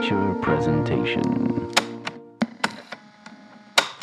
Feature 0.00 0.34
presentation. 0.40 1.70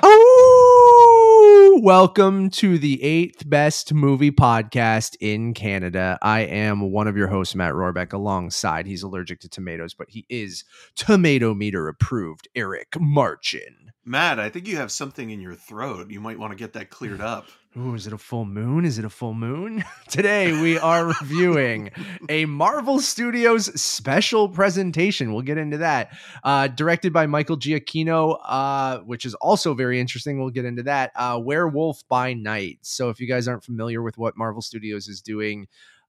Oh, 0.04 1.80
welcome 1.82 2.52
to 2.52 2.78
the 2.78 3.02
eighth 3.02 3.50
best 3.50 3.96
movie 3.96 4.30
podcast 4.30 5.16
in 5.20 5.56
Canada. 5.56 6.20
I 6.22 6.42
am 6.42 6.92
one 6.92 7.08
of 7.08 7.18
your 7.18 7.30
hosts, 7.30 7.56
Matt 7.56 7.74
Rohrbeck. 7.74 8.14
Alongside, 8.14 8.86
he's 8.86 9.02
allergic 9.02 9.40
to 9.40 9.50
tomatoes, 9.50 9.96
but 9.96 10.12
he 10.12 10.28
is 10.30 10.66
tomato 10.96 11.56
meter 11.56 11.88
approved. 11.88 12.48
Eric 12.54 13.00
Marchin. 13.00 13.87
Matt, 14.08 14.40
I 14.40 14.48
think 14.48 14.70
you 14.70 14.78
have 14.78 14.90
something 14.90 15.32
in 15.32 15.42
your 15.42 15.54
throat. 15.54 16.10
You 16.10 16.22
might 16.22 16.40
want 16.40 16.52
to 16.52 16.56
get 16.56 16.72
that 16.74 16.90
cleared 16.90 17.20
up. 17.20 17.46
Ooh, 17.78 17.94
is 17.94 18.08
it 18.08 18.14
a 18.14 18.18
full 18.18 18.46
moon? 18.46 18.86
Is 18.86 18.98
it 18.98 19.04
a 19.04 19.10
full 19.10 19.34
moon? 19.34 19.84
Today 20.08 20.54
we 20.62 20.80
are 20.80 21.08
reviewing 21.22 21.92
a 22.30 22.46
Marvel 22.46 23.02
Studios 23.02 23.66
special 23.80 24.48
presentation. 24.48 25.34
We'll 25.34 25.42
get 25.42 25.58
into 25.58 25.80
that. 25.80 26.18
Uh, 26.42 26.70
directed 26.70 27.12
by 27.12 27.28
Michael 27.28 27.58
Giacchino, 27.58 28.40
uh, 28.46 29.00
which 29.00 29.26
is 29.26 29.34
also 29.36 29.74
very 29.74 30.00
interesting. 30.00 30.40
We'll 30.40 30.52
get 30.52 30.64
into 30.64 30.84
that. 30.84 31.12
Uh, 31.14 31.40
Werewolf 31.44 32.08
by 32.08 32.34
Night. 32.34 32.80
So 32.84 33.10
if 33.10 33.20
you 33.20 33.28
guys 33.28 33.46
aren't 33.50 33.66
familiar 33.66 34.02
with 34.02 34.18
what 34.18 34.38
Marvel 34.38 34.62
Studios 34.62 35.10
is 35.10 35.22
doing, 35.22 35.68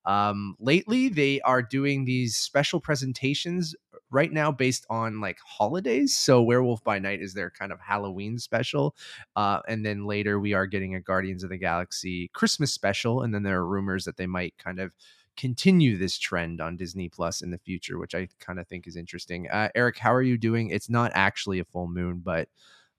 um, 0.08 0.56
lately 0.58 1.10
they 1.10 1.38
are 1.42 1.60
doing 1.60 2.06
these 2.06 2.34
special 2.34 2.80
presentations 2.80 3.76
right 4.10 4.32
now 4.32 4.50
based 4.50 4.86
on 4.88 5.20
like 5.20 5.38
holidays. 5.44 6.16
So 6.16 6.40
Werewolf 6.40 6.82
by 6.82 6.98
Night 6.98 7.20
is 7.20 7.34
their 7.34 7.50
kind 7.50 7.70
of 7.72 7.78
Halloween 7.78 8.38
special. 8.38 8.96
Uh, 9.36 9.60
and 9.68 9.84
then 9.84 10.06
later 10.06 10.40
we 10.40 10.54
are 10.54 10.64
getting 10.64 10.94
a 10.94 11.00
Guardians 11.00 11.44
of 11.44 11.50
the 11.50 11.58
Galaxy 11.58 12.28
Christmas 12.28 12.72
special. 12.72 13.20
And 13.20 13.34
then 13.34 13.42
there 13.42 13.58
are 13.58 13.66
rumors 13.66 14.06
that 14.06 14.16
they 14.16 14.26
might 14.26 14.56
kind 14.56 14.80
of 14.80 14.92
continue 15.36 15.98
this 15.98 16.16
trend 16.18 16.62
on 16.62 16.78
Disney 16.78 17.10
Plus 17.10 17.42
in 17.42 17.50
the 17.50 17.58
future, 17.58 17.98
which 17.98 18.14
I 18.14 18.28
kind 18.40 18.58
of 18.58 18.66
think 18.66 18.86
is 18.86 18.96
interesting. 18.96 19.50
Uh, 19.50 19.68
Eric, 19.74 19.98
how 19.98 20.14
are 20.14 20.22
you 20.22 20.38
doing? 20.38 20.70
It's 20.70 20.88
not 20.88 21.12
actually 21.14 21.58
a 21.58 21.64
full 21.64 21.86
moon, 21.86 22.22
but 22.24 22.48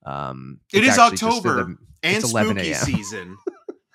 um, 0.06 0.60
it's 0.72 0.88
is 0.88 0.98
actually 1.00 1.18
just 1.18 1.42
for 1.42 1.50
October 1.50 1.64
the- 1.64 1.78
and 2.04 2.18
it's 2.18 2.32
11 2.32 2.56
spooky 2.56 2.72
a.m.. 2.72 2.86
season. 2.86 3.38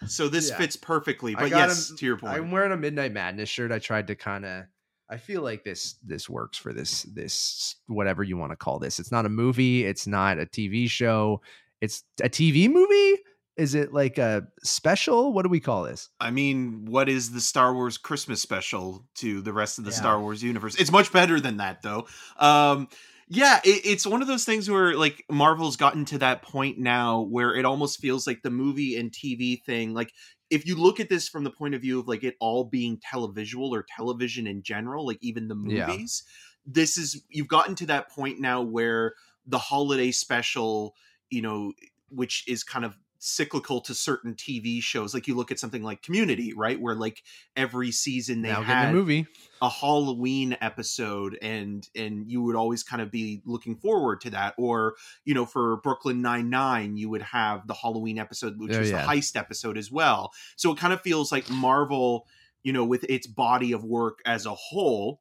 So 0.07 0.29
this 0.29 0.51
Yeah. 0.51 0.59
fits 0.59 0.77
perfectly. 0.77 1.35
But 1.35 1.51
yes, 1.51 1.91
him- 1.91 1.97
to 1.99 2.07
your 2.07 2.17
point. 2.17 2.35
I'm 2.35 2.51
wearing 2.51 2.73
a 2.73 2.77
Midnight 2.77 3.13
Madness 3.13 3.49
shirt. 3.49 3.73
I 3.73 3.79
tried 3.79 4.07
to 4.09 4.15
kind 4.15 4.45
of. 4.45 4.65
I 5.11 5.19
feel 5.19 5.43
like 5.43 5.65
this 5.65 5.97
this 6.05 6.29
works 6.31 6.57
for 6.57 6.73
this 6.73 7.03
this 7.03 7.77
whatever 7.87 8.23
you 8.23 8.37
want 8.37 8.53
to 8.53 8.57
call 8.57 8.79
this. 8.79 8.99
It's 8.99 9.13
not 9.13 9.27
a 9.27 9.29
movie. 9.29 9.85
It's 9.85 10.07
not 10.07 10.39
a 10.39 10.47
TV 10.47 10.89
show. 10.89 11.43
It's 11.81 12.03
a 12.23 12.29
TV 12.29 12.69
movie. 12.69 13.21
Is 13.57 13.75
it 13.75 13.93
like 13.93 14.19
a 14.19 14.49
special? 14.65 15.33
What 15.33 15.43
do 15.43 15.49
we 15.49 15.61
call 15.61 15.85
this? 15.85 16.09
I 16.19 16.31
mean, 16.33 16.87
what 16.87 17.09
is 17.09 17.31
the 17.33 17.41
Star 17.41 17.73
Wars 17.75 17.99
Christmas 17.99 18.41
special 18.43 19.07
to 19.17 19.43
the 19.43 19.53
rest 19.53 19.79
of 19.79 19.85
the 19.85 19.91
Yeah. 19.93 19.97
Star 19.99 20.21
Wars 20.21 20.43
universe? 20.43 20.75
It's 20.75 20.91
much 20.91 21.13
better 21.13 21.39
than 21.39 21.59
that, 21.59 21.83
though. 21.83 22.09
Um, 22.39 22.89
yeah, 23.29 23.61
it, 23.65 23.85
it's 23.85 24.07
one 24.07 24.23
of 24.23 24.29
those 24.29 24.45
things 24.45 24.69
where 24.71 24.97
like 24.97 25.25
Marvel's 25.31 25.77
gotten 25.77 26.05
to 26.07 26.19
that 26.19 26.43
point 26.43 26.79
now 26.79 27.21
where 27.23 27.55
it 27.55 27.65
almost 27.65 28.01
feels 28.01 28.27
like 28.27 28.43
the 28.43 28.51
movie 28.51 28.97
and 28.97 29.13
TV 29.13 29.57
thing. 29.57 29.95
Like 29.95 30.13
if 30.51 30.67
you 30.67 30.77
look 30.77 31.01
at 31.01 31.09
this 31.09 31.29
from 31.29 31.45
the 31.45 31.51
point 31.51 31.75
of 31.75 31.81
view 31.83 32.01
of 32.01 32.09
like 32.09 32.23
it 32.25 32.37
all 32.41 32.65
being 32.65 32.99
televisual 32.99 33.71
or 33.71 33.85
television 33.97 34.47
in 34.47 34.63
general, 34.63 35.07
like 35.07 35.19
even 35.23 35.49
the 35.49 35.55
Yeah. 35.63 35.97
movies, 35.97 36.23
this 36.67 36.97
is 36.99 37.23
you've 37.29 37.49
gotten 37.49 37.75
to 37.77 37.87
that 37.87 38.11
point 38.11 38.41
now 38.41 38.63
where 38.63 39.15
the 39.47 39.59
holiday 39.59 40.11
special, 40.11 40.95
you 41.31 41.43
know, 41.43 41.73
which 42.11 42.45
is 42.47 42.63
kind 42.63 42.85
of 42.85 42.95
cyclical 43.25 43.81
to 43.81 43.95
certain 43.95 44.35
TV 44.35 44.83
shows. 44.83 45.15
Like 45.15 45.27
you 45.27 45.35
look 45.35 45.51
at 45.51 45.59
something 45.59 45.83
like 45.83 46.03
Community, 46.03 46.53
right, 46.55 46.79
where 46.81 46.95
like 46.95 47.23
every 47.57 47.91
season 47.91 48.43
they 48.43 48.51
now 48.51 48.63
had 48.63 48.91
a 48.91 48.93
movie. 48.93 49.27
a 49.63 49.71
Halloween 49.71 50.57
episode 50.61 51.39
and 51.41 51.89
and 51.97 52.31
you 52.31 52.43
would 52.43 52.55
always 52.57 52.83
kind 52.83 53.01
of 53.01 53.11
be 53.11 53.41
looking 53.47 53.77
forward 53.77 54.21
to 54.23 54.31
that 54.31 54.55
or 54.59 54.95
you 55.25 55.33
know 55.33 55.47
for 55.47 55.79
Brooklyn 55.79 56.21
99 56.21 56.97
you 56.97 57.09
would 57.09 57.23
have 57.23 57.67
the 57.67 57.75
Halloween 57.75 58.19
episode 58.19 58.59
which 58.59 58.75
Oh, 58.75 58.81
was 58.81 58.91
yeah. 58.91 59.01
the 59.07 59.09
heist 59.09 59.37
episode 59.37 59.79
as 59.79 59.91
well 59.91 60.33
so 60.57 60.71
it 60.73 60.79
kind 60.79 60.93
of 60.93 61.01
feels 61.01 61.33
like 61.33 61.49
Marvel 61.49 62.27
you 62.63 62.73
know 62.73 62.85
with 62.85 63.05
its 63.05 63.27
body 63.27 63.73
of 63.73 63.85
work 63.85 64.19
as 64.27 64.45
a 64.45 64.55
whole 64.55 65.21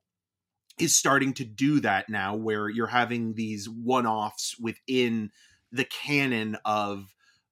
is 0.79 0.95
starting 0.95 1.33
to 1.35 1.45
do 1.45 1.79
that 1.79 2.09
now 2.09 2.35
where 2.35 2.67
you're 2.67 2.87
having 2.87 3.35
these 3.35 3.69
one-offs 3.69 4.55
within 4.59 5.29
the 5.71 5.85
canon 5.85 6.57
of 6.65 7.05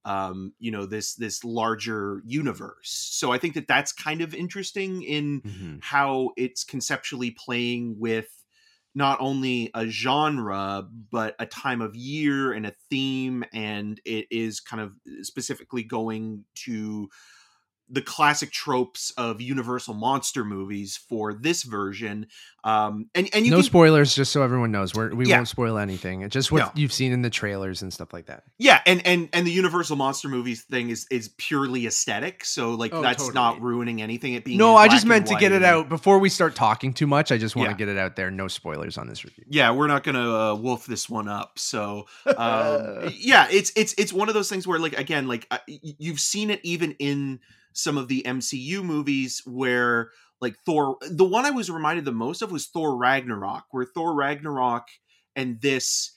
um 0.05 0.53
you 0.59 0.71
know 0.71 0.85
this 0.85 1.15
this 1.15 1.43
larger 1.43 2.21
universe 2.25 2.89
so 3.13 3.31
i 3.31 3.37
think 3.37 3.53
that 3.53 3.67
that's 3.67 3.91
kind 3.93 4.21
of 4.21 4.33
interesting 4.33 5.03
in 5.03 5.43
Mhm. 5.43 5.81
how 5.81 6.31
it's 6.37 6.63
conceptually 6.63 7.31
playing 7.31 7.99
with 7.99 8.43
not 8.93 9.17
only 9.21 9.69
a 9.73 9.87
genre 9.87 10.87
but 11.11 11.35
a 11.39 11.45
time 11.45 11.81
of 11.81 11.95
year 11.95 12.51
and 12.51 12.65
a 12.65 12.73
theme 12.89 13.43
and 13.53 14.01
it 14.05 14.27
is 14.29 14.59
kind 14.59 14.81
of 14.81 14.93
specifically 15.21 15.83
going 15.83 16.43
to 16.55 17.07
the 17.91 18.01
classic 18.01 18.51
tropes 18.51 19.11
of 19.17 19.41
universal 19.41 19.93
monster 19.93 20.43
movies 20.45 20.97
for 21.09 21.33
this 21.33 21.63
version 21.63 22.25
um 22.63 23.09
and 23.15 23.27
and 23.33 23.43
you 23.45 23.51
no 23.51 23.57
can, 23.57 23.63
spoilers, 23.63 24.13
just 24.15 24.31
so 24.31 24.43
everyone 24.43 24.71
knows. 24.71 24.93
We're, 24.93 25.13
we 25.15 25.25
Yeah. 25.27 25.37
won't 25.37 25.47
spoil 25.47 25.77
anything. 25.79 26.21
It's 26.21 26.31
just 26.33 26.51
what 26.51 26.59
No. 26.59 26.71
you've 26.75 26.93
seen 26.93 27.11
in 27.11 27.23
the 27.23 27.29
trailers 27.31 27.81
and 27.81 27.91
stuff 27.91 28.13
like 28.13 28.27
that. 28.27 28.43
yeah 28.59 28.81
and 28.85 29.05
and 29.05 29.29
and 29.33 29.45
the 29.47 29.51
universal 29.51 29.95
monster 29.95 30.29
movies 30.29 30.61
thing 30.63 30.89
is 30.91 31.07
is 31.11 31.29
purely 31.37 31.85
aesthetic 31.87 32.45
so 32.45 32.71
like 32.75 32.93
Oh, 32.93 33.01
that's 33.01 33.17
totally. 33.23 33.33
not 33.33 33.61
ruining 33.61 34.01
anything 34.01 34.33
it 34.33 34.45
being 34.45 34.57
No, 34.59 34.75
I 34.75 34.87
just 34.87 35.05
meant 35.07 35.25
to 35.27 35.35
get 35.35 35.51
it 35.51 35.63
out 35.63 35.89
before 35.89 36.19
we 36.19 36.29
start 36.29 36.55
talking 36.55 36.93
too 36.93 37.07
much. 37.07 37.31
I 37.31 37.37
just 37.37 37.55
want 37.55 37.69
Yeah. 37.69 37.73
to 37.73 37.77
get 37.77 37.87
it 37.89 37.97
out 37.97 38.15
there. 38.15 38.29
No 38.31 38.47
spoilers 38.47 38.97
on 38.97 39.07
this 39.07 39.25
review. 39.25 39.43
yeah 39.49 39.71
we're 39.71 39.87
not 39.87 40.03
gonna 40.03 40.29
uh, 40.51 40.55
wolf 40.55 40.85
this 40.85 41.09
one 41.09 41.27
up 41.27 41.57
so 41.57 42.05
um 42.37 43.09
yeah 43.17 43.47
it's 43.49 43.71
it's 43.75 43.93
it's 43.97 44.13
one 44.13 44.27
of 44.29 44.35
those 44.35 44.49
things 44.49 44.67
where 44.67 44.77
like 44.79 44.93
again 44.99 45.27
like 45.27 45.51
you've 45.67 46.19
seen 46.19 46.49
it 46.51 46.59
even 46.63 46.91
in 46.99 47.39
some 47.73 47.97
of 47.97 48.07
the 48.07 48.23
mcu 48.23 48.83
movies 48.83 49.41
where 49.45 50.11
like 50.39 50.57
thor 50.65 50.97
the 51.09 51.25
one 51.25 51.45
i 51.45 51.51
was 51.51 51.69
reminded 51.69 52.05
the 52.05 52.11
most 52.11 52.41
of 52.41 52.51
was 52.51 52.67
thor 52.67 52.95
ragnarok 52.95 53.65
where 53.71 53.85
thor 53.85 54.13
ragnarok 54.13 54.87
and 55.35 55.61
this 55.61 56.11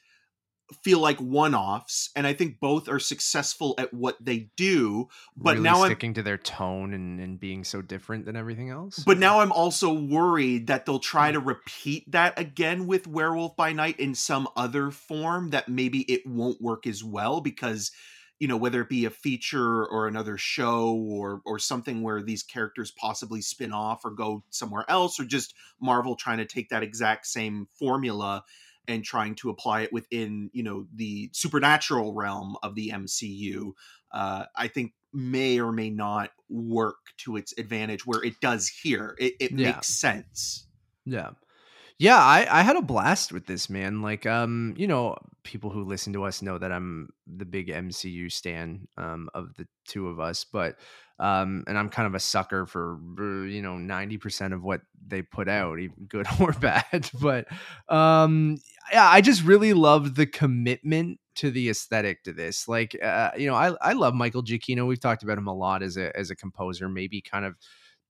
feel 0.83 0.99
like 0.99 1.19
one-offs 1.19 2.11
and 2.17 2.27
i 2.27 2.33
think 2.33 2.59
both 2.59 2.89
are 2.89 2.99
successful 2.99 3.75
at 3.77 3.93
what 3.93 4.17
they 4.25 4.49
do 4.57 5.07
but 5.37 5.53
really 5.53 5.63
now 5.63 5.83
i'm 5.83 5.91
sticking 5.91 6.15
to 6.15 6.23
their 6.23 6.39
tone 6.39 6.95
and, 6.95 7.21
and 7.21 7.39
being 7.39 7.65
so 7.65 7.83
different 7.83 8.25
than 8.25 8.35
everything 8.35 8.71
else. 8.71 8.99
but 9.01 9.19
now 9.19 9.41
I'm 9.41 9.53
also 9.53 9.93
worried 9.93 10.69
that 10.69 10.87
they'll 10.87 10.99
try 10.99 11.29
hmm. 11.29 11.35
to 11.35 11.41
repeat 11.41 12.11
that 12.13 12.39
again 12.39 12.87
with 12.87 13.07
Werewolf 13.07 13.57
by 13.57 13.75
Night 13.75 14.01
in 14.01 14.15
some 14.15 14.49
other 14.57 14.91
form 14.91 15.51
that 15.51 15.69
maybe 15.69 16.01
it 16.11 16.27
won't 16.27 16.63
work 16.63 16.87
as 16.87 17.05
well 17.05 17.43
because 17.43 17.93
you 18.39 18.49
know 18.49 18.57
whether 18.57 18.81
it 18.83 18.89
be 18.89 19.05
a 19.05 19.11
feature 19.11 19.87
or 19.87 20.07
another 20.07 20.37
show 20.37 20.93
or 20.95 21.41
or 21.45 21.59
something 21.59 22.03
where 22.03 22.23
these 22.23 22.43
characters 22.43 22.91
possibly 22.91 23.41
spin 23.41 23.73
off 23.73 24.05
or 24.05 24.11
go 24.11 24.45
somewhere 24.51 24.85
else 24.89 25.19
or 25.21 25.25
just 25.25 25.55
Marvel 25.81 26.17
trying 26.17 26.39
to 26.39 26.47
take 26.47 26.69
that 26.71 26.83
exact 26.83 27.27
same 27.27 27.69
formula 27.79 28.45
and 28.87 29.03
trying 29.03 29.35
to 29.37 29.51
apply 29.51 29.83
it 29.83 29.93
within 29.93 30.51
you 30.53 30.63
know 30.63 30.87
the 30.95 31.31
supernatural 31.33 32.13
realm 32.15 32.57
of 32.63 32.75
the 32.75 32.91
MCU 32.91 33.73
uh, 34.13 34.47
I 34.57 34.69
think 34.69 34.93
may 35.13 35.61
or 35.61 35.73
may 35.73 35.91
not 35.91 36.31
work 36.49 36.97
to 37.19 37.37
its 37.37 37.53
advantage 37.59 38.07
where 38.07 38.23
it 38.23 38.35
does 38.41 38.69
here. 38.69 39.17
It, 39.19 39.35
it 39.41 39.53
Yeah. 39.53 39.73
makes 39.75 39.89
sense. 39.89 40.67
Yeah. 41.05 41.31
Yeah, 41.99 42.19
I, 42.19 42.47
I 42.51 42.63
had 42.63 42.77
a 42.77 42.83
blast 42.83 43.33
with 43.33 43.47
this 43.47 43.71
man. 43.71 44.03
Like, 44.03 44.27
um, 44.27 44.75
you 44.77 44.87
know, 44.89 45.17
people 45.45 45.71
who 45.71 45.85
listen 45.85 46.13
to 46.15 46.25
us 46.25 46.43
know 46.43 46.59
that 46.59 46.73
I'm 46.73 47.11
the 47.27 47.45
big 47.45 47.69
MCU 47.69 48.29
stan 48.31 48.89
um 48.97 49.29
of 49.35 49.55
the 49.57 49.67
two 49.87 50.09
of 50.09 50.19
us, 50.19 50.45
but 50.45 50.77
um, 51.21 51.63
and 51.69 51.79
I'm 51.79 51.89
kind 51.91 52.09
of 52.09 52.15
a 52.17 52.21
sucker 52.21 52.67
for 52.67 52.99
uh, 53.21 53.45
you 53.47 53.63
know 53.63 53.75
90% 53.77 54.53
of 54.53 54.65
what 54.65 54.81
they 55.07 55.23
put 55.23 55.49
out, 55.49 55.79
even 55.79 56.05
good 56.09 56.27
or 56.41 56.53
bad. 56.53 57.09
But 57.21 57.47
um, 57.89 58.59
yeah, 58.93 59.09
I 59.09 59.21
just 59.21 59.45
really 59.45 59.73
love 59.73 60.17
the 60.17 60.27
commitment 60.27 61.21
to 61.37 61.51
the 61.53 61.69
aesthetic 61.71 62.25
to 62.25 62.33
this. 62.33 62.67
Like, 62.67 62.97
uh, 63.01 63.31
you 63.37 63.47
know, 63.47 63.55
I 63.55 63.75
I 63.81 63.93
love 63.93 64.15
Michael 64.15 64.43
Giacchino. 64.43 64.87
We've 64.89 64.99
talked 65.01 65.23
about 65.23 65.39
him 65.39 65.47
a 65.47 65.55
lot 65.55 65.83
as 65.85 65.97
a 65.97 66.17
as 66.19 66.31
a 66.31 66.37
composer, 66.37 66.89
maybe 66.89 67.21
kind 67.21 67.45
of, 67.45 67.55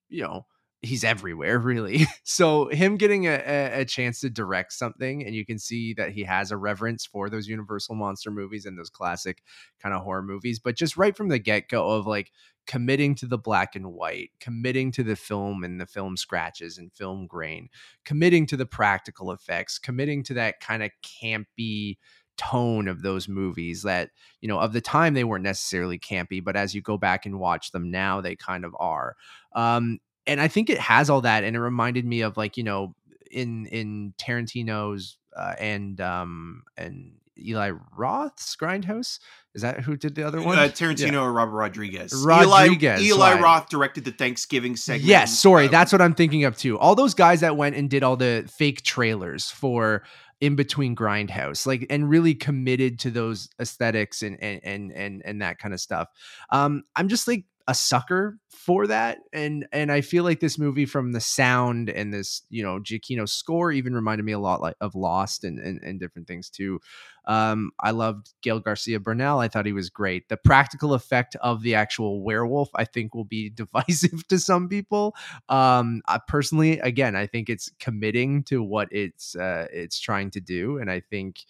you 0.09 0.23
know, 0.23 0.47
he's 0.85 1.05
everywhere 1.05 1.59
really. 1.59 2.07
So 2.27 2.69
him 2.69 2.97
getting 2.97 3.27
a, 3.27 3.81
a, 3.81 3.85
chance 3.85 4.21
to 4.21 4.31
direct 4.31 4.73
something 4.73 5.25
and 5.25 5.35
you 5.35 5.45
can 5.45 5.59
see 5.59 5.93
that 5.95 6.11
he 6.11 6.25
has 6.25 6.51
a 6.51 6.57
reverence 6.57 7.05
for 7.05 7.29
those 7.29 7.47
universal 7.47 7.95
monster 7.95 8.31
movies 8.31 8.65
and 8.67 8.79
those 8.79 8.89
classic 8.91 9.43
kind 9.81 9.95
of 9.95 10.03
horror 10.03 10.23
movies 10.23 10.59
but 10.59 10.75
just 10.75 10.97
right 10.97 11.17
from 11.17 11.29
the 11.29 11.39
get-go 11.39 11.91
of 11.91 12.07
like 12.07 12.33
committing 12.67 13.15
to 13.17 13.27
the 13.27 13.39
black 13.39 13.77
and 13.77 13.93
white 13.93 14.31
committing 14.41 14.91
to 14.93 15.03
the 15.03 15.17
film 15.17 15.63
and 15.65 15.81
the 15.81 15.87
film 15.87 16.17
scratches 16.17 16.79
and 16.79 16.93
film 16.93 17.27
grain 17.27 17.69
committing 18.05 18.47
to 18.47 18.57
the 18.57 18.67
practical 18.67 19.31
effects 19.31 19.79
committing 19.79 20.23
to 20.23 20.35
that 20.35 20.61
kind 20.61 20.83
of 20.83 20.91
campy 21.03 21.99
tone 22.37 22.89
of 22.89 23.03
those 23.03 23.29
movies 23.29 23.83
that 23.83 24.11
you 24.41 24.49
know 24.49 24.59
of 24.59 24.73
the 24.73 24.81
time 24.81 25.15
they 25.15 25.25
weren't 25.25 25.45
necessarily 25.45 25.99
campy 25.99 26.43
but 26.43 26.57
as 26.57 26.75
you 26.75 26.81
go 26.81 26.97
back 26.97 27.27
and 27.27 27.39
watch 27.39 27.71
them 27.71 27.91
now 27.91 28.21
they 28.21 28.35
kind 28.35 28.65
of 28.65 28.75
are. 28.79 29.15
Um 29.55 30.01
and 30.27 30.41
I 30.41 30.49
think 30.49 30.71
it 30.71 30.79
has 30.79 31.11
all 31.11 31.23
that, 31.23 31.45
and 31.45 31.57
it 31.57 31.61
reminded 31.61 32.05
me 32.05 32.23
of 32.23 32.37
like 32.37 32.57
you 32.57 32.65
know 32.65 32.95
in 33.31 33.67
in 33.67 34.15
Tarantino's 34.19 35.19
uh, 35.37 35.55
and 35.59 36.01
um 36.01 36.63
and 36.77 37.13
Eli 37.39 37.73
Roth's 37.97 38.57
Grindhouse. 38.57 39.19
Is 39.55 39.63
that 39.63 39.81
who 39.81 39.97
did 39.97 40.15
the 40.15 40.27
other 40.27 40.43
one? 40.43 40.59
Uh, 40.59 40.63
Tarantino 40.69 41.23
or 41.23 41.33
Robert 41.33 41.57
Rodriguez. 41.57 42.13
Rodriguez, 42.15 43.03
Eli, 43.03 43.17
Eli 43.17 43.33
right. 43.35 43.43
Roth 43.43 43.69
directed 43.69 44.05
the 44.05 44.13
Thanksgiving 44.13 44.77
segment. 44.77 45.05
Yes, 45.05 45.39
sorry, 45.39 45.67
Uh, 45.67 45.71
that's 45.71 45.93
what 45.93 46.01
I'm 46.01 46.15
thinking 46.15 46.45
of 46.45 46.57
too. 46.57 46.79
All 46.79 46.95
those 46.95 47.15
guys 47.15 47.41
that 47.41 47.57
went 47.57 47.77
and 47.77 47.89
did 47.91 48.03
all 48.03 48.17
the 48.17 48.49
fake 48.53 48.83
trailers 48.83 49.51
for 49.51 50.05
in 50.41 50.57
between 50.57 50.97
Grindhouse, 50.97 51.67
like 51.67 51.87
and 51.91 52.09
really 52.09 52.35
committed 52.35 52.99
to 53.01 53.11
those 53.11 53.49
aesthetics 53.61 54.23
and 54.23 54.41
and 54.43 54.61
and 54.65 54.93
and, 54.93 55.23
and 55.25 55.43
that 55.43 55.59
kind 55.59 55.73
of 55.73 55.81
stuff. 55.81 56.09
Um, 56.51 56.85
I'm 56.97 57.09
just 57.09 57.27
like 57.29 57.45
a 57.67 57.75
sucker 57.75 58.39
for 58.49 58.87
that, 58.87 59.19
and 59.33 59.67
and 59.73 59.91
I 59.91 60.01
feel 60.01 60.25
like 60.25 60.41
this 60.41 60.59
movie 60.59 60.87
from 60.87 61.13
the 61.13 61.21
sound 61.21 61.89
and 61.89 62.13
this 62.13 62.43
you 62.51 62.63
know 62.63 62.79
Giacchino 62.79 63.29
score 63.29 63.73
even 63.73 63.95
reminded 63.95 64.25
me 64.25 64.33
a 64.33 64.39
lot 64.39 64.61
like 64.61 64.77
of 64.81 64.95
Lost 64.95 65.45
and 65.45 65.59
and, 65.59 65.81
and 65.83 65.99
different 65.99 66.29
things 66.29 66.51
too. 66.51 66.81
Um, 67.27 67.71
I 67.81 67.93
loved 67.93 68.35
Gael 68.43 68.61
Garcia 68.61 69.01
Bernal. 69.01 69.39
I 69.39 69.49
thought 69.49 69.67
he 69.67 69.73
was 69.73 69.89
great. 69.89 70.29
The 70.29 70.37
practical 70.37 70.93
effect 70.93 71.37
of 71.37 71.63
the 71.63 71.75
actual 71.75 72.23
werewolf, 72.23 72.69
I 72.75 72.85
think, 72.85 73.15
will 73.15 73.25
be 73.25 73.49
divisive 73.55 74.27
to 74.29 74.39
some 74.39 74.69
people. 74.69 75.15
Um, 75.49 76.03
I 76.07 76.21
personally, 76.27 76.79
again, 76.81 77.17
I 77.17 77.27
think 77.27 77.49
it's 77.49 77.71
committing 77.81 78.43
to 78.45 78.63
what 78.63 78.89
it's 78.91 79.37
uh, 79.37 79.69
it's 79.73 79.99
trying 79.99 80.31
to 80.33 80.41
do, 80.41 80.79
and 80.79 80.91
I 80.91 81.01
think 81.01 81.45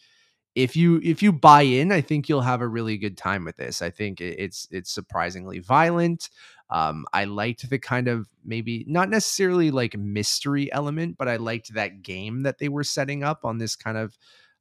if 0.55 0.77
you 0.77 1.01
if 1.03 1.23
you 1.23 1.33
buy 1.33 1.63
in, 1.63 1.91
I 1.91 2.01
think 2.01 2.29
you'll 2.29 2.41
have 2.43 2.61
a 2.61 2.69
really 2.69 2.97
good 2.97 3.17
time 3.17 3.45
with 3.45 3.57
this. 3.57 3.83
I 3.83 3.91
think 3.91 4.21
it's 4.21 4.69
it's 4.71 4.91
surprisingly 4.91 5.59
violent. 5.59 6.31
Um, 6.71 7.05
I 7.13 7.25
liked 7.25 7.69
the 7.69 7.79
kind 7.79 8.09
of 8.09 8.29
maybe 8.45 8.85
not 8.89 9.11
necessarily 9.11 9.71
like 9.71 9.97
mystery 9.97 10.73
element, 10.73 11.17
but 11.19 11.29
I 11.29 11.37
liked 11.37 11.75
that 11.75 12.03
game 12.03 12.43
that 12.43 12.59
they 12.59 12.69
were 12.69 12.85
setting 12.85 13.23
up 13.23 13.45
on 13.45 13.59
this 13.59 13.77
kind 13.77 13.99
of 13.99 14.17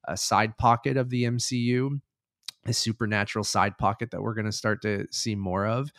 uh, 0.07 0.15
side 0.15 0.57
pocket 0.57 0.97
of 0.97 1.09
the 1.09 1.23
MCU, 1.23 2.01
a 2.65 2.73
supernatural 2.73 3.43
side 3.43 3.77
pocket 3.77 4.11
that 4.11 4.21
we're 4.21 4.33
going 4.33 4.45
to 4.45 4.51
start 4.51 4.81
to 4.81 5.07
see 5.11 5.35
more 5.35 5.65
of. 5.65 5.91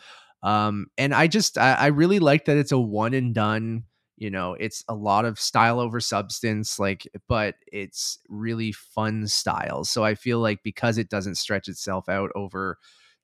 Um, 0.43 0.87
and 0.97 1.13
I 1.13 1.27
just 1.27 1.57
I, 1.57 1.73
I 1.73 1.87
really 1.87 2.19
like 2.19 2.45
that 2.45 2.57
it's 2.57 2.71
a 2.71 2.79
one 2.79 3.13
and 3.13 3.33
done. 3.33 3.85
You 4.17 4.29
know, 4.31 4.53
it's 4.53 4.83
a 4.87 4.95
lot 4.95 5.25
of 5.25 5.39
style 5.39 5.79
over 5.79 5.99
substance, 5.99 6.79
like, 6.79 7.05
but 7.27 7.55
it's 7.67 8.19
really 8.29 8.71
fun 8.71 9.27
style. 9.27 9.83
So 9.83 10.05
I 10.05 10.15
feel 10.15 10.39
like 10.39 10.63
because 10.63 10.97
it 10.97 11.09
doesn't 11.09 11.35
stretch 11.35 11.67
itself 11.67 12.07
out 12.07 12.31
over, 12.33 12.77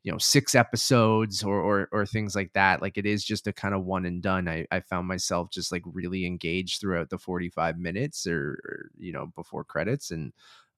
you 0.04 0.12
know, 0.12 0.18
six 0.18 0.54
episodes 0.56 1.44
or 1.44 1.60
or, 1.62 1.88
or 1.92 2.06
things 2.06 2.36
like 2.36 2.52
that, 2.54 2.82
like 2.82 2.98
it 2.98 3.06
is 3.06 3.24
just 3.24 3.48
a 3.48 3.54
kind 3.54 3.74
of 3.74 3.86
one 3.86 4.06
and 4.06 4.22
done. 4.22 4.48
I, 4.50 4.66
I 4.72 4.82
found 4.82 5.08
myself 5.08 5.50
just 5.52 5.72
like 5.72 5.84
really 5.86 6.26
engaged 6.26 6.82
throughout 6.82 7.10
the 7.10 7.18
45 7.18 7.78
minutes 7.78 8.28
or, 8.28 8.60
or 8.66 8.90
you 8.98 9.14
know, 9.14 9.28
before 9.36 9.64
credits 9.64 10.12
and 10.12 10.34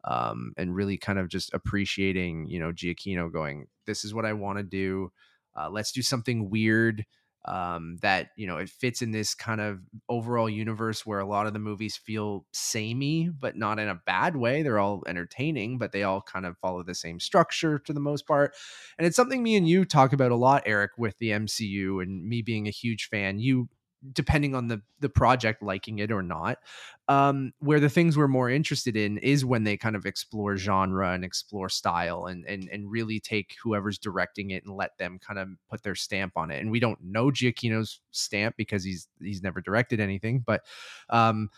um, 0.06 0.54
and 0.57 0.75
really 0.75 0.98
kind 0.98 1.18
of 1.19 1.30
just 1.30 1.54
appreciating, 1.54 2.48
you 2.50 2.59
know, 2.59 2.71
Giacchino 2.71 3.31
going, 3.31 3.68
this 3.86 4.04
is 4.04 4.13
what 4.13 4.25
I 4.25 4.33
want 4.33 4.57
to 4.57 4.63
do. 4.63 5.12
Uh, 5.57 5.69
let's 5.69 5.92
do 5.92 6.01
something 6.01 6.50
weird 6.50 7.06
um, 7.45 7.98
that, 8.01 8.30
you 8.36 8.48
know, 8.48 8.57
it 8.57 8.69
fits 8.69 9.01
in 9.01 9.12
this 9.12 9.36
kind 9.36 9.60
of 9.62 9.80
overall 10.10 10.50
universe 10.50 11.06
where 11.06 11.19
a 11.19 11.25
lot 11.25 11.48
of 11.48 11.54
the 11.54 11.60
movies 11.60 11.98
feel 11.98 12.45
samey, 12.54 13.30
but 13.30 13.57
not 13.57 13.80
in 13.80 13.90
a 13.90 13.95
bad 14.06 14.36
way. 14.36 14.63
They're 14.63 14.80
all 14.80 15.04
entertaining, 15.07 15.78
but 15.78 15.92
they 15.92 16.04
all 16.04 16.22
kind 16.22 16.45
of 16.45 16.57
follow 16.57 16.84
the 16.84 16.95
same 16.95 17.19
structure 17.19 17.80
to 17.80 17.94
the 17.94 18.00
most 18.00 18.25
part. 18.28 18.56
And 18.98 19.06
it's 19.06 19.16
something 19.16 19.44
me 19.44 19.56
and 19.56 19.68
you 19.68 19.86
talk 19.86 20.13
about 20.13 20.31
a 20.31 20.36
lot, 20.36 20.63
Eric, 20.66 20.92
with 20.98 21.18
the 21.19 21.31
MCU 21.31 22.00
and 22.00 22.28
me 22.28 22.42
being 22.42 22.68
a 22.68 22.72
huge 22.72 23.10
fan. 23.10 23.40
You 23.40 23.69
depending 24.12 24.54
on 24.54 24.68
the 24.68 24.82
the 25.00 25.10
project 25.10 25.64
liking 25.64 26.00
it 26.00 26.12
or 26.12 26.22
not 26.22 26.58
um 27.08 27.54
where 27.60 27.80
the 27.80 27.90
things 27.90 28.18
we're 28.18 28.28
more 28.28 28.50
interested 28.50 28.96
in 28.96 29.18
is 29.20 29.46
when 29.46 29.64
they 29.64 29.78
kind 29.78 29.96
of 29.96 30.06
explore 30.06 30.58
genre 30.58 31.12
and 31.12 31.24
explore 31.24 31.70
style 31.70 32.26
and 32.26 32.46
and 32.46 32.70
and 32.72 32.92
really 32.92 33.20
take 33.20 33.56
whoever's 33.64 33.98
directing 33.98 34.52
it 34.52 34.64
and 34.66 34.76
let 34.76 34.98
them 34.98 35.20
kind 35.20 35.40
of 35.40 35.48
put 35.70 35.84
their 35.84 35.96
stamp 35.96 36.34
on 36.36 36.52
it. 36.52 36.62
And 36.62 36.72
we 36.72 36.80
don't 36.80 37.00
know 37.02 37.28
Giacchino's 37.28 38.00
stamp 38.12 38.56
because 38.58 38.84
he's 38.84 39.08
he's 39.22 39.42
never 39.42 39.62
directed 39.62 40.00
anything 40.00 40.44
but 40.46 40.62
um 41.10 41.50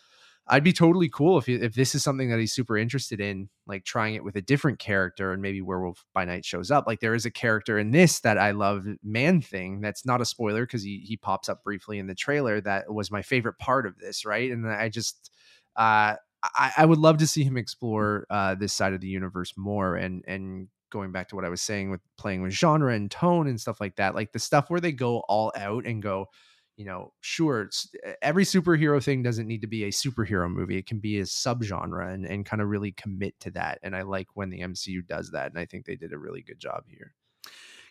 I'd 0.47 0.63
be 0.63 0.73
totally 0.73 1.09
cool 1.09 1.39
if 1.39 1.49
if 1.49 1.73
this 1.73 1.95
is 1.95 2.03
something 2.03 2.29
that 2.29 2.39
he's 2.39 2.53
super 2.53 2.77
interested 2.77 3.19
in, 3.19 3.49
like 3.65 3.83
trying 3.83 4.13
it 4.13 4.23
with 4.23 4.35
a 4.35 4.41
different 4.41 4.77
character, 4.77 5.31
and 5.31 5.41
maybe 5.41 5.61
Werewolf 5.61 6.05
by 6.13 6.25
Night 6.25 6.45
shows 6.45 6.69
up. 6.69 6.85
Like 6.85 6.99
there 6.99 7.15
is 7.15 7.25
a 7.25 7.31
character 7.31 7.79
in 7.79 7.89
this 7.89 8.19
that 8.19 8.37
I 8.37 8.51
love, 8.51 8.85
Man 9.03 9.41
Thing. 9.41 9.81
That's 9.81 10.05
not 10.05 10.21
a 10.21 10.25
spoiler 10.25 10.65
because 10.65 10.83
he 10.83 10.99
he 10.99 11.17
pops 11.17 11.49
up 11.49 11.63
briefly 11.63 11.97
in 11.97 12.05
the 12.05 12.13
trailer. 12.13 12.61
That 12.61 12.93
was 12.93 13.09
my 13.09 13.23
favorite 13.23 13.57
part 13.57 13.87
of 13.87 13.97
this, 13.97 14.23
right? 14.23 14.51
And 14.51 14.67
I 14.67 14.89
just, 14.89 15.31
uh, 15.75 16.15
I, 16.43 16.73
I 16.77 16.85
would 16.85 16.99
love 16.99 17.17
to 17.17 17.27
see 17.27 17.43
him 17.43 17.57
explore 17.57 18.27
uh, 18.29 18.53
this 18.53 18.73
side 18.73 18.93
of 18.93 19.01
the 19.01 19.07
universe 19.07 19.53
more, 19.57 19.95
and 19.95 20.23
and 20.27 20.67
going 20.91 21.11
back 21.11 21.27
to 21.29 21.35
what 21.35 21.43
I 21.45 21.49
was 21.49 21.63
saying 21.63 21.89
with 21.89 22.01
playing 22.17 22.43
with 22.43 22.53
genre 22.53 22.93
and 22.93 23.09
tone 23.09 23.47
and 23.47 23.59
stuff 23.59 23.81
like 23.81 23.95
that, 23.95 24.13
like 24.13 24.31
the 24.31 24.39
stuff 24.39 24.69
where 24.69 24.79
they 24.79 24.91
go 24.91 25.21
all 25.27 25.51
out 25.57 25.87
and 25.87 26.03
go 26.03 26.27
you 26.77 26.85
know, 26.85 27.13
sure, 27.21 27.61
it's, 27.61 27.89
eh, 28.03 28.13
every 28.21 28.43
superhero 28.43 29.03
thing 29.03 29.23
doesn't 29.23 29.47
need 29.47 29.61
to 29.61 29.67
be 29.67 29.83
a 29.83 29.91
superhero 29.91 30.51
movie. 30.51 30.77
It 30.77 30.87
can 30.87 30.99
be 30.99 31.19
a 31.19 31.23
subgenre 31.23 32.13
and, 32.13 32.25
and 32.25 32.45
kind 32.45 32.61
of 32.61 32.69
really 32.69 32.91
commit 32.91 33.39
to 33.41 33.51
that. 33.51 33.79
And 33.83 33.95
I 33.95 34.01
like 34.01 34.27
when 34.33 34.49
the 34.49 34.61
MCU 34.61 35.05
does 35.05 35.31
that. 35.31 35.51
And 35.51 35.59
I 35.59 35.65
think 35.65 35.85
they 35.85 35.95
did 35.95 36.13
a 36.13 36.17
really 36.17 36.41
good 36.41 36.59
job 36.59 36.83
here. 36.87 37.13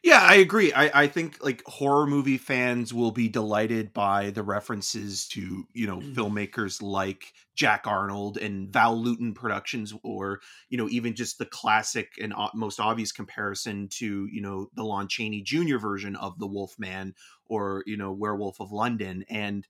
Yeah, 0.04 0.20
I 0.20 0.34
agree. 0.34 0.70
I, 0.70 1.04
I 1.04 1.06
think 1.06 1.42
like 1.42 1.62
horror 1.64 2.06
movie 2.06 2.36
fans 2.36 2.92
will 2.92 3.10
be 3.10 3.26
delighted 3.30 3.94
by 3.94 4.32
the 4.32 4.42
references 4.42 5.26
to, 5.28 5.66
you 5.72 5.86
know, 5.86 6.00
mm. 6.00 6.14
filmmakers 6.14 6.82
like 6.82 7.32
Jack 7.54 7.86
Arnold 7.86 8.36
and 8.36 8.70
Val 8.70 9.00
Lewton 9.00 9.32
Productions, 9.32 9.94
or, 10.02 10.40
you 10.68 10.76
know, 10.76 10.90
even 10.90 11.14
just 11.14 11.38
the 11.38 11.46
classic 11.46 12.12
and 12.20 12.34
most 12.54 12.80
obvious 12.80 13.12
comparison 13.12 13.88
to, 13.92 14.26
you 14.30 14.42
know, 14.42 14.68
the 14.74 14.84
Lon 14.84 15.08
Chaney 15.08 15.40
Jr. 15.40 15.78
version 15.78 16.16
of 16.16 16.38
The 16.38 16.46
Wolfman 16.46 17.14
or, 17.46 17.82
you 17.86 17.96
know, 17.96 18.12
Werewolf 18.12 18.60
of 18.60 18.72
London. 18.72 19.24
And 19.28 19.66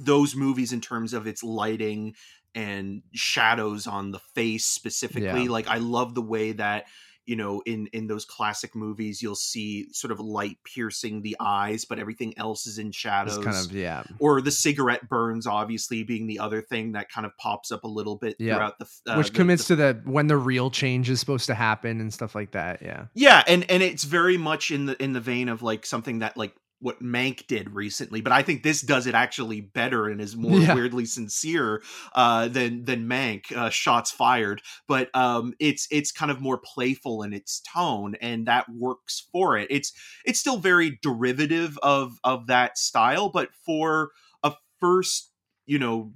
those 0.00 0.34
movies, 0.34 0.72
in 0.72 0.80
terms 0.80 1.12
of 1.12 1.26
its 1.26 1.42
lighting 1.42 2.14
and 2.54 3.02
shadows 3.12 3.86
on 3.86 4.10
the 4.10 4.20
face 4.34 4.64
specifically, 4.64 5.44
Yeah. 5.44 5.50
like 5.50 5.68
I 5.68 5.78
love 5.78 6.14
the 6.14 6.22
way 6.22 6.52
that 6.52 6.84
you 7.24 7.36
know 7.36 7.62
in 7.66 7.86
in 7.92 8.08
those 8.08 8.24
classic 8.24 8.74
movies 8.74 9.22
you'll 9.22 9.36
see 9.36 9.86
sort 9.92 10.10
of 10.10 10.18
light 10.18 10.56
piercing 10.64 11.22
the 11.22 11.36
eyes 11.38 11.84
but 11.84 12.00
everything 12.00 12.36
else 12.36 12.66
is 12.66 12.78
in 12.78 12.90
shadows 12.90 13.36
It's 13.36 13.44
kind 13.44 13.56
of, 13.64 13.70
yeah. 13.72 14.02
or 14.18 14.40
the 14.40 14.50
cigarette 14.50 15.08
burns 15.08 15.46
obviously 15.46 16.02
being 16.02 16.26
the 16.26 16.40
other 16.40 16.60
thing 16.60 16.92
that 16.92 17.08
kind 17.12 17.24
of 17.24 17.30
pops 17.38 17.70
up 17.70 17.84
a 17.84 17.88
little 17.88 18.16
bit 18.16 18.34
Yeah. 18.40 18.56
throughout 18.56 18.78
the 18.80 18.88
uh, 19.06 19.14
Which 19.14 19.28
the- 19.30 19.34
commits 19.36 19.68
the- 19.68 19.76
to 19.76 19.82
the 19.94 20.00
when 20.10 20.26
the 20.26 20.36
real 20.36 20.68
change 20.68 21.08
is 21.08 21.20
supposed 21.20 21.46
to 21.46 21.54
happen 21.54 22.00
and 22.00 22.12
stuff 22.12 22.34
like 22.34 22.50
that. 22.52 22.82
Yeah. 22.82 23.06
yeah 23.14 23.44
and 23.46 23.70
and 23.70 23.84
it's 23.84 24.02
very 24.02 24.36
much 24.36 24.72
in 24.72 24.86
the 24.86 25.00
in 25.00 25.12
the 25.12 25.20
vein 25.20 25.48
of 25.48 25.62
like 25.62 25.86
something 25.86 26.18
that 26.18 26.36
like 26.36 26.56
what 26.82 27.00
Mank 27.02 27.46
did 27.46 27.70
recently, 27.74 28.20
but 28.20 28.32
I 28.32 28.42
think 28.42 28.62
this 28.62 28.82
does 28.82 29.06
it 29.06 29.14
actually 29.14 29.60
better 29.60 30.08
and 30.08 30.20
is 30.20 30.36
more 30.36 30.58
Yeah. 30.58 30.74
weirdly 30.74 31.06
sincere 31.06 31.82
uh, 32.14 32.48
than 32.48 32.84
than 32.84 33.08
Mank. 33.08 33.50
Uh, 33.56 33.70
shots 33.70 34.10
fired, 34.10 34.60
but 34.88 35.14
um, 35.16 35.54
it's 35.60 35.86
it's 35.90 36.12
kind 36.12 36.30
of 36.30 36.40
more 36.40 36.58
playful 36.58 37.22
in 37.22 37.32
its 37.32 37.60
tone, 37.72 38.16
and 38.20 38.46
that 38.46 38.66
works 38.68 39.28
for 39.32 39.56
it. 39.56 39.68
It's 39.70 39.92
it's 40.24 40.40
still 40.40 40.58
very 40.58 40.98
derivative 41.02 41.78
of 41.82 42.18
of 42.24 42.48
that 42.48 42.76
style, 42.78 43.28
but 43.28 43.50
for 43.64 44.10
a 44.42 44.52
first, 44.80 45.30
you 45.66 45.78
know, 45.78 46.12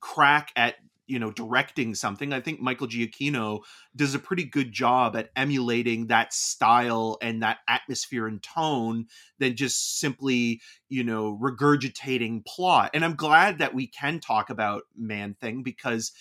crack 0.00 0.50
at 0.56 0.76
you 1.10 1.18
know 1.18 1.32
directing 1.32 1.94
something, 1.94 2.32
I 2.32 2.40
think 2.40 2.60
Michael 2.60 2.86
Giacchino 2.86 3.60
does 3.96 4.14
a 4.14 4.18
pretty 4.18 4.44
good 4.44 4.72
job 4.72 5.16
at 5.16 5.30
emulating 5.34 6.06
that 6.06 6.32
style 6.32 7.18
and 7.20 7.42
that 7.42 7.58
atmosphere 7.68 8.26
and 8.26 8.42
tone 8.42 9.06
than 9.38 9.56
just 9.56 9.98
simply 9.98 10.60
you 10.88 11.04
know 11.04 11.38
regurgitating 11.40 12.44
plot 12.44 12.90
and 12.94 13.04
i'm 13.04 13.14
glad 13.14 13.58
that 13.58 13.74
we 13.74 13.86
can 13.86 14.20
talk 14.20 14.50
about 14.50 14.82
man 14.96 15.34
thing 15.40 15.62
because 15.62 16.12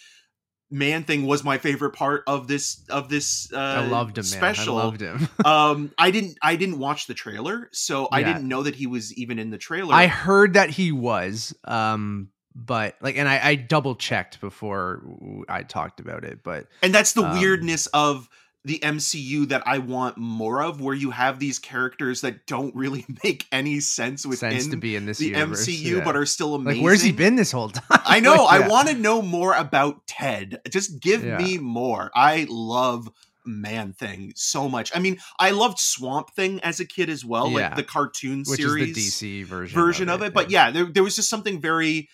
man 0.72 1.04
thing 1.04 1.26
was 1.26 1.44
my 1.44 1.58
favorite 1.58 1.92
part 1.92 2.24
of 2.28 2.48
this 2.48 2.86
of 2.90 3.10
this 3.10 3.52
uh 3.54 3.58
I 3.58 3.88
loved 3.88 4.18
him, 4.18 4.24
man. 4.24 4.24
special 4.24 4.78
I 4.78 4.84
loved 4.84 5.02
him. 5.02 5.28
um 5.46 5.92
i 5.98 6.12
didn't 6.12 6.38
i 6.42 6.56
didn't 6.56 6.80
watch 6.80 7.08
the 7.08 7.14
trailer 7.14 7.70
so 7.72 8.08
i 8.12 8.24
didn't 8.24 8.48
know 8.48 8.64
that 8.64 8.76
he 8.76 8.88
was 8.88 9.14
even 9.16 9.40
in 9.40 9.50
the 9.50 9.58
trailer 9.58 9.94
I 9.94 10.08
heard 10.08 10.54
that 10.54 10.70
he 10.70 10.92
was, 10.92 11.56
um, 11.66 12.30
but 12.66 12.96
like, 13.02 13.18
and 13.18 13.28
I, 13.28 13.40
I 13.50 13.56
double 13.56 13.96
checked 13.96 14.40
before 14.42 15.02
I 15.48 15.64
talked 15.64 16.00
about 16.00 16.24
it, 16.24 16.44
but 16.44 16.68
and 16.82 16.94
that's 16.94 17.14
the 17.14 17.24
um, 17.24 17.40
weirdness 17.40 17.88
of 17.88 18.30
the 18.66 18.80
MCU 18.80 19.48
that 19.50 19.64
I 19.66 19.78
want 19.78 20.18
more 20.18 20.62
of, 20.62 20.82
where 20.82 20.94
you 20.94 21.12
have 21.12 21.40
these 21.40 21.60
characters 21.60 22.22
that 22.22 22.46
don't 22.46 22.76
really 22.76 23.06
make 23.24 23.46
any 23.52 23.80
sense 23.80 24.26
within 24.26 24.52
sense 24.52 24.68
to 24.68 24.78
be 24.78 24.96
in 24.96 25.06
this 25.06 25.18
the 25.20 25.28
universe, 25.30 25.66
MCU, 25.68 25.98
yeah. 25.98 26.04
but 26.04 26.16
are 26.16 26.26
still 26.26 26.56
amazing. 26.56 26.82
like, 26.82 26.86
where's 26.86 27.02
he 27.02 27.12
been 27.12 27.36
this 27.36 27.52
whole 27.52 27.70
time? 27.70 28.02
I 28.06 28.20
know. 28.20 28.44
Like, 28.44 28.52
I 28.52 28.60
yeah. 28.60 28.68
want 28.68 28.90
to 28.90 28.96
know 28.96 29.22
more 29.22 29.54
about 29.54 30.06
Ted. 30.08 30.60
Just 30.70 31.00
give 31.00 31.24
Yeah. 31.24 31.38
me 31.38 31.58
more. 31.58 32.12
I 32.14 32.48
love 32.50 33.10
Man 33.46 33.94
Thing 33.94 34.34
so 34.36 34.68
much. 34.68 34.92
I 34.94 35.00
mean, 35.00 35.18
I 35.40 35.52
loved 35.52 35.80
Swamp 35.80 36.32
Thing 36.32 36.60
as 36.60 36.80
a 36.80 36.86
kid 36.86 37.10
as 37.10 37.24
well, 37.24 37.50
like 37.50 37.76
the 37.76 37.84
cartoon 37.84 38.44
which 38.46 38.60
series 38.60 38.96
the 38.96 39.02
DC 39.02 39.46
version 39.46 39.74
version 39.80 40.10
of 40.10 40.22
it. 40.22 40.34
But 40.34 40.52
yeah, 40.52 40.70
there 40.72 40.86
there 40.86 41.04
was 41.04 41.16
just 41.16 41.30
something 41.30 41.62
very 41.62 42.10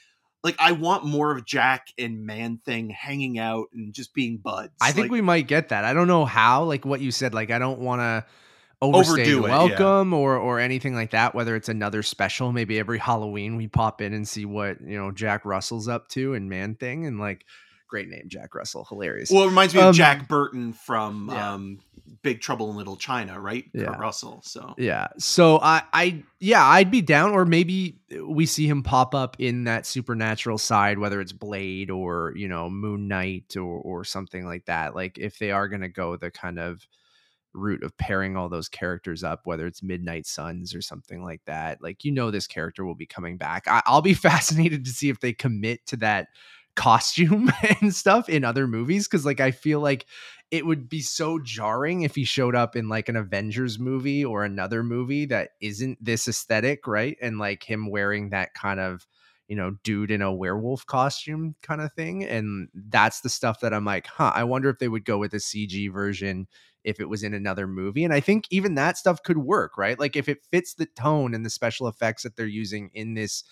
like 0.45 0.55
I 0.59 0.73
want 0.73 1.03
more 1.03 1.31
of 1.31 1.43
Jack 1.43 1.87
and 1.97 2.23
Man 2.23 2.59
Thing 2.63 2.91
hanging 2.91 3.39
out 3.39 3.69
and 3.73 3.93
just 3.93 4.13
being 4.13 4.37
buds. 4.37 4.73
I 4.79 4.91
think 4.91 5.05
Like, 5.05 5.11
we 5.11 5.21
might 5.21 5.47
get 5.47 5.69
that. 5.69 5.83
I 5.83 5.93
don't 5.93 6.07
know 6.07 6.23
how. 6.23 6.63
Like 6.63 6.85
what 6.85 7.01
you 7.01 7.11
said. 7.11 7.33
Like 7.33 7.49
I 7.49 7.57
don't 7.57 7.79
want 7.79 8.01
to 8.01 8.25
overstay 8.79 9.21
Overdo 9.23 9.41
the 9.41 9.47
it, 9.47 9.49
yeah. 9.49 9.67
welcome 9.67 10.13
or 10.13 10.37
or 10.37 10.59
anything 10.59 10.93
like 10.93 11.11
that. 11.11 11.33
Whether 11.33 11.55
it's 11.55 11.67
another 11.67 12.03
special, 12.03 12.51
maybe 12.51 12.77
every 12.77 12.99
Halloween 12.99 13.57
we 13.57 13.67
pop 13.67 14.01
in 14.01 14.13
and 14.13 14.27
see 14.27 14.45
what 14.45 14.79
you 14.81 14.95
know 14.95 15.11
Jack 15.11 15.45
Russell's 15.45 15.87
up 15.87 16.07
to 16.09 16.35
and 16.35 16.47
Man 16.47 16.75
Thing 16.75 17.07
and 17.07 17.19
like 17.19 17.43
great 17.95 18.09
name 18.09 18.25
Jack 18.27 18.53
Russell, 18.55 18.83
hilarious. 18.83 19.31
Well, 19.31 19.43
it 19.43 19.47
reminds 19.47 19.73
me 19.73 19.79
Um, 19.79 19.87
of 19.87 19.95
Jack 19.95 20.27
Burton 20.27 20.73
from 20.73 21.29
yeah. 21.31 21.53
um, 21.53 21.79
Big 22.23 22.41
Trouble 22.41 22.69
in 22.69 22.75
Little 22.75 22.97
China, 22.97 23.39
right? 23.39 23.63
Yeah. 23.73 23.85
Kurt 23.85 23.99
Russell. 23.99 24.41
So 24.43 24.73
Yeah. 24.77 25.07
So 25.17 25.59
I 25.61 25.83
I 25.93 26.23
yeah, 26.41 26.65
I'd 26.65 26.91
be 26.91 27.01
down 27.01 27.31
or 27.31 27.45
maybe 27.45 27.99
we 28.21 28.45
see 28.45 28.67
him 28.67 28.83
pop 28.83 29.15
up 29.15 29.37
in 29.39 29.63
that 29.63 29.85
supernatural 29.85 30.57
side 30.57 30.99
whether 30.99 31.21
it's 31.21 31.31
Blade 31.31 31.89
or, 31.89 32.33
you 32.35 32.49
know, 32.49 32.69
Moon 32.69 33.07
Knight 33.07 33.55
or 33.55 33.79
or 33.79 34.03
something 34.03 34.45
like 34.45 34.65
that. 34.65 34.93
Like 34.93 35.17
if 35.17 35.39
they 35.39 35.51
are 35.51 35.69
going 35.69 35.81
to 35.81 35.87
go 35.89 36.17
the 36.17 36.31
kind 36.31 36.59
of 36.59 36.85
route 37.53 37.83
of 37.83 37.97
pairing 37.97 38.35
all 38.35 38.49
those 38.49 38.67
characters 38.67 39.23
up 39.23 39.41
whether 39.45 39.65
it's 39.65 39.81
Midnight 39.81 40.25
Suns 40.25 40.75
or 40.75 40.81
something 40.81 41.23
like 41.23 41.41
that. 41.45 41.81
Like 41.81 42.03
you 42.03 42.11
know 42.11 42.29
this 42.29 42.47
character 42.47 42.83
will 42.83 42.95
be 42.95 43.05
coming 43.05 43.37
back. 43.37 43.69
I, 43.69 43.81
I'll 43.85 44.01
be 44.01 44.13
fascinated 44.29 44.83
to 44.83 44.91
see 44.91 45.07
if 45.07 45.21
they 45.21 45.31
commit 45.31 45.85
to 45.87 45.95
that 45.97 46.27
costume 46.75 47.51
and 47.82 47.94
stuff 47.96 48.29
in 48.29 48.44
other 48.44 48.67
movies 48.67 49.08
cuz 49.08 49.25
like 49.25 49.39
I 49.39 49.51
feel 49.51 49.79
like 49.79 50.05
it 50.51 50.65
would 50.65 50.88
be 50.89 51.01
so 51.01 51.39
jarring 51.39 52.03
if 52.03 52.15
he 52.15 52.24
showed 52.24 52.55
up 52.55 52.75
in 52.75 52.88
like 52.88 53.10
an 53.10 53.15
Avengers 53.15 53.79
movie 53.79 54.24
or 54.24 54.44
another 54.44 54.84
movie 54.84 55.25
that 55.25 55.50
isn't 55.62 56.03
this 56.03 56.27
aesthetic, 56.27 56.86
right? 56.88 57.17
And 57.22 57.39
like 57.39 57.63
him 57.63 57.89
wearing 57.89 58.29
that 58.29 58.53
kind 58.53 58.79
of, 58.79 59.08
you 59.48 59.55
know, 59.55 59.72
dude 59.84 60.12
in 60.12 60.22
a 60.22 60.34
werewolf 60.34 60.86
costume 60.86 61.55
kind 61.62 61.82
of 61.82 61.91
thing. 61.94 62.24
And 62.24 62.67
that's 62.74 63.22
the 63.22 63.29
stuff 63.29 63.60
that 63.62 63.74
I'm 63.74 63.86
like, 63.86 64.08
huh, 64.08 64.32
I 64.34 64.44
wonder 64.44 64.70
if 64.70 64.79
they 64.79 64.88
would 64.88 65.05
go 65.05 65.17
with 65.17 65.34
a 65.34 65.39
CG 65.39 65.89
version 65.89 66.48
if 66.84 67.00
it 67.00 67.10
was 67.10 67.24
in 67.24 67.34
another 67.34 67.67
movie. 67.67 68.03
And 68.03 68.13
I 68.13 68.20
think 68.20 68.46
even 68.50 68.75
that 68.75 68.98
stuff 68.98 69.22
could 69.24 69.38
work, 69.39 69.77
right? 69.77 70.00
Like 70.00 70.15
if 70.15 70.29
it 70.29 70.46
fits 70.51 70.74
the 70.75 70.86
tone 70.86 71.34
and 71.34 71.46
the 71.46 71.50
special 71.50 71.88
effects 71.88 72.24
that 72.24 72.36
they're 72.36 72.46
using 72.46 72.89
in 72.94 73.13
this 73.15 73.44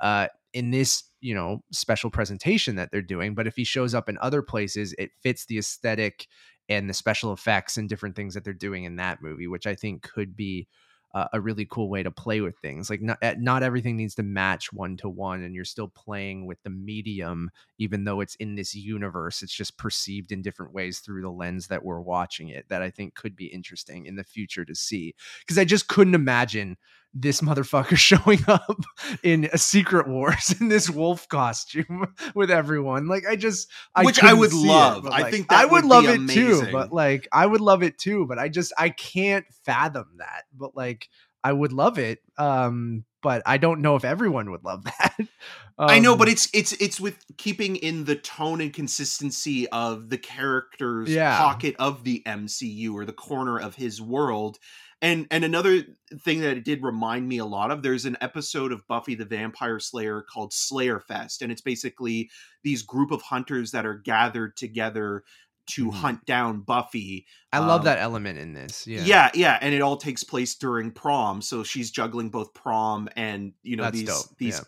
uh 0.00 0.28
in 0.52 0.70
this 0.70 1.04
you 1.20 1.34
know 1.34 1.62
special 1.72 2.10
presentation 2.10 2.76
that 2.76 2.90
they're 2.90 3.02
doing 3.02 3.34
but 3.34 3.46
if 3.46 3.56
he 3.56 3.64
shows 3.64 3.94
up 3.94 4.08
in 4.08 4.18
other 4.20 4.42
places 4.42 4.94
it 4.98 5.10
fits 5.22 5.46
the 5.46 5.58
aesthetic 5.58 6.26
and 6.68 6.88
the 6.88 6.94
special 6.94 7.32
effects 7.32 7.76
and 7.76 7.88
different 7.88 8.14
things 8.14 8.34
that 8.34 8.44
they're 8.44 8.52
doing 8.52 8.84
in 8.84 8.96
that 8.96 9.22
movie 9.22 9.46
which 9.46 9.66
i 9.66 9.74
think 9.74 10.02
could 10.02 10.36
be 10.36 10.66
uh, 11.14 11.26
a 11.32 11.40
really 11.40 11.64
cool 11.64 11.88
way 11.88 12.02
to 12.02 12.10
play 12.10 12.40
with 12.40 12.56
things. 12.58 12.90
Like 12.90 13.00
not 13.00 13.18
eh, 13.22 13.34
not 13.38 13.62
everything 13.62 13.96
needs 13.96 14.14
to 14.16 14.22
match 14.22 14.72
one 14.72 14.96
to 14.98 15.08
one 15.08 15.42
and 15.42 15.54
you're 15.54 15.64
still 15.64 15.88
playing 15.88 16.46
with 16.46 16.62
the 16.62 16.70
medium 16.70 17.50
even 17.78 18.04
though 18.04 18.20
it's 18.20 18.34
in 18.36 18.56
this 18.56 18.74
universe 18.74 19.42
it's 19.42 19.54
just 19.54 19.78
perceived 19.78 20.32
in 20.32 20.42
different 20.42 20.74
ways 20.74 20.98
through 20.98 21.22
the 21.22 21.30
lens 21.30 21.68
that 21.68 21.84
we're 21.84 22.00
watching 22.00 22.48
it 22.48 22.68
that 22.68 22.82
i 22.82 22.90
think 22.90 23.14
could 23.14 23.34
be 23.34 23.46
interesting 23.46 24.04
in 24.06 24.16
the 24.16 24.24
future 24.24 24.64
to 24.64 24.74
see. 24.74 25.14
Because 25.40 25.58
i 25.58 25.64
just 25.64 25.88
couldn't 25.88 26.14
imagine 26.14 26.76
this 27.14 27.40
motherfucker 27.40 27.96
showing 27.98 28.40
up 28.48 28.80
in 29.22 29.48
a 29.52 29.58
secret 29.58 30.06
wars 30.06 30.54
in 30.60 30.68
this 30.68 30.90
wolf 30.90 31.28
costume 31.28 32.06
with 32.34 32.50
everyone 32.50 33.06
like 33.08 33.24
i 33.26 33.34
just 33.36 33.68
I 33.94 34.04
Which 34.04 34.22
I 34.22 34.34
would 34.34 34.50
see 34.50 34.64
it, 34.66 34.68
love. 34.68 35.06
I 35.06 35.22
like, 35.22 35.32
think 35.32 35.48
that 35.48 35.58
i 35.58 35.64
would, 35.64 35.84
would 35.84 35.84
love 35.84 36.04
it 36.06 36.28
too 36.28 36.66
but 36.70 36.92
like 36.92 37.26
i 37.32 37.44
would 37.46 37.60
love 37.60 37.82
it 37.82 37.98
too 37.98 38.26
but 38.26 38.38
i 38.38 38.48
just 38.48 38.72
i 38.78 38.90
can't 38.90 39.46
fathom 39.64 40.06
that 40.18 40.42
but 40.56 40.76
like 40.76 41.08
i 41.42 41.52
would 41.52 41.72
love 41.72 41.98
it 41.98 42.18
um 42.36 43.04
but 43.22 43.42
i 43.46 43.56
don't 43.56 43.80
know 43.80 43.96
if 43.96 44.04
everyone 44.04 44.50
would 44.50 44.64
love 44.64 44.84
that 44.98 45.16
I 45.80 46.00
know, 46.00 46.16
but 46.16 46.26
Um, 46.26 46.32
it's 46.32 46.48
it's 46.52 46.72
it's 46.72 47.00
with 47.00 47.16
keeping 47.36 47.76
in 47.76 48.04
the 48.04 48.16
tone 48.16 48.60
and 48.60 48.72
consistency 48.74 49.68
of 49.68 50.10
the 50.10 50.18
character's 50.18 51.08
Yeah. 51.08 51.38
pocket 51.38 51.76
of 51.78 52.02
the 52.02 52.20
MCU 52.26 52.92
or 52.94 53.04
the 53.04 53.12
corner 53.12 53.60
of 53.60 53.76
his 53.76 54.02
world. 54.02 54.58
And 55.00 55.26
and 55.30 55.44
another 55.44 55.82
thing 56.24 56.40
that 56.40 56.56
it 56.56 56.64
did 56.64 56.82
remind 56.82 57.28
me 57.28 57.38
a 57.38 57.44
lot 57.44 57.70
of, 57.70 57.82
there's 57.82 58.04
an 58.04 58.16
episode 58.20 58.72
of 58.72 58.86
Buffy 58.88 59.14
the 59.14 59.24
Vampire 59.24 59.78
Slayer 59.78 60.22
called 60.22 60.52
Slayer 60.52 60.98
Fest, 60.98 61.40
and 61.42 61.52
it's 61.52 61.60
basically 61.60 62.30
these 62.64 62.82
group 62.82 63.10
of 63.12 63.22
hunters 63.22 63.70
that 63.70 63.86
are 63.86 63.94
gathered 63.98 64.56
together 64.56 65.22
to 65.72 65.90
Mhm. 65.90 65.94
hunt 65.94 66.24
down 66.24 66.60
Buffy. 66.62 67.26
i 67.52 67.58
love 67.58 67.80
um, 67.80 67.84
that 67.84 67.98
element 67.98 68.38
in 68.38 68.54
this 68.54 68.86
yeah 68.86 69.02
Yeah. 69.04 69.30
yeah, 69.34 69.58
and 69.60 69.74
it 69.74 69.82
all 69.82 69.98
takes 69.98 70.24
place 70.24 70.54
during 70.54 70.90
prom. 70.90 71.42
So 71.42 71.62
she's 71.62 71.90
juggling 71.90 72.30
both 72.30 72.54
prom 72.54 73.08
and 73.16 73.52
you 73.62 73.76
know 73.76 73.82
That's 73.84 73.98
these 73.98 74.08
dope, 74.08 74.38
these 74.38 74.62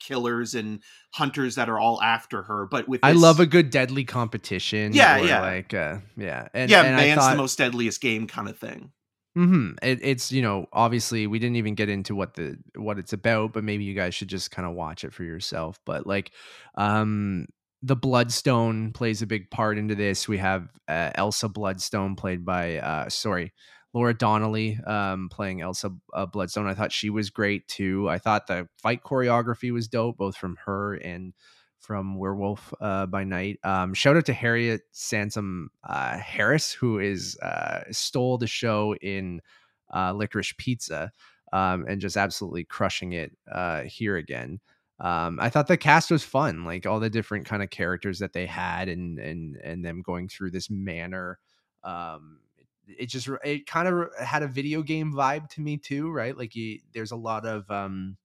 killers 0.00 0.54
and 0.56 0.80
hunters 1.12 1.54
that 1.54 1.68
are 1.68 1.78
all 1.78 2.02
after 2.02 2.42
her. 2.42 2.66
But 2.66 2.88
with 2.88 3.00
I 3.04 3.12
love 3.12 3.38
a 3.40 3.46
good 3.46 3.70
deadly 3.70 4.04
competition. 4.04 4.92
Yeah, 4.92 5.16
yeah. 5.18 5.40
like 5.40 5.72
uh, 5.74 5.98
yeah, 6.16 6.48
and 6.52 6.70
yeah, 6.70 6.82
and 6.82 6.96
I 6.96 7.00
man's 7.06 7.20
thought, 7.20 7.30
the 7.30 7.36
most 7.36 7.56
deadliest 7.58 8.00
game 8.00 8.26
kind 8.26 8.48
of 8.48 8.58
thing. 8.58 8.90
Hmm 9.34 9.70
It, 9.82 10.00
it's 10.02 10.30
you 10.30 10.42
know 10.42 10.66
obviously 10.72 11.26
we 11.26 11.38
didn't 11.38 11.56
even 11.56 11.74
get 11.74 11.88
into 11.88 12.14
what 12.14 12.34
the 12.34 12.58
what 12.76 12.98
it's 12.98 13.12
about, 13.14 13.52
but 13.52 13.64
maybe 13.64 13.84
you 13.84 13.94
guys 13.94 14.14
should 14.14 14.28
just 14.28 14.50
kind 14.50 14.68
of 14.68 14.74
watch 14.74 15.04
it 15.04 15.14
for 15.14 15.24
yourself. 15.24 15.78
But 15.86 16.06
like, 16.06 16.32
um, 16.76 17.46
the 17.82 17.96
Bloodstone 17.96 18.92
plays 18.92 19.22
a 19.22 19.26
big 19.26 19.50
part 19.50 19.78
into 19.78 19.94
this. 19.94 20.28
We 20.28 20.38
have 20.38 20.68
uh, 20.88 21.10
Elsa 21.14 21.48
Bloodstone 21.48 22.14
played 22.16 22.44
by 22.44 22.78
uh, 22.78 23.08
sorry. 23.08 23.52
Laura 23.94 24.14
Donnelly 24.14 24.78
um, 24.86 25.28
playing 25.30 25.60
Elsa 25.60 25.90
uh, 26.14 26.24
Bloodstone. 26.24 26.66
I 26.66 26.72
thought 26.72 26.92
she 26.92 27.10
was 27.10 27.28
great 27.28 27.68
too. 27.68 28.08
I 28.08 28.16
thought 28.18 28.46
the 28.46 28.66
fight 28.82 29.02
choreography 29.02 29.70
was 29.70 29.86
dope, 29.86 30.16
both 30.16 30.34
from 30.34 30.56
her 30.64 30.94
and 30.94 31.34
from 31.82 32.16
Werewolf 32.16 32.72
uh, 32.80 33.06
by 33.06 33.24
Night. 33.24 33.58
Um, 33.64 33.92
shout 33.92 34.16
out 34.16 34.24
to 34.26 34.32
Harriet 34.32 34.82
Sansom 34.92 35.70
uh, 35.84 36.16
Harris, 36.16 36.72
who 36.72 36.98
is 37.00 37.36
uh, 37.40 37.82
stole 37.90 38.38
the 38.38 38.46
show 38.46 38.94
in 38.96 39.42
uh, 39.92 40.12
Licorice 40.12 40.56
Pizza 40.56 41.12
um, 41.52 41.84
and 41.88 42.00
just 42.00 42.16
absolutely 42.16 42.64
crushing 42.64 43.12
it 43.12 43.36
uh, 43.50 43.82
here 43.82 44.16
again. 44.16 44.60
Um, 45.00 45.38
I 45.40 45.50
thought 45.50 45.66
the 45.66 45.76
cast 45.76 46.10
was 46.10 46.22
fun, 46.22 46.64
like 46.64 46.86
all 46.86 47.00
the 47.00 47.10
different 47.10 47.44
kind 47.46 47.62
of 47.62 47.70
characters 47.70 48.20
that 48.20 48.32
they 48.32 48.46
had, 48.46 48.88
and 48.88 49.18
and 49.18 49.56
and 49.56 49.84
them 49.84 50.00
going 50.00 50.28
through 50.28 50.52
this 50.52 50.70
manner. 50.70 51.38
Um, 51.82 52.38
it 52.86 53.06
just 53.06 53.28
it 53.44 53.66
kind 53.66 53.88
of 53.88 54.08
had 54.16 54.42
a 54.44 54.48
video 54.48 54.82
game 54.82 55.12
vibe 55.12 55.48
to 55.50 55.60
me 55.60 55.76
too, 55.76 56.10
right? 56.10 56.36
Like 56.36 56.54
you, 56.54 56.78
there's 56.94 57.10
a 57.10 57.16
lot 57.16 57.44
of 57.44 57.68
um, 57.70 58.16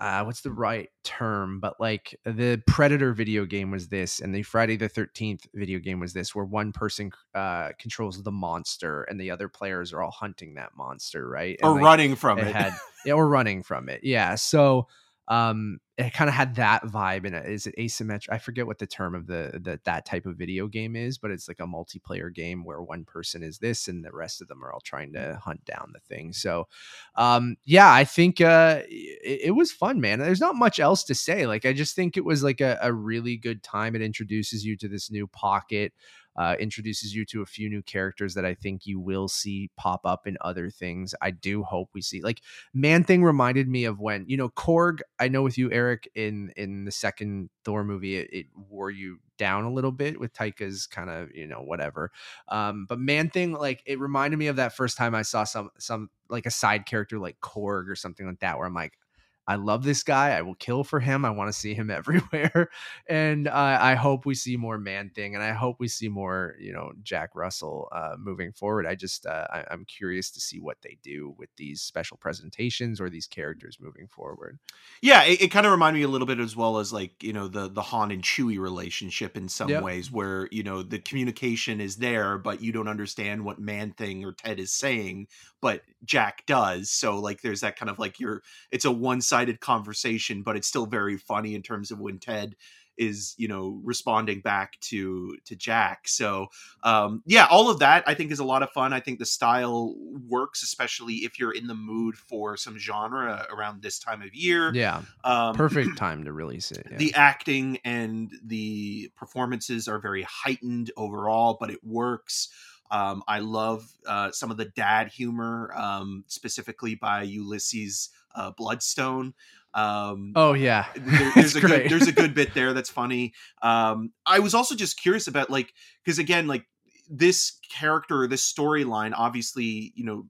uh, 0.00 0.22
what's 0.24 0.40
the 0.40 0.50
right 0.50 0.88
term? 1.04 1.60
But 1.60 1.80
like 1.80 2.18
the 2.24 2.62
Predator 2.66 3.12
video 3.12 3.44
game 3.44 3.70
was 3.70 3.88
this, 3.88 4.20
and 4.20 4.34
the 4.34 4.42
Friday 4.42 4.76
the 4.76 4.88
Thirteenth 4.88 5.46
video 5.54 5.78
game 5.78 6.00
was 6.00 6.12
this, 6.12 6.34
where 6.34 6.44
one 6.44 6.72
person 6.72 7.10
uh, 7.34 7.70
controls 7.78 8.22
the 8.22 8.32
monster 8.32 9.02
and 9.04 9.20
the 9.20 9.30
other 9.30 9.48
players 9.48 9.92
are 9.92 10.02
all 10.02 10.10
hunting 10.10 10.54
that 10.54 10.76
monster, 10.76 11.28
right? 11.28 11.58
And, 11.60 11.70
or 11.70 11.74
like, 11.74 11.82
running 11.84 12.16
from 12.16 12.38
it 12.38 12.48
it. 12.48 12.54
had 12.54 12.72
yeah, 13.04 13.14
or 13.14 13.28
running 13.28 13.62
from 13.62 13.88
it. 13.88 14.00
Yeah. 14.02 14.34
So 14.34 14.88
um 15.28 15.78
it 15.98 16.12
kind 16.12 16.28
of 16.28 16.34
had 16.34 16.56
that 16.56 16.82
vibe 16.84 17.24
it. 17.24 17.46
Is 17.46 17.66
it 17.66 17.74
asymmetric? 17.78 18.28
I 18.30 18.36
forget 18.36 18.66
what 18.66 18.78
the 18.78 18.86
term 18.86 19.14
of 19.14 19.26
the, 19.26 19.58
the 19.62 19.80
that 19.84 20.04
type 20.04 20.26
of 20.26 20.36
video 20.36 20.68
game 20.68 20.94
is, 20.94 21.16
but 21.16 21.30
it's 21.30 21.48
like 21.48 21.58
a 21.58 21.66
multiplayer 21.66 22.32
game 22.32 22.64
where 22.64 22.82
one 22.82 23.04
person 23.06 23.42
is 23.42 23.58
this 23.58 23.88
and 23.88 24.04
the 24.04 24.12
rest 24.12 24.42
of 24.42 24.48
them 24.48 24.62
are 24.62 24.70
all 24.72 24.80
trying 24.80 25.14
to 25.14 25.40
hunt 25.42 25.64
down 25.64 25.92
the 25.94 26.00
thing. 26.00 26.34
So 26.34 26.68
um 27.14 27.56
yeah, 27.64 27.90
I 27.92 28.04
think 28.04 28.40
uh 28.40 28.82
it, 28.88 29.40
it 29.44 29.50
was 29.52 29.72
fun, 29.72 30.00
man. 30.00 30.18
There's 30.18 30.40
not 30.40 30.54
much 30.54 30.78
else 30.78 31.02
to 31.04 31.14
say. 31.14 31.46
Like 31.46 31.64
I 31.64 31.72
just 31.72 31.96
think 31.96 32.16
it 32.16 32.24
was 32.24 32.42
like 32.42 32.60
a, 32.60 32.78
a 32.82 32.92
really 32.92 33.36
good 33.38 33.62
time. 33.62 33.96
It 33.96 34.02
introduces 34.02 34.64
you 34.64 34.76
to 34.76 34.88
this 34.88 35.10
new 35.10 35.26
pocket 35.26 35.92
uh, 36.36 36.56
introduces 36.58 37.14
you 37.14 37.24
to 37.26 37.42
a 37.42 37.46
few 37.46 37.68
new 37.68 37.82
characters 37.82 38.34
that 38.34 38.44
I 38.44 38.54
think 38.54 38.86
you 38.86 39.00
will 39.00 39.28
see 39.28 39.70
pop 39.76 40.02
up 40.04 40.26
in 40.26 40.36
other 40.40 40.70
things. 40.70 41.14
I 41.20 41.30
do 41.30 41.62
hope 41.62 41.90
we 41.94 42.02
see 42.02 42.22
like 42.22 42.42
Man 42.74 43.04
Thing 43.04 43.22
reminded 43.22 43.68
me 43.68 43.84
of 43.84 44.00
when 44.00 44.24
you 44.28 44.36
know 44.36 44.48
Korg. 44.50 45.00
I 45.18 45.28
know 45.28 45.42
with 45.42 45.58
you, 45.58 45.70
Eric, 45.72 46.08
in 46.14 46.52
in 46.56 46.84
the 46.84 46.92
second 46.92 47.50
Thor 47.64 47.84
movie, 47.84 48.16
it, 48.16 48.28
it 48.32 48.46
wore 48.68 48.90
you 48.90 49.18
down 49.38 49.64
a 49.64 49.72
little 49.72 49.92
bit 49.92 50.18
with 50.18 50.32
Taika's 50.32 50.86
kind 50.86 51.10
of 51.10 51.34
you 51.34 51.46
know 51.46 51.60
whatever. 51.60 52.10
Um, 52.48 52.86
but 52.88 52.98
Man 52.98 53.30
Thing, 53.30 53.52
like 53.52 53.82
it 53.86 53.98
reminded 53.98 54.38
me 54.38 54.48
of 54.48 54.56
that 54.56 54.74
first 54.76 54.96
time 54.96 55.14
I 55.14 55.22
saw 55.22 55.44
some 55.44 55.70
some 55.78 56.10
like 56.28 56.46
a 56.46 56.50
side 56.50 56.86
character 56.86 57.18
like 57.18 57.40
Korg 57.40 57.88
or 57.88 57.96
something 57.96 58.26
like 58.26 58.40
that, 58.40 58.58
where 58.58 58.66
I'm 58.66 58.74
like. 58.74 58.98
I 59.46 59.56
love 59.56 59.84
this 59.84 60.02
guy. 60.02 60.30
I 60.36 60.42
will 60.42 60.54
kill 60.54 60.84
for 60.84 61.00
him. 61.00 61.24
I 61.24 61.30
want 61.30 61.48
to 61.48 61.52
see 61.58 61.74
him 61.74 61.90
everywhere 61.90 62.68
and 63.08 63.48
uh, 63.48 63.78
I 63.80 63.94
hope 63.94 64.26
we 64.26 64.34
see 64.34 64.56
more 64.56 64.78
Man 64.78 65.10
Thing, 65.10 65.34
and 65.34 65.42
I 65.42 65.52
hope 65.52 65.76
we 65.78 65.88
see 65.88 66.08
more, 66.08 66.54
you 66.58 66.72
know, 66.72 66.92
Jack 67.02 67.30
Russell 67.34 67.88
uh, 67.92 68.16
moving 68.18 68.52
forward. 68.52 68.86
I 68.86 68.94
just 68.94 69.26
uh, 69.26 69.46
I, 69.50 69.64
I'm 69.70 69.84
curious 69.84 70.30
to 70.32 70.40
see 70.40 70.58
what 70.60 70.78
they 70.82 70.98
do 71.02 71.34
with 71.38 71.50
these 71.56 71.82
special 71.82 72.16
presentations 72.16 73.00
or 73.00 73.08
these 73.10 73.26
characters 73.26 73.78
moving 73.80 74.06
forward. 74.08 74.58
Yeah, 75.02 75.24
it, 75.24 75.42
it 75.42 75.50
kind 75.50 75.66
of 75.66 75.72
reminded 75.72 75.98
me 75.98 76.04
a 76.04 76.08
little 76.08 76.26
bit 76.26 76.40
as 76.40 76.56
well 76.56 76.78
as 76.78 76.92
like 76.92 77.22
you 77.22 77.32
know 77.32 77.48
the 77.48 77.68
the 77.68 77.82
Han 77.82 78.10
and 78.10 78.22
Chewie 78.22 78.58
relationship 78.58 79.36
in 79.36 79.48
some 79.48 79.78
Yep. 79.78 79.78
ways, 79.78 80.10
where 80.10 80.48
you 80.50 80.62
know 80.62 80.82
the 80.82 80.98
communication 80.98 81.80
is 81.80 81.96
there, 81.96 82.38
but 82.38 82.62
you 82.62 82.72
don't 82.72 82.88
understand 82.88 83.44
what 83.44 83.58
Man 83.58 83.92
Thing 83.92 84.24
or 84.24 84.32
Ted 84.32 84.58
is 84.58 84.72
saying, 84.72 85.28
but 85.60 85.82
Jack 86.04 86.44
does. 86.46 86.90
So 86.90 87.18
like 87.18 87.42
there's 87.42 87.60
that 87.60 87.76
kind 87.76 87.90
of 87.90 87.98
like 87.98 88.18
you're 88.18 88.42
it's 88.70 88.84
a 88.84 88.90
one 88.90 89.20
sided 89.20 89.35
one-sided 89.36 89.60
conversation, 89.60 90.42
but 90.42 90.56
it's 90.56 90.66
still 90.68 90.86
very 90.86 91.16
funny 91.16 91.54
in 91.54 91.62
terms 91.62 91.90
of 91.90 92.00
when 92.00 92.18
Ted 92.18 92.56
is 92.98 93.34
you 93.36 93.46
know 93.46 93.78
responding 93.84 94.40
back 94.40 94.80
to 94.80 95.36
to 95.44 95.54
Jack. 95.54 96.08
So 96.08 96.46
um, 96.82 97.22
yeah, 97.26 97.46
all 97.50 97.68
of 97.68 97.80
that 97.80 98.04
I 98.06 98.14
think 98.14 98.32
is 98.32 98.38
a 98.38 98.44
lot 98.44 98.62
of 98.62 98.70
fun. 98.70 98.94
I 98.94 99.00
think 99.00 99.18
the 99.18 99.26
style 99.26 99.94
works, 100.26 100.62
especially 100.62 101.16
if 101.16 101.38
you're 101.38 101.52
in 101.52 101.66
the 101.66 101.74
mood 101.74 102.16
for 102.16 102.56
some 102.56 102.78
genre 102.78 103.46
around 103.54 103.82
this 103.82 103.98
time 103.98 104.22
of 104.22 104.34
year. 104.34 104.72
Yeah, 104.74 105.02
Um, 105.24 105.54
perfect 105.54 105.98
time 105.98 106.24
to 106.24 106.32
release 106.32 106.72
it. 106.72 106.86
yeah. 106.90 106.96
the 106.96 107.12
acting 107.14 107.78
and 107.84 108.30
the 108.42 109.10
performances 109.14 109.88
are 109.88 109.98
very 109.98 110.22
heightened 110.22 110.90
overall, 110.96 111.58
but 111.60 111.70
it 111.70 111.84
works. 111.84 112.48
Um, 112.90 113.22
I 113.26 113.40
love 113.40 113.84
uh, 114.06 114.30
some 114.30 114.50
of 114.52 114.56
the 114.56 114.66
dad 114.76 115.08
humor, 115.08 115.72
um, 115.76 116.24
specifically 116.28 116.94
by 116.94 117.22
Ulysses 117.22 118.10
uh, 118.36 118.52
Bloodstone. 118.56 119.34
Um, 119.74 120.32
oh 120.36 120.52
yeah, 120.54 120.86
there- 120.94 121.32
there's 121.34 121.56
a 121.56 121.60
great. 121.60 121.82
good 121.82 121.90
there's 121.90 122.08
a 122.08 122.12
good 122.12 122.34
bit 122.40 122.54
there 122.54 122.72
that's 122.72 122.88
funny. 122.90 123.34
Um, 123.62 124.12
I 124.24 124.38
was 124.38 124.54
also 124.54 124.74
just 124.74 125.00
curious 125.00 125.26
about 125.26 125.50
like 125.50 125.72
because 126.04 126.18
again 126.18 126.46
like 126.46 126.64
this 127.10 127.58
character 127.70 128.26
this 128.26 128.52
storyline 128.52 129.12
obviously 129.16 129.92
you 129.94 130.04
know 130.04 130.26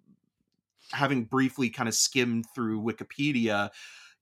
having 0.93 1.25
briefly 1.25 1.71
kind 1.71 1.89
of 1.89 1.95
skimmed 1.95 2.45
through 2.55 2.83
Wikipedia 2.83 3.71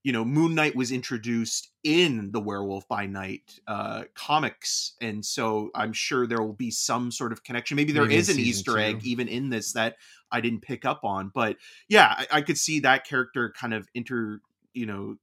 you 0.05 0.11
know 0.11 0.23
Moon 0.23 0.53
Knight 0.53 0.75
was 0.75 0.91
introduced 0.91 1.71
in 1.83 2.31
the 2.31 2.39
Werewolf 2.39 2.87
by 2.87 3.07
Night 3.07 3.59
uh, 3.67 4.03
comics 4.13 4.93
and 5.01 5.25
so 5.25 5.71
I'm 5.73 5.93
sure 5.93 6.27
there 6.27 6.43
will 6.43 6.53
be 6.53 6.69
some 6.69 7.09
sort 7.09 7.31
of 7.31 7.43
connection. 7.43 7.75
Maybe 7.75 7.91
there 7.91 8.03
Maybe 8.03 8.17
is 8.17 8.29
an 8.29 8.37
Easter 8.37 8.77
egg 8.77 9.03
even 9.03 9.27
in 9.27 9.49
this 9.49 9.73
that 9.73 9.95
I 10.31 10.41
didn't 10.41 10.61
pick 10.61 10.85
up 10.85 11.03
on 11.03 11.31
but 11.33 11.57
yeah 11.89 12.13
I, 12.19 12.27
I 12.33 12.41
could 12.41 12.59
see 12.59 12.81
that 12.81 13.03
character 13.03 13.51
kind 13.57 13.73
of 13.73 13.87
inter 13.95 14.41
you 14.75 14.85
know 14.85 15.15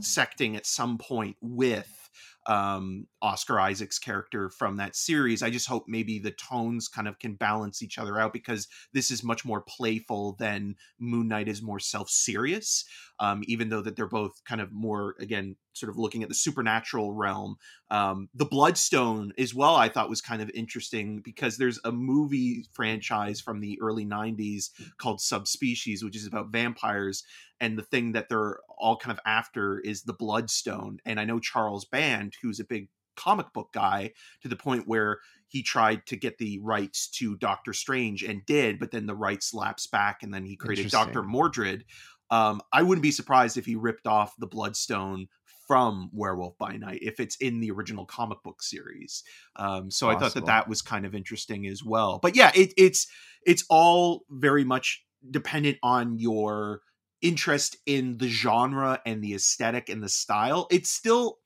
secting 0.00 0.56
at 0.56 0.64
some 0.64 0.96
point 0.96 1.36
with 1.42 2.08
um 2.46 3.06
Oscar 3.22 3.60
Isaac's 3.60 3.98
character 3.98 4.50
from 4.50 4.76
that 4.76 4.96
series. 4.96 5.42
I 5.42 5.50
just 5.50 5.68
hope 5.68 5.84
maybe 5.86 6.18
the 6.18 6.30
tones 6.32 6.88
kind 6.88 7.06
of 7.06 7.18
can 7.18 7.34
balance 7.34 7.82
each 7.82 7.98
other 7.98 8.18
out 8.18 8.32
because 8.32 8.66
this 8.92 9.10
is 9.10 9.22
much 9.22 9.44
more 9.44 9.60
playful 9.60 10.36
than 10.38 10.74
Moon 10.98 11.28
Knight 11.28 11.48
is 11.48 11.62
more 11.62 11.80
self-serious. 11.80 12.84
Um 13.18 13.42
even 13.46 13.68
though 13.68 13.82
that 13.82 13.96
they're 13.96 14.06
both 14.08 14.42
kind 14.44 14.60
of 14.60 14.72
more 14.72 15.14
again 15.20 15.56
sort 15.72 15.90
of 15.90 15.98
looking 15.98 16.22
at 16.22 16.28
the 16.28 16.34
supernatural 16.34 17.12
realm. 17.12 17.56
Um 17.90 18.28
The 18.34 18.44
Bloodstone 18.44 19.32
as 19.38 19.54
well 19.54 19.76
I 19.76 19.88
thought 19.88 20.10
was 20.10 20.20
kind 20.20 20.42
of 20.42 20.50
interesting 20.50 21.20
because 21.20 21.56
there's 21.56 21.80
a 21.84 21.92
movie 21.92 22.64
franchise 22.72 23.40
from 23.40 23.60
the 23.60 23.78
early 23.80 24.04
90s 24.04 24.70
called 24.98 25.20
Subspecies 25.20 26.02
which 26.02 26.16
is 26.16 26.26
about 26.26 26.50
vampires 26.50 27.24
and 27.60 27.78
the 27.78 27.82
thing 27.82 28.12
that 28.12 28.28
they're 28.28 28.58
all 28.78 28.96
kind 28.96 29.16
of 29.16 29.20
after 29.26 29.78
is 29.80 30.02
the 30.02 30.12
bloodstone 30.12 30.98
and 31.04 31.20
i 31.20 31.24
know 31.24 31.38
charles 31.38 31.84
band 31.84 32.34
who's 32.42 32.60
a 32.60 32.64
big 32.64 32.88
comic 33.16 33.52
book 33.52 33.68
guy 33.72 34.10
to 34.42 34.48
the 34.48 34.56
point 34.56 34.84
where 34.86 35.18
he 35.48 35.62
tried 35.62 36.06
to 36.06 36.16
get 36.16 36.38
the 36.38 36.58
rights 36.60 37.08
to 37.08 37.36
doctor 37.36 37.72
strange 37.72 38.22
and 38.22 38.44
did 38.46 38.78
but 38.78 38.90
then 38.90 39.06
the 39.06 39.14
rights 39.14 39.52
lapsed 39.52 39.90
back 39.90 40.22
and 40.22 40.32
then 40.32 40.44
he 40.44 40.56
created 40.56 40.90
dr 40.90 41.22
mordrid 41.22 41.82
um, 42.30 42.60
i 42.72 42.82
wouldn't 42.82 43.02
be 43.02 43.10
surprised 43.10 43.56
if 43.56 43.66
he 43.66 43.76
ripped 43.76 44.06
off 44.06 44.34
the 44.38 44.46
bloodstone 44.46 45.26
from 45.70 46.10
werewolf 46.12 46.58
by 46.58 46.76
night 46.76 46.98
if 47.00 47.20
it's 47.20 47.36
in 47.36 47.60
the 47.60 47.70
original 47.70 48.04
comic 48.04 48.42
book 48.42 48.60
series. 48.60 49.22
Um, 49.54 49.88
so 49.88 50.10
i 50.10 50.18
thought 50.18 50.34
that 50.34 50.46
that 50.46 50.68
was 50.68 50.82
kind 50.82 51.06
of 51.06 51.14
interesting 51.14 51.64
as 51.68 51.84
well. 51.84 52.18
But 52.20 52.34
yeah 52.34 52.50
it, 52.56 52.74
it's 52.76 53.06
it's 53.46 53.64
all 53.70 54.22
very 54.28 54.64
much 54.64 55.04
dependent 55.30 55.78
on 55.80 56.18
your 56.18 56.80
interest 57.22 57.76
in 57.86 58.18
the 58.18 58.26
genre 58.26 59.00
and 59.06 59.22
the 59.22 59.32
aesthetic 59.32 59.88
and 59.88 60.02
the 60.02 60.08
style. 60.08 60.66
It's 60.72 60.90
still 60.90 61.38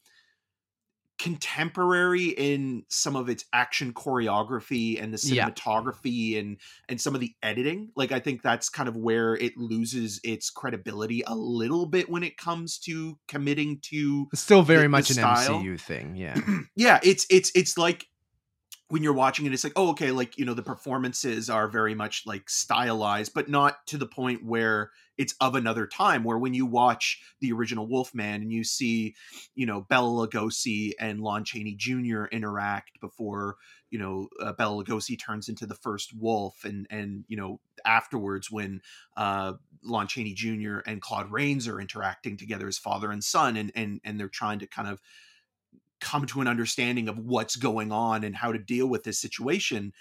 contemporary 1.19 2.25
in 2.31 2.83
some 2.89 3.15
of 3.17 3.29
its 3.29 3.45
action 3.53 3.93
choreography 3.93 5.01
and 5.03 5.13
the 5.15 5.29
Yeah. 5.35 5.49
cinematography 5.49 6.39
and 6.39 6.59
and 6.89 7.01
some 7.01 7.15
of 7.15 7.21
the 7.21 7.33
editing 7.43 7.91
like 7.97 8.11
i 8.13 8.19
think 8.19 8.43
that's 8.43 8.69
kind 8.69 8.89
of 8.89 8.97
where 8.97 9.35
it 9.37 9.57
loses 9.57 10.21
its 10.25 10.51
credibility 10.51 11.23
a 11.27 11.35
little 11.35 11.87
bit 11.87 12.09
when 12.11 12.23
it 12.25 12.37
comes 12.37 12.79
to 12.81 13.19
committing 13.29 13.79
to 13.91 14.27
It's 14.33 14.43
still 14.43 14.63
very 14.63 14.89
much 14.89 15.11
an 15.11 15.17
style. 15.17 15.61
MCU 15.61 15.79
thing. 15.81 16.17
Yeah, 16.17 16.39
yeah 16.77 16.99
it's 17.03 17.27
it's 17.31 17.51
it's 17.55 17.79
like 17.79 18.07
when 18.95 19.03
you're 19.03 19.13
watching 19.13 19.45
it 19.45 19.53
it's 19.53 19.65
like 19.65 19.73
oh 19.75 19.89
okay 19.91 20.13
like 20.13 20.39
you 20.39 20.45
know 20.45 20.55
the 20.55 20.63
performances 20.63 21.51
are 21.51 21.67
very 21.67 21.97
much 21.97 22.23
like 22.27 22.49
stylized 22.49 23.35
but 23.35 23.49
not 23.49 23.85
to 23.89 23.99
the 23.99 24.07
point 24.07 24.45
where 24.45 24.93
it's 25.19 25.35
of 25.41 25.57
another 25.57 25.85
time 25.85 26.23
where 26.23 26.39
when 26.39 26.55
you 26.55 26.65
watch 26.65 27.21
the 27.41 27.51
original 27.51 27.89
wolfman 27.89 28.41
and 28.41 28.53
you 28.53 28.63
see 28.63 29.17
you 29.57 29.67
know 29.67 29.81
bela 29.81 30.29
lugosi 30.29 30.93
and 31.01 31.21
lon 31.21 31.43
chaney 31.43 31.75
jr 31.75 32.27
interact 32.27 33.01
before 33.01 33.57
you 33.91 33.99
know 33.99 34.29
uh, 34.41 34.53
bela 34.53 34.85
lugosi 34.85 35.19
turns 35.19 35.49
into 35.49 35.67
the 35.67 35.75
first 35.75 36.17
wolf 36.17 36.65
and 36.65 36.87
and 36.89 37.25
you 37.27 37.37
know 37.37 37.59
afterwards 37.85 38.49
when 38.49 38.81
uh 39.17 39.55
lon 39.83 40.07
chaney 40.07 40.35
jr 40.35 40.79
and 40.87 41.03
claude 41.03 41.33
rains 41.33 41.67
are 41.67 41.81
interacting 41.81 42.37
together 42.37 42.69
as 42.69 42.79
father 42.79 43.11
and 43.11 43.25
son 43.25 43.57
and 43.57 43.73
and 43.75 44.01
and 44.05 44.21
they're 44.21 44.29
trying 44.29 44.61
to 44.61 44.69
kind 44.69 44.87
of 44.87 45.01
come 46.05 46.27
to 46.27 46.41
an 46.43 46.47
understanding 46.47 47.09
of 47.09 47.19
what's 47.19 47.57
going 47.57 47.91
on 47.91 48.25
and 48.25 48.37
how 48.37 48.53
to 48.53 48.59
deal 48.59 48.87
with 48.87 49.05
this 49.05 49.19
situation 49.19 49.93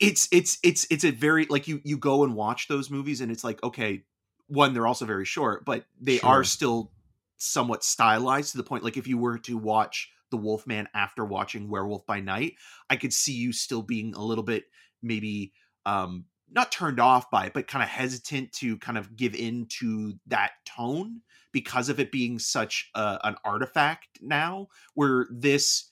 it's 0.00 0.28
it's 0.32 0.58
it's 0.62 0.86
it's 0.90 1.04
a 1.04 1.10
very 1.10 1.46
like 1.46 1.68
you 1.68 1.80
you 1.84 1.96
go 1.96 2.24
and 2.24 2.34
watch 2.34 2.68
those 2.68 2.90
movies 2.90 3.20
and 3.20 3.30
it's 3.30 3.44
like 3.44 3.62
okay 3.62 4.04
one 4.48 4.72
they're 4.74 4.86
also 4.86 5.04
very 5.04 5.24
short 5.24 5.64
but 5.64 5.86
they 6.00 6.18
Sure. 6.18 6.28
are 6.30 6.44
still 6.44 6.92
somewhat 7.36 7.84
stylized 7.84 8.52
to 8.52 8.56
the 8.56 8.64
point 8.64 8.82
like 8.82 8.96
if 8.96 9.06
you 9.06 9.18
were 9.18 9.38
to 9.38 9.56
watch 9.56 10.10
the 10.30 10.36
wolfman 10.36 10.88
after 10.94 11.24
watching 11.24 11.68
werewolf 11.68 12.04
by 12.06 12.20
night 12.20 12.54
i 12.90 12.96
could 12.96 13.12
see 13.12 13.34
you 13.34 13.52
still 13.52 13.82
being 13.82 14.14
a 14.14 14.22
little 14.22 14.44
bit 14.44 14.64
maybe 15.02 15.52
um 15.86 16.24
not 16.50 16.72
turned 16.72 16.98
off 16.98 17.30
by 17.30 17.46
it 17.46 17.52
but 17.52 17.68
kind 17.68 17.82
of 17.82 17.88
hesitant 17.88 18.52
to 18.52 18.76
kind 18.78 18.98
of 18.98 19.14
give 19.16 19.34
in 19.34 19.66
to 19.66 20.14
that 20.26 20.52
tone 20.64 21.20
because 21.52 21.88
of 21.88 22.00
it 22.00 22.12
being 22.12 22.38
such 22.38 22.90
a, 22.94 23.18
an 23.24 23.36
artifact 23.44 24.06
now 24.20 24.68
where 24.94 25.26
this 25.30 25.90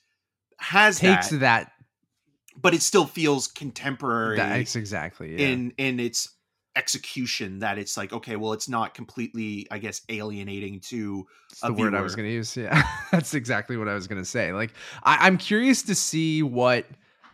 has 0.59 0.99
takes 0.99 1.29
that, 1.29 1.39
that. 1.39 1.71
but 2.59 2.73
it 2.73 2.81
still 2.81 3.05
feels 3.05 3.47
contemporary 3.47 4.37
That's 4.37 4.75
exactly 4.75 5.33
yeah. 5.33 5.47
in 5.47 5.73
in 5.77 5.99
its 5.99 6.33
execution 6.75 7.59
that 7.59 7.79
it's 7.79 7.97
like 7.97 8.13
okay 8.13 8.35
well 8.35 8.53
it's 8.53 8.69
not 8.69 8.93
completely 8.93 9.65
i 9.71 9.79
guess 9.79 10.03
alienating 10.09 10.79
to 10.79 11.25
the 11.63 11.73
word 11.73 11.95
I 11.95 12.01
was 12.01 12.15
going 12.15 12.27
to 12.27 12.33
use. 12.33 12.55
Yeah, 12.55 12.83
that's 13.11 13.33
exactly 13.33 13.77
what 13.77 13.87
I 13.87 13.93
was 13.93 14.07
going 14.07 14.21
to 14.21 14.25
say. 14.29 14.51
Like, 14.51 14.73
I, 15.03 15.25
I'm 15.25 15.37
curious 15.37 15.81
to 15.83 15.95
see 15.95 16.43
what 16.43 16.85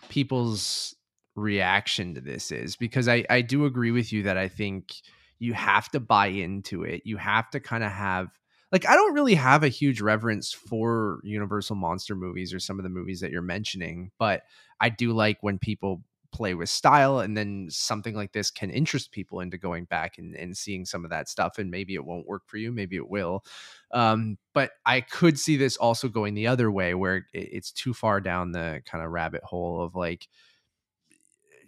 people's 0.09 0.95
reaction 1.36 2.13
to 2.15 2.21
this 2.21 2.51
is 2.51 2.75
because 2.75 3.07
I, 3.07 3.25
I 3.29 3.41
do 3.41 3.65
agree 3.65 3.91
with 3.91 4.13
you 4.13 4.23
that 4.23 4.38
I 4.38 4.47
think 4.47 4.93
you 5.39 5.54
have 5.54 5.89
to 5.89 6.00
buy 6.00 6.28
into 6.28 6.84
it. 6.84 7.02
You 7.06 7.17
have 7.17 7.50
to 7.52 7.60
kind 7.60 7.84
of 7.84 7.91
have, 7.91 8.30
like, 8.72 8.88
I 8.88 8.96
don't 8.96 9.13
really 9.13 9.36
have 9.36 9.63
a 9.63 9.69
huge 9.69 10.02
reverence 10.02 10.52
for 10.52 11.19
Universal 11.24 11.76
monster 11.76 12.15
movies 12.15 12.54
or 12.54 12.60
some 12.60 12.80
of 12.80 12.84
the 12.84 12.89
movies 12.89 13.22
that 13.22 13.32
you're 13.32 13.41
mentioning, 13.41 14.12
but 14.17 14.43
I 14.80 14.89
do 14.89 15.13
like 15.13 15.38
when 15.41 15.60
people 15.60 16.04
play 16.34 16.56
with 16.56 16.67
style 16.67 17.19
and 17.19 17.38
then 17.38 17.67
something 17.69 18.15
like 18.15 18.34
this 18.34 18.52
can 18.52 18.72
interest 18.72 19.12
people 19.12 19.39
into 19.39 19.58
going 19.58 19.86
back 19.86 20.17
and, 20.17 20.36
and 20.36 20.58
seeing 20.58 20.84
some 20.84 21.06
of 21.06 21.12
that 21.12 21.30
stuff 21.30 21.60
and 21.60 21.72
maybe 21.72 21.93
it 21.93 22.04
won't 22.04 22.28
work 22.28 22.41
for 22.48 22.58
you 22.58 22.72
maybe 22.72 22.96
it 22.96 23.08
will 23.08 23.46
um, 23.91 24.38
but 24.54 24.72
I 24.86 25.02
could 25.02 25.38
see 25.39 25.56
this 25.56 25.78
also 25.78 26.10
going 26.10 26.34
the 26.34 26.48
other 26.48 26.72
way 26.72 26.96
where 26.96 27.17
it, 27.17 27.26
it's 27.34 27.72
too 27.72 27.93
far 27.93 28.19
down 28.19 28.52
the 28.52 28.82
kind 28.86 29.06
of 29.06 29.12
rabbit 29.12 29.43
hole 29.43 29.84
of 29.84 29.96
like 29.96 30.28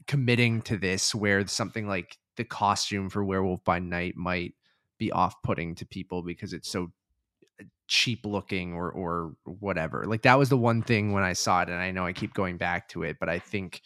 committing 0.07 0.61
to 0.63 0.77
this 0.77 1.13
where 1.15 1.45
something 1.47 1.87
like 1.87 2.17
the 2.35 2.43
costume 2.43 3.09
for 3.09 3.23
Werewolf 3.23 3.63
by 3.63 3.79
Night 3.79 4.15
might 4.15 4.53
be 4.97 5.11
off-putting 5.11 5.75
to 5.75 5.85
people 5.85 6.23
because 6.23 6.53
it's 6.53 6.69
so 6.69 6.91
cheap 7.87 8.25
looking 8.25 8.73
or 8.73 8.91
or 8.91 9.35
whatever. 9.43 10.05
Like 10.05 10.23
that 10.23 10.39
was 10.39 10.49
the 10.49 10.57
one 10.57 10.81
thing 10.81 11.11
when 11.11 11.23
I 11.23 11.33
saw 11.33 11.61
it 11.61 11.69
and 11.69 11.77
I 11.77 11.91
know 11.91 12.05
I 12.05 12.13
keep 12.13 12.33
going 12.33 12.57
back 12.57 12.89
to 12.89 13.03
it, 13.03 13.17
but 13.19 13.29
I 13.29 13.39
think 13.39 13.81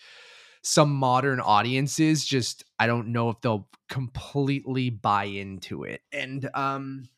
some 0.61 0.93
modern 0.93 1.39
audiences 1.39 2.25
just 2.25 2.63
I 2.77 2.87
don't 2.87 3.09
know 3.09 3.29
if 3.29 3.41
they'll 3.41 3.67
completely 3.89 4.89
buy 4.89 5.25
into 5.25 5.83
it. 5.83 6.01
And 6.11 6.49
um 6.53 7.09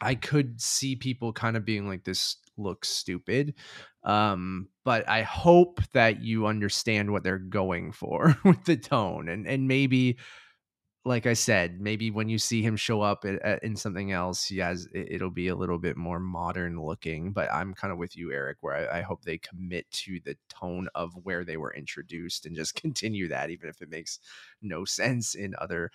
I 0.00 0.14
could 0.14 0.60
see 0.60 0.96
people 0.96 1.32
kind 1.32 1.56
of 1.56 1.64
being 1.64 1.88
like 1.88 2.04
this 2.04 2.36
looks 2.56 2.88
stupid. 2.88 3.54
Um 4.04 4.68
but 4.84 5.08
I 5.08 5.22
hope 5.22 5.80
that 5.92 6.22
you 6.22 6.46
understand 6.46 7.10
what 7.10 7.24
they're 7.24 7.38
going 7.38 7.92
for 7.92 8.36
with 8.44 8.64
the 8.64 8.76
tone 8.76 9.28
and 9.28 9.46
and 9.46 9.66
maybe 9.66 10.18
like 11.06 11.26
I 11.26 11.34
said, 11.34 11.80
maybe 11.80 12.10
when 12.10 12.30
you 12.30 12.38
see 12.38 12.62
him 12.62 12.76
show 12.76 13.02
up 13.02 13.26
in 13.26 13.76
something 13.76 14.12
else, 14.12 14.46
he 14.46 14.58
has 14.58 14.88
it, 14.94 15.08
it'll 15.12 15.30
be 15.30 15.48
a 15.48 15.54
little 15.54 15.78
bit 15.78 15.98
more 15.98 16.18
modern 16.18 16.80
looking. 16.80 17.32
But 17.32 17.52
I'm 17.52 17.74
kind 17.74 17.92
of 17.92 17.98
with 17.98 18.16
you, 18.16 18.32
Eric, 18.32 18.58
where 18.62 18.90
I, 18.90 19.00
I 19.00 19.02
hope 19.02 19.22
they 19.22 19.36
commit 19.36 19.90
to 19.90 20.18
the 20.24 20.36
tone 20.48 20.88
of 20.94 21.12
where 21.22 21.44
they 21.44 21.58
were 21.58 21.74
introduced 21.74 22.46
and 22.46 22.56
just 22.56 22.74
continue 22.80 23.28
that, 23.28 23.50
even 23.50 23.68
if 23.68 23.82
it 23.82 23.90
makes 23.90 24.18
no 24.62 24.86
sense 24.86 25.34
in 25.34 25.54
other 25.58 25.90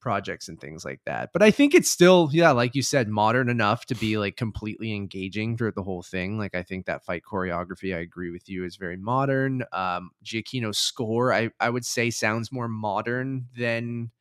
projects 0.00 0.48
and 0.48 0.58
things 0.58 0.86
like 0.86 1.00
that. 1.04 1.28
But 1.34 1.42
I 1.42 1.50
think 1.50 1.74
it's 1.74 1.90
still, 1.90 2.30
yeah, 2.32 2.52
like 2.52 2.74
you 2.74 2.80
said, 2.80 3.08
modern 3.08 3.50
enough 3.50 3.84
to 3.86 3.94
be 3.94 4.16
like 4.16 4.38
completely 4.38 4.94
engaging 4.94 5.58
throughout 5.58 5.74
the 5.74 5.82
whole 5.82 6.02
thing. 6.02 6.38
Like 6.38 6.54
I 6.54 6.62
think 6.62 6.86
that 6.86 7.04
fight 7.04 7.22
choreography, 7.30 7.94
I 7.94 7.98
agree 7.98 8.30
with 8.30 8.48
you, 8.48 8.64
is 8.64 8.76
very 8.76 8.96
modern. 8.96 9.64
Um, 9.74 10.12
Giacchino's 10.24 10.78
score, 10.78 11.30
I 11.34 11.50
I 11.60 11.68
would 11.68 11.84
say, 11.84 12.08
sounds 12.08 12.50
more 12.50 12.68
modern 12.68 13.48
than 13.54 14.12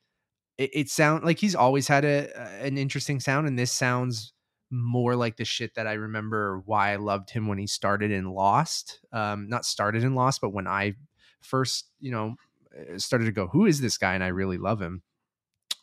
it, 0.59 0.69
it 0.73 0.89
sound 0.89 1.23
like 1.23 1.39
he's 1.39 1.55
always 1.55 1.87
had 1.87 2.05
a 2.05 2.61
an 2.61 2.77
interesting 2.77 3.19
sound, 3.19 3.47
and 3.47 3.57
this 3.57 3.71
sounds 3.71 4.33
more 4.69 5.15
like 5.15 5.37
the 5.37 5.45
shit 5.45 5.73
that 5.75 5.87
I 5.87 5.93
remember 5.93 6.61
why 6.65 6.91
I 6.91 6.97
loved 6.97 7.31
him 7.31 7.47
when 7.47 7.57
he 7.57 7.65
started 7.65 8.11
in 8.11 8.25
Lost. 8.25 8.99
Um, 9.11 9.49
not 9.49 9.65
started 9.65 10.03
in 10.03 10.13
Lost, 10.13 10.41
but 10.41 10.53
when 10.53 10.67
I 10.67 10.93
first, 11.41 11.89
you 11.99 12.11
know, 12.11 12.35
uh, 12.77 12.99
started 12.99 13.25
to 13.25 13.31
go, 13.31 13.47
who 13.47 13.65
is 13.65 13.81
this 13.81 13.97
guy? 13.97 14.13
And 14.13 14.23
I 14.23 14.27
really 14.27 14.59
love 14.59 14.79
him. 14.79 15.01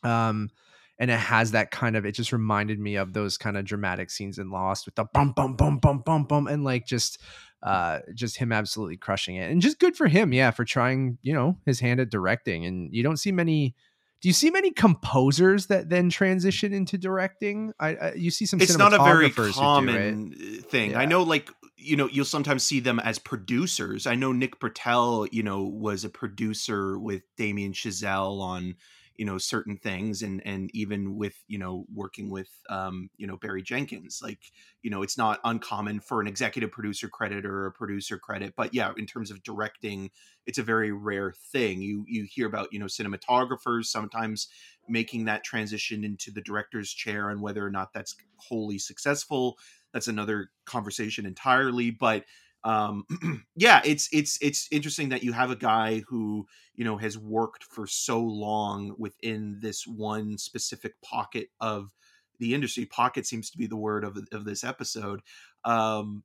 Um, 0.04 0.50
and 1.00 1.10
it 1.10 1.18
has 1.18 1.50
that 1.50 1.72
kind 1.72 1.96
of, 1.96 2.06
it 2.06 2.12
just 2.12 2.32
reminded 2.32 2.78
me 2.78 2.94
of 2.94 3.12
those 3.12 3.36
kind 3.36 3.56
of 3.56 3.64
dramatic 3.64 4.08
scenes 4.08 4.38
in 4.38 4.50
Lost 4.50 4.86
with 4.86 4.94
the 4.94 5.06
bum, 5.12 5.32
bum, 5.32 5.56
bum, 5.56 5.78
bum, 5.78 6.02
bum, 6.06 6.22
bum, 6.22 6.46
and 6.46 6.62
like 6.62 6.86
just, 6.86 7.20
uh, 7.64 7.98
just 8.14 8.36
him 8.36 8.52
absolutely 8.52 8.98
crushing 8.98 9.34
it. 9.34 9.50
And 9.50 9.60
just 9.60 9.80
good 9.80 9.96
for 9.96 10.06
him, 10.06 10.32
yeah, 10.32 10.52
for 10.52 10.64
trying, 10.64 11.18
you 11.22 11.34
know, 11.34 11.58
his 11.66 11.80
hand 11.80 11.98
at 11.98 12.10
directing. 12.10 12.66
And 12.66 12.94
you 12.94 13.02
don't 13.02 13.18
see 13.18 13.32
many, 13.32 13.74
do 14.22 14.28
you 14.28 14.32
see 14.32 14.50
many 14.50 14.70
composers 14.70 15.66
that 15.66 15.90
then 15.90 16.08
transition 16.10 16.72
into 16.72 16.98
directing? 16.98 17.72
I, 17.78 17.88
I 17.96 18.12
you 18.14 18.30
see 18.30 18.46
some. 18.46 18.60
It's 18.60 18.78
not 18.78 18.94
a 18.94 18.98
very 18.98 19.28
do 19.28 19.52
common 19.52 20.34
it. 20.36 20.60
uh, 20.60 20.62
thing. 20.62 20.96
I 20.96 21.04
know, 21.04 21.22
like 21.22 21.50
you 21.76 21.96
know, 21.96 22.08
you'll 22.10 22.24
sometimes 22.24 22.64
see 22.64 22.80
them 22.80 22.98
as 22.98 23.18
producers. 23.18 24.06
I 24.06 24.14
know 24.14 24.32
Nick 24.32 24.58
Britell, 24.58 25.28
you 25.30 25.42
know, 25.42 25.62
was 25.62 26.04
a 26.04 26.08
producer 26.08 26.98
with 26.98 27.22
Damien 27.36 27.72
Chazelle 27.72 28.40
on 28.40 28.74
you 29.18 29.24
know 29.24 29.38
certain 29.38 29.76
things, 29.76 30.22
and 30.22 30.42
and 30.46 30.70
even 30.74 31.16
with 31.16 31.34
you 31.48 31.58
know 31.58 31.86
working 31.92 32.30
with 32.30 32.50
um 32.68 33.10
you 33.16 33.26
know 33.26 33.36
Barry 33.36 33.62
Jenkins. 33.62 34.20
Like 34.22 34.40
you 34.82 34.90
know, 34.90 35.02
it's 35.02 35.18
not 35.18 35.40
uncommon 35.44 36.00
for 36.00 36.20
an 36.20 36.26
executive 36.26 36.70
producer 36.70 37.08
credit 37.08 37.44
or 37.44 37.66
a 37.66 37.72
producer 37.72 38.18
credit, 38.18 38.54
but 38.56 38.74
yeah, 38.74 38.92
in 38.96 39.06
terms 39.06 39.30
of 39.30 39.42
directing, 39.42 40.10
it's 40.46 40.58
a 40.58 40.62
very 40.62 40.92
rare 40.92 41.32
thing. 41.52 41.80
You 41.82 42.04
you 42.06 42.26
hear 42.28 42.46
about 42.46 42.72
you 42.72 42.78
know 42.78 42.86
cinematographers 42.86 43.86
sometimes 43.86 44.48
making 44.88 45.24
that 45.24 45.44
transition 45.44 46.04
into 46.04 46.30
the 46.30 46.40
director's 46.40 46.92
chair 46.92 47.30
and 47.30 47.40
whether 47.40 47.64
or 47.64 47.70
not 47.70 47.92
that's 47.92 48.14
wholly 48.36 48.78
successful 48.78 49.58
that's 49.92 50.08
another 50.08 50.50
conversation 50.66 51.26
entirely 51.26 51.90
but 51.90 52.24
um 52.66 53.04
yeah 53.56 53.80
it's 53.84 54.08
it's 54.12 54.38
it's 54.42 54.68
interesting 54.72 55.08
that 55.10 55.22
you 55.22 55.32
have 55.32 55.50
a 55.50 55.56
guy 55.56 56.02
who 56.08 56.46
you 56.74 56.84
know 56.84 56.96
has 56.98 57.16
worked 57.18 57.64
for 57.64 57.86
so 57.86 58.20
long 58.20 58.94
within 58.98 59.58
this 59.60 59.86
one 59.86 60.36
specific 60.38 61.00
pocket 61.02 61.48
of 61.60 61.90
the 62.40 62.54
industry. 62.54 62.84
Pocket 62.86 63.26
seems 63.26 63.50
to 63.50 63.58
be 63.58 63.66
the 63.66 63.76
word 63.76 64.04
of 64.04 64.18
of 64.32 64.44
this 64.44 64.64
episode. 64.64 65.20
Um 65.64 66.24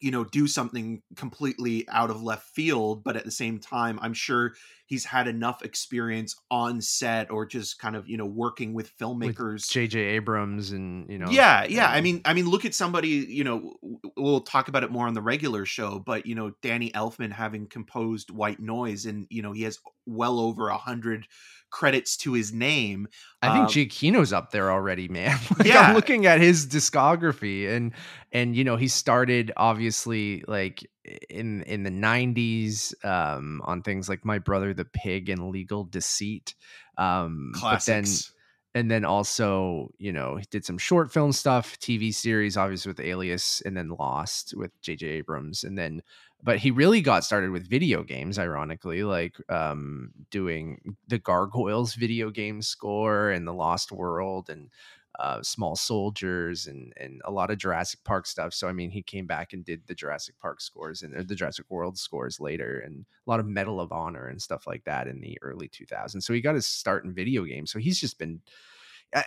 you 0.00 0.10
know 0.10 0.24
do 0.24 0.46
something 0.46 1.02
completely 1.16 1.86
out 1.88 2.10
of 2.10 2.22
left 2.22 2.48
field 2.54 3.02
but 3.02 3.16
at 3.16 3.24
the 3.24 3.30
same 3.30 3.58
time 3.58 3.98
i'm 4.02 4.14
sure 4.14 4.54
he's 4.86 5.04
had 5.04 5.28
enough 5.28 5.62
experience 5.62 6.36
on 6.50 6.80
set 6.80 7.30
or 7.30 7.44
just 7.44 7.78
kind 7.78 7.96
of 7.96 8.08
you 8.08 8.16
know 8.16 8.26
working 8.26 8.72
with 8.72 8.96
filmmakers 8.98 9.68
J.J. 9.70 10.00
Abrams 10.00 10.70
and 10.70 11.10
you 11.10 11.18
know. 11.18 11.30
yeah 11.30 11.64
yeah 11.68 11.88
i 11.88 12.00
mean 12.00 12.20
i 12.24 12.32
mean 12.32 12.48
look 12.48 12.64
at 12.64 12.74
somebody 12.74 13.08
you 13.08 13.44
know 13.44 13.74
we'll 14.16 14.40
talk 14.40 14.68
about 14.68 14.84
it 14.84 14.90
more 14.90 15.06
on 15.06 15.14
the 15.14 15.22
regular 15.22 15.64
show 15.64 15.98
but 15.98 16.26
you 16.26 16.34
know 16.34 16.52
danny 16.62 16.90
elfman 16.90 17.32
having 17.32 17.66
composed 17.66 18.30
white 18.30 18.60
noise 18.60 19.06
and 19.06 19.26
you 19.30 19.42
know 19.42 19.52
he 19.52 19.62
has 19.62 19.78
well 20.06 20.40
over 20.40 20.68
a 20.68 20.78
hundred 20.78 21.26
credits 21.70 22.16
to 22.18 22.32
his 22.32 22.52
name 22.52 23.08
I 23.42 23.52
think 23.52 23.64
Um, 23.64 23.68
Giacchino's 23.68 24.32
up 24.32 24.50
there 24.50 24.70
already, 24.70 25.06
man. 25.08 25.38
like 25.58 25.68
Yeah. 25.68 25.80
I'm 25.82 25.94
looking 25.94 26.26
at 26.26 26.40
his 26.40 26.66
discography 26.66 27.68
and 27.68 27.92
and 28.32 28.56
you 28.56 28.64
know, 28.64 28.76
he 28.76 28.88
started 28.88 29.52
obviously 29.56 30.42
like 30.48 30.84
in 31.30 31.62
in 31.62 31.82
the 31.84 31.90
90s 31.90 32.92
um 33.04 33.62
on 33.64 33.82
things 33.82 34.08
like 34.08 34.24
My 34.24 34.38
Brother 34.38 34.74
the 34.74 34.84
Pig 34.84 35.28
and 35.28 35.50
Legal 35.50 35.84
Deceit. 35.84 36.54
Um 36.96 37.52
but 37.52 37.84
then 37.84 38.02
classics 38.02 38.32
and 38.74 38.90
then 38.90 39.04
also, 39.04 39.88
you 39.98 40.12
know, 40.12 40.36
he 40.36 40.44
did 40.50 40.64
some 40.64 40.78
short 40.78 41.10
film 41.10 41.32
stuff, 41.32 41.78
TV 41.78 42.14
series, 42.14 42.56
obviously 42.56 42.90
with 42.90 43.00
Alias, 43.00 43.62
and 43.64 43.76
then 43.76 43.88
Lost 43.98 44.54
with 44.56 44.70
J.J. 44.82 45.06
Abrams, 45.06 45.64
and 45.64 45.76
then, 45.76 46.02
but 46.42 46.58
he 46.58 46.70
really 46.70 47.00
got 47.00 47.24
started 47.24 47.50
with 47.50 47.68
video 47.68 48.02
games, 48.02 48.38
ironically, 48.38 49.02
like 49.02 49.36
um, 49.48 50.12
doing 50.30 50.96
the 51.08 51.18
Gargoyles 51.18 51.94
video 51.94 52.30
game 52.30 52.62
score 52.62 53.30
and 53.30 53.46
the 53.46 53.52
Lost 53.52 53.90
World 53.90 54.48
and 54.48 54.70
uh, 55.18 55.42
Small 55.42 55.74
Soldiers 55.74 56.66
and 56.66 56.92
and 56.96 57.20
a 57.24 57.32
lot 57.32 57.50
of 57.50 57.58
Jurassic 57.58 58.00
Park 58.04 58.26
stuff. 58.26 58.54
So 58.54 58.68
I 58.68 58.72
mean, 58.72 58.90
he 58.90 59.02
came 59.02 59.26
back 59.26 59.52
and 59.52 59.64
did 59.64 59.82
the 59.86 59.94
Jurassic 59.94 60.36
Park 60.40 60.60
scores 60.60 61.02
and 61.02 61.28
the 61.28 61.34
Jurassic 61.34 61.66
World 61.68 61.98
scores 61.98 62.38
later, 62.38 62.78
and 62.78 63.04
a 63.26 63.30
lot 63.30 63.40
of 63.40 63.46
Medal 63.46 63.80
of 63.80 63.90
Honor 63.90 64.28
and 64.28 64.40
stuff 64.40 64.66
like 64.66 64.84
that 64.84 65.08
in 65.08 65.20
the 65.20 65.38
early 65.42 65.68
2000s. 65.68 66.22
So 66.22 66.32
he 66.32 66.40
got 66.40 66.54
his 66.54 66.66
start 66.66 67.04
in 67.04 67.12
video 67.14 67.44
games. 67.44 67.72
So 67.72 67.80
he's 67.80 67.98
just 67.98 68.18
been 68.18 68.40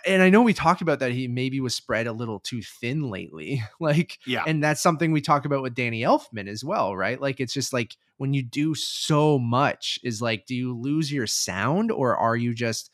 and 0.06 0.22
I 0.22 0.30
know 0.30 0.42
we 0.42 0.54
talked 0.54 0.82
about 0.82 1.00
that 1.00 1.12
he 1.12 1.26
maybe 1.26 1.60
was 1.60 1.74
spread 1.74 2.06
a 2.06 2.12
little 2.12 2.38
too 2.38 2.62
thin 2.62 3.10
lately. 3.10 3.62
like, 3.80 4.18
yeah 4.26 4.44
and 4.46 4.62
that's 4.62 4.82
something 4.82 5.12
we 5.12 5.20
talk 5.20 5.44
about 5.44 5.62
with 5.62 5.74
Danny 5.74 6.02
Elfman 6.02 6.48
as 6.48 6.64
well, 6.64 6.96
right? 6.96 7.20
Like, 7.20 7.40
it's 7.40 7.52
just 7.52 7.72
like 7.72 7.96
when 8.16 8.32
you 8.32 8.42
do 8.42 8.74
so 8.74 9.38
much, 9.38 9.98
is 10.04 10.22
like, 10.22 10.46
do 10.46 10.54
you 10.54 10.78
lose 10.78 11.12
your 11.12 11.26
sound 11.26 11.90
or 11.90 12.16
are 12.16 12.36
you 12.36 12.54
just 12.54 12.90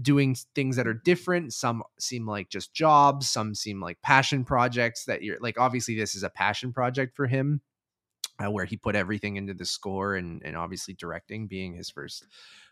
doing 0.00 0.34
things 0.54 0.76
that 0.76 0.86
are 0.86 0.94
different? 0.94 1.52
Some 1.52 1.82
seem 1.98 2.26
like 2.26 2.48
just 2.48 2.72
jobs, 2.72 3.28
some 3.28 3.54
seem 3.54 3.80
like 3.80 4.00
passion 4.00 4.44
projects 4.44 5.04
that 5.04 5.22
you're 5.22 5.38
like, 5.40 5.58
obviously, 5.58 5.94
this 5.94 6.14
is 6.14 6.22
a 6.22 6.30
passion 6.30 6.72
project 6.72 7.14
for 7.14 7.26
him. 7.26 7.60
Uh, 8.42 8.50
where 8.50 8.64
he 8.64 8.78
put 8.78 8.96
everything 8.96 9.36
into 9.36 9.52
the 9.52 9.64
score 9.64 10.16
and 10.16 10.40
and 10.42 10.56
obviously 10.56 10.94
directing 10.94 11.46
being 11.46 11.74
his 11.74 11.90
first 11.90 12.26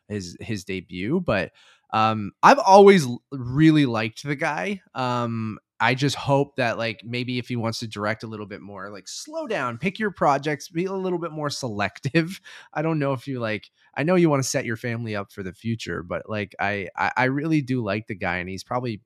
his 0.09 0.37
his 0.41 0.65
debut 0.65 1.21
but 1.21 1.53
um 1.93 2.33
i've 2.43 2.59
always 2.59 3.07
really 3.33 3.87
liked 3.87 4.23
the 4.23 4.37
guy 4.37 4.81
um 4.95 5.59
i 5.81 5.95
just 5.95 6.17
hope 6.17 6.57
that 6.57 6.79
like 6.79 7.03
maybe 7.05 7.39
if 7.39 7.49
he 7.49 7.57
wants 7.57 7.81
to 7.81 7.89
direct 7.89 8.23
a 8.23 8.27
little 8.27 8.47
bit 8.47 8.61
more 8.61 8.91
like 8.91 9.09
slow 9.09 9.47
down 9.47 9.79
pick 9.79 9.99
your 9.99 10.11
projects 10.11 10.69
be 10.69 10.85
a 10.85 10.93
little 10.93 11.19
bit 11.19 11.33
more 11.33 11.51
selective. 11.51 12.41
I 12.75 12.83
don't 12.83 12.99
know 12.99 13.13
if 13.13 13.27
you 13.27 13.41
like 13.41 13.71
i 13.95 14.03
know 14.03 14.15
you 14.15 14.31
want 14.31 14.43
to 14.43 14.49
set 14.49 14.65
your 14.65 14.77
family 14.77 15.17
up 15.17 15.33
for 15.33 15.43
the 15.43 15.53
future 15.53 16.03
but 16.03 16.29
like 16.29 16.55
i 16.61 16.89
i, 16.97 17.13
I 17.17 17.25
really 17.25 17.63
do 17.63 17.83
like 17.83 18.07
the 18.07 18.15
guy 18.15 18.39
and 18.39 18.49
he's 18.49 18.65
probably 18.65 19.01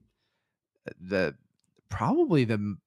the 0.99 1.35
probably 1.89 2.45
the 2.45 2.77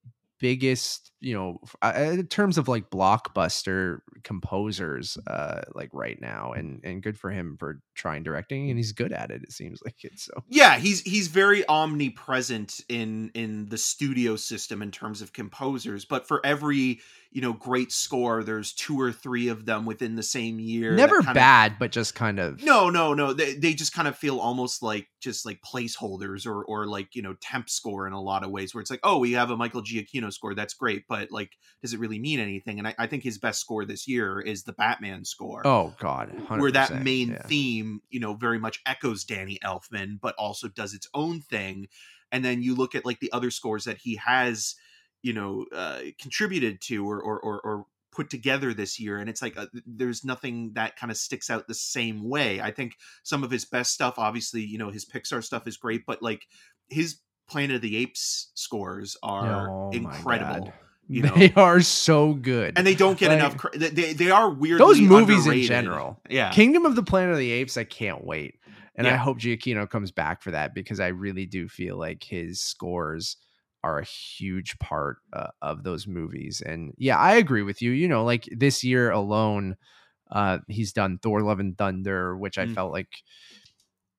biggest 0.40 1.10
you 1.20 1.34
know 1.34 1.58
uh, 1.82 1.92
in 1.96 2.26
terms 2.26 2.58
of 2.58 2.68
like 2.68 2.90
blockbuster 2.90 3.98
composers 4.22 5.18
uh 5.26 5.62
like 5.74 5.90
right 5.92 6.20
now 6.20 6.52
and 6.52 6.80
and 6.84 7.02
good 7.02 7.18
for 7.18 7.30
him 7.30 7.56
for 7.58 7.80
trying 7.94 8.22
directing 8.22 8.70
and 8.70 8.78
he's 8.78 8.92
good 8.92 9.12
at 9.12 9.30
it 9.30 9.42
it 9.42 9.52
seems 9.52 9.80
like 9.84 10.04
it 10.04 10.18
so. 10.18 10.32
Yeah 10.48 10.78
he's 10.78 11.00
he's 11.02 11.28
very 11.28 11.66
omnipresent 11.68 12.80
in 12.88 13.30
in 13.34 13.66
the 13.66 13.78
studio 13.78 14.36
system 14.36 14.80
in 14.82 14.90
terms 14.90 15.22
of 15.22 15.32
composers 15.32 16.04
but 16.04 16.28
for 16.28 16.44
every 16.44 17.00
you 17.30 17.42
know 17.42 17.52
great 17.52 17.92
score 17.92 18.42
there's 18.42 18.72
two 18.72 18.98
or 18.98 19.12
three 19.12 19.48
of 19.48 19.66
them 19.66 19.84
within 19.84 20.16
the 20.16 20.22
same 20.22 20.58
year 20.58 20.94
never 20.94 21.18
kind 21.18 21.28
of- 21.28 21.34
bad 21.34 21.76
but 21.78 21.92
just 21.92 22.14
kind 22.14 22.38
of 22.38 22.62
no 22.62 22.88
no 22.88 23.12
no 23.12 23.32
they, 23.32 23.54
they 23.54 23.74
just 23.74 23.92
kind 23.92 24.08
of 24.08 24.16
feel 24.16 24.38
almost 24.38 24.82
like 24.82 25.06
just 25.20 25.44
like 25.44 25.60
placeholders 25.60 26.46
or 26.46 26.64
or 26.64 26.86
like 26.86 27.14
you 27.14 27.22
know 27.22 27.34
temp 27.40 27.68
score 27.68 28.06
in 28.06 28.12
a 28.12 28.20
lot 28.20 28.42
of 28.42 28.50
ways 28.50 28.74
where 28.74 28.80
it's 28.80 28.90
like 28.90 29.00
oh 29.02 29.18
we 29.18 29.32
have 29.32 29.50
a 29.50 29.56
michael 29.56 29.82
giacchino 29.82 30.32
score 30.32 30.54
that's 30.54 30.74
great 30.74 31.04
but 31.08 31.30
like 31.30 31.52
does 31.82 31.92
it 31.92 32.00
really 32.00 32.18
mean 32.18 32.40
anything 32.40 32.78
and 32.78 32.88
i, 32.88 32.94
I 32.98 33.06
think 33.06 33.22
his 33.22 33.38
best 33.38 33.60
score 33.60 33.84
this 33.84 34.08
year 34.08 34.40
is 34.40 34.62
the 34.62 34.72
batman 34.72 35.24
score 35.24 35.66
oh 35.66 35.94
god 35.98 36.32
100%, 36.38 36.60
where 36.60 36.72
that 36.72 37.02
main 37.02 37.30
yeah. 37.30 37.42
theme, 37.42 38.00
you 38.10 38.20
know, 38.20 38.34
very 38.34 38.58
much 38.58 38.80
echoes 38.86 39.24
Danny 39.24 39.58
Elfman, 39.64 40.18
but 40.20 40.34
also 40.36 40.68
does 40.68 40.94
its 40.94 41.08
own 41.14 41.40
thing. 41.40 41.88
And 42.30 42.44
then 42.44 42.62
you 42.62 42.74
look 42.74 42.94
at 42.94 43.06
like 43.06 43.20
the 43.20 43.32
other 43.32 43.50
scores 43.50 43.84
that 43.84 43.98
he 43.98 44.16
has, 44.16 44.74
you 45.22 45.32
know, 45.32 45.66
uh, 45.74 46.00
contributed 46.20 46.80
to 46.82 47.08
or, 47.08 47.20
or 47.20 47.38
or 47.40 47.60
or 47.60 47.86
put 48.10 48.30
together 48.30 48.74
this 48.74 48.98
year, 48.98 49.18
and 49.18 49.28
it's 49.30 49.42
like 49.42 49.56
uh, 49.58 49.66
there's 49.86 50.24
nothing 50.24 50.72
that 50.74 50.96
kind 50.96 51.10
of 51.10 51.16
sticks 51.16 51.50
out 51.50 51.68
the 51.68 51.74
same 51.74 52.28
way. 52.28 52.60
I 52.60 52.70
think 52.70 52.94
some 53.22 53.44
of 53.44 53.50
his 53.50 53.64
best 53.64 53.92
stuff, 53.92 54.14
obviously, 54.18 54.62
you 54.62 54.78
know, 54.78 54.90
his 54.90 55.04
Pixar 55.04 55.42
stuff 55.44 55.66
is 55.68 55.76
great, 55.76 56.04
but 56.06 56.22
like 56.22 56.46
his 56.88 57.18
Planet 57.48 57.76
of 57.76 57.82
the 57.82 57.96
Apes 57.96 58.50
scores 58.54 59.16
are 59.22 59.68
Oh 59.70 59.90
incredible. 59.92 60.72
You 61.08 61.22
know. 61.24 61.34
they 61.34 61.52
are 61.56 61.80
so 61.80 62.34
good 62.34 62.74
And 62.76 62.86
they 62.86 62.94
don't 62.94 63.18
get 63.18 63.28
Like- 63.30 63.38
enough. 63.38 63.56
Cre- 63.56 63.78
they- 63.78 64.12
they 64.12 64.30
are 64.30 64.50
weird. 64.50 64.78
those 64.80 65.00
movies 65.00 65.46
in 65.46 65.62
general 65.62 66.20
Yeah, 66.28 66.50
Kingdom 66.50 66.84
of 66.84 66.96
the 66.96 67.02
Planet 67.02 67.32
of 67.32 67.38
the 67.38 67.50
Apes, 67.50 67.78
I 67.78 67.84
can't 67.84 68.22
wait. 68.24 68.56
And 68.94 69.06
I 69.06 69.16
hope 69.16 69.38
Giacchino 69.38 69.88
comes 69.88 70.10
back 70.10 70.42
for 70.42 70.50
that 70.50 70.74
because 70.74 70.98
I 71.00 71.06
really 71.08 71.46
do 71.46 71.68
feel 71.68 71.96
like 71.96 72.22
his 72.24 72.60
scores 72.60 73.36
are 73.88 73.98
a 73.98 74.04
huge 74.04 74.78
part 74.78 75.18
uh, 75.32 75.48
of 75.62 75.82
those 75.82 76.06
movies. 76.06 76.60
And 76.64 76.92
yeah, 76.98 77.16
I 77.18 77.36
agree 77.36 77.62
with 77.62 77.80
you. 77.82 77.90
You 77.92 78.08
know, 78.08 78.24
like 78.24 78.48
this 78.54 78.84
year 78.84 79.10
alone, 79.10 79.76
uh, 80.30 80.58
he's 80.68 80.92
done 80.92 81.18
Thor: 81.18 81.40
Love 81.42 81.60
and 81.60 81.76
Thunder, 81.76 82.36
which 82.36 82.58
I 82.58 82.66
Mm. 82.66 82.74
felt 82.74 82.92
like 82.92 83.22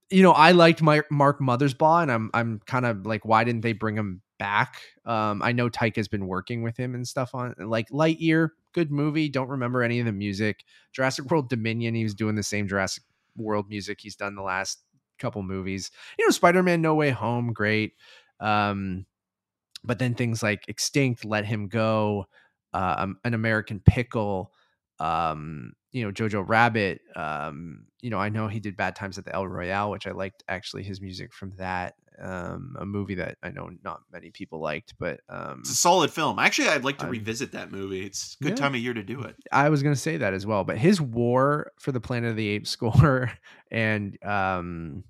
you 0.10 0.24
know, 0.24 0.32
I 0.32 0.52
liked 0.52 0.82
my 0.82 1.04
Mark 1.12 1.40
Mothersbaugh, 1.40 2.02
and 2.02 2.12
I'm 2.12 2.32
I'm 2.34 2.62
kind 2.66 2.86
of 2.86 3.06
like, 3.06 3.26
why 3.26 3.44
didn't 3.44 3.62
they 3.62 3.74
bring 3.74 3.96
him 3.96 4.22
back? 4.40 4.82
Um, 5.06 5.42
I 5.44 5.52
know 5.52 5.70
Taika's 5.70 6.08
been 6.08 6.26
working 6.28 6.64
with 6.64 6.78
him 6.78 6.96
and 6.96 7.08
stuff 7.08 7.36
on 7.36 7.54
like 7.60 7.90
Lightyear, 7.90 8.50
good 8.74 8.92
movie. 8.92 9.30
Don't 9.30 9.50
remember 9.50 9.84
any 9.84 10.00
of 10.00 10.06
the 10.08 10.12
music. 10.12 10.64
Jurassic 10.94 11.30
World 11.30 11.50
Dominion, 11.50 11.94
he 11.94 12.04
was 12.04 12.16
doing 12.16 12.36
the 12.36 12.44
same 12.44 12.68
Jurassic 12.68 13.04
World 13.38 13.70
music 13.70 14.00
he's 14.02 14.16
done 14.16 14.36
the 14.36 14.42
last 14.42 14.80
couple 15.20 15.44
movies. 15.44 15.92
You 16.18 16.26
know, 16.26 16.32
Spider 16.32 16.64
Man 16.64 16.82
No 16.82 16.96
Way 16.96 17.12
Home, 17.12 17.54
great. 17.54 17.94
Um, 18.40 19.06
but 19.84 20.00
then 20.00 20.14
things 20.16 20.42
like 20.44 20.66
Extinct, 20.68 21.26
Let 21.26 21.46
Him 21.46 21.68
Go, 21.68 22.26
uh, 22.74 22.96
um, 23.00 23.18
An 23.24 23.34
American 23.34 23.80
Pickle, 23.86 24.52
um, 25.00 25.74
you 25.92 26.04
know, 26.06 26.12
Jojo 26.12 26.44
Rabbit. 26.48 27.02
Um, 27.16 27.86
you 28.02 28.10
know, 28.10 28.18
I 28.20 28.30
know 28.30 28.48
he 28.48 28.60
did 28.60 28.78
Bad 28.78 28.96
Times 28.96 29.18
at 29.18 29.26
the 29.26 29.34
El 29.34 29.48
Royale, 29.48 29.90
which 29.92 30.08
I 30.08 30.12
liked 30.12 30.44
actually 30.48 30.84
his 30.84 31.02
music 31.02 31.34
from 31.34 31.52
that. 31.58 31.96
Um, 32.22 32.76
a 32.78 32.86
movie 32.86 33.16
that 33.16 33.38
I 33.42 33.52
know 33.52 33.70
not 33.82 34.02
many 34.12 34.30
people 34.30 34.60
liked, 34.60 34.94
but 35.00 35.22
um, 35.30 35.60
It's 35.62 35.72
a 35.72 35.76
solid 35.76 36.12
film. 36.12 36.38
Actually, 36.38 36.68
I'd 36.68 36.84
like 36.84 36.98
to 36.98 37.08
revisit 37.08 37.54
that 37.54 37.72
movie. 37.72 38.06
It's 38.06 38.36
a 38.42 38.44
good 38.44 38.50
Yeah. 38.52 38.56
time 38.58 38.76
of 38.76 38.82
year 38.82 38.94
to 38.94 39.04
do 39.04 39.22
it. 39.22 39.38
I 39.54 39.70
was 39.70 39.82
going 39.82 39.96
to 39.96 40.00
say 40.02 40.18
that 40.18 40.34
as 40.34 40.46
well. 40.46 40.66
But 40.66 40.78
his 40.78 41.00
War 41.00 41.72
for 41.80 41.94
the 41.94 42.02
Planet 42.02 42.32
of 42.32 42.36
the 42.36 42.50
Apes 42.50 42.70
score 42.72 43.32
and 43.72 44.22
um, 44.26 45.06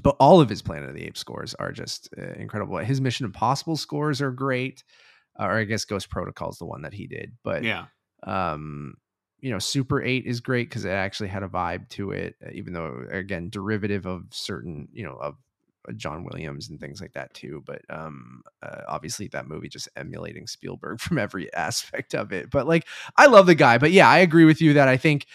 but 0.00 0.16
all 0.20 0.40
of 0.40 0.48
his 0.48 0.62
Planet 0.62 0.88
of 0.88 0.94
the 0.94 1.04
Apes 1.04 1.20
scores 1.20 1.54
are 1.54 1.72
just 1.72 2.08
uh, 2.18 2.32
incredible. 2.34 2.76
His 2.78 3.00
Mission 3.00 3.26
Impossible 3.26 3.76
scores 3.76 4.20
are 4.20 4.30
great. 4.30 4.84
Uh, 5.38 5.44
or 5.44 5.58
I 5.58 5.64
guess 5.64 5.84
Ghost 5.84 6.10
Protocol 6.10 6.50
is 6.50 6.58
the 6.58 6.66
one 6.66 6.82
that 6.82 6.92
he 6.94 7.06
did, 7.06 7.32
but 7.44 7.62
Yeah. 7.64 7.86
um 8.24 8.94
you 9.40 9.50
know 9.50 9.60
super 9.60 10.02
8 10.02 10.26
is 10.26 10.40
great 10.40 10.68
because 10.68 10.84
it 10.84 10.90
actually 10.90 11.28
had 11.28 11.44
a 11.44 11.48
vibe 11.48 11.88
to 11.90 12.10
it 12.10 12.34
uh, 12.44 12.50
even 12.52 12.72
though 12.72 13.04
again 13.08 13.48
derivative 13.50 14.04
of 14.04 14.24
certain 14.32 14.88
you 14.92 15.04
know 15.04 15.12
of 15.12 15.36
uh, 15.88 15.92
john 15.92 16.24
williams 16.24 16.68
and 16.68 16.80
things 16.80 17.00
like 17.00 17.12
that 17.12 17.32
too 17.34 17.62
but 17.64 17.80
um 17.88 18.42
uh, 18.64 18.80
obviously 18.88 19.28
that 19.28 19.46
movie 19.46 19.68
just 19.68 19.88
emulating 19.94 20.48
spielberg 20.48 20.98
from 21.04 21.18
every 21.18 21.54
aspect 21.54 22.16
of 22.16 22.32
it 22.32 22.50
but 22.50 22.66
like 22.66 22.84
i 23.16 23.26
love 23.26 23.46
the 23.46 23.54
guy 23.54 23.78
but 23.78 23.92
yeah 23.92 24.08
i 24.08 24.18
agree 24.18 24.44
with 24.44 24.60
you 24.60 24.72
that 24.72 24.88
i 24.88 24.96
think 24.96 25.26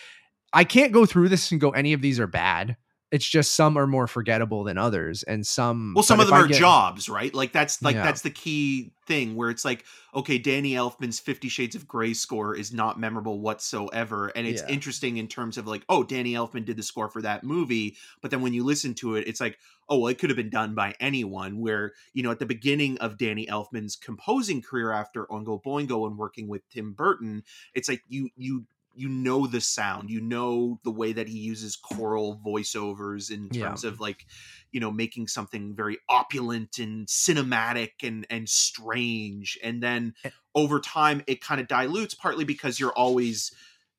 i 0.51 0.65
can't 0.65 0.91
go 0.91 1.05
through 1.05 1.29
this 1.29 1.49
and 1.53 1.61
go 1.61 1.69
any 1.69 1.93
of 1.93 2.01
these 2.01 2.19
are 2.19 2.27
bad 2.27 2.75
it's 3.13 3.29
just 3.29 3.53
some 3.53 3.77
are 3.77 3.85
more 3.85 4.07
forgettable 4.07 4.63
than 4.63 4.75
others 4.75 5.21
and 5.21 5.45
some 5.45 5.93
Well, 5.95 6.01
some 6.03 6.19
of 6.19 6.25
them 6.25 6.35
are 6.35 6.47
get- 6.47 6.57
jobs, 6.57 7.07
right? 7.07 7.31
Like 7.31 7.51
that's 7.53 7.79
like 7.83 7.95
Yeah. 7.95 8.03
that's 8.03 8.21
the 8.21 8.31
key 8.31 8.91
thing 9.05 9.35
where 9.35 9.51
it's 9.51 9.63
like, 9.63 9.85
okay, 10.15 10.39
Danny 10.39 10.71
Elfman's 10.71 11.19
Fifty 11.19 11.47
Shades 11.47 11.75
of 11.75 11.87
Grey 11.87 12.13
score 12.15 12.55
is 12.55 12.73
not 12.73 12.99
memorable 12.99 13.39
whatsoever, 13.39 14.29
and 14.35 14.47
it's 14.47 14.63
Yeah. 14.63 14.73
interesting 14.73 15.17
in 15.17 15.27
terms 15.27 15.59
of 15.59 15.67
like, 15.67 15.83
oh, 15.89 16.03
Danny 16.03 16.33
Elfman 16.33 16.65
did 16.65 16.75
the 16.75 16.81
score 16.83 17.07
for 17.07 17.21
that 17.21 17.43
movie, 17.43 17.95
but 18.21 18.31
then 18.31 18.41
when 18.41 18.53
you 18.53 18.63
listen 18.63 18.95
to 18.95 19.15
it, 19.15 19.27
it's 19.27 19.39
like, 19.39 19.59
oh, 19.89 19.99
well, 19.99 20.07
it 20.07 20.17
could 20.17 20.31
have 20.31 20.37
been 20.37 20.49
done 20.49 20.73
by 20.73 20.95
anyone. 20.99 21.59
Where 21.59 21.93
you 22.13 22.23
know, 22.23 22.31
at 22.31 22.39
the 22.39 22.47
beginning 22.47 22.97
of 22.97 23.19
Danny 23.19 23.45
Elfman's 23.45 23.95
composing 23.95 24.61
career 24.63 24.91
after 24.91 25.25
Oingo 25.27 25.61
Boingo 25.61 26.07
and 26.07 26.17
working 26.17 26.47
with 26.47 26.67
Tim 26.69 26.93
Burton, 26.93 27.43
it's 27.75 27.87
like 27.87 28.01
you 28.07 28.29
you 28.35 28.65
you 28.95 29.09
know 29.09 29.47
the 29.47 29.61
sound 29.61 30.09
you 30.09 30.21
know 30.21 30.79
the 30.83 30.91
way 30.91 31.13
that 31.13 31.27
he 31.27 31.37
uses 31.39 31.75
choral 31.75 32.39
voiceovers 32.45 33.31
in 33.31 33.49
Yeah. 33.51 33.65
terms 33.65 33.83
of 33.83 33.99
like 33.99 34.25
you 34.71 34.79
know 34.79 34.91
making 34.91 35.27
something 35.27 35.75
very 35.75 35.97
opulent 36.09 36.77
and 36.79 37.07
cinematic 37.07 37.91
and 38.03 38.25
and 38.29 38.47
strange 38.49 39.57
and 39.63 39.81
then 39.81 40.13
Eh. 40.23 40.29
over 40.55 40.79
time 40.79 41.23
it 41.27 41.41
kind 41.41 41.59
of 41.59 41.67
dilutes 41.67 42.13
partly 42.13 42.45
because 42.45 42.79
you're 42.79 42.93
always 42.93 43.51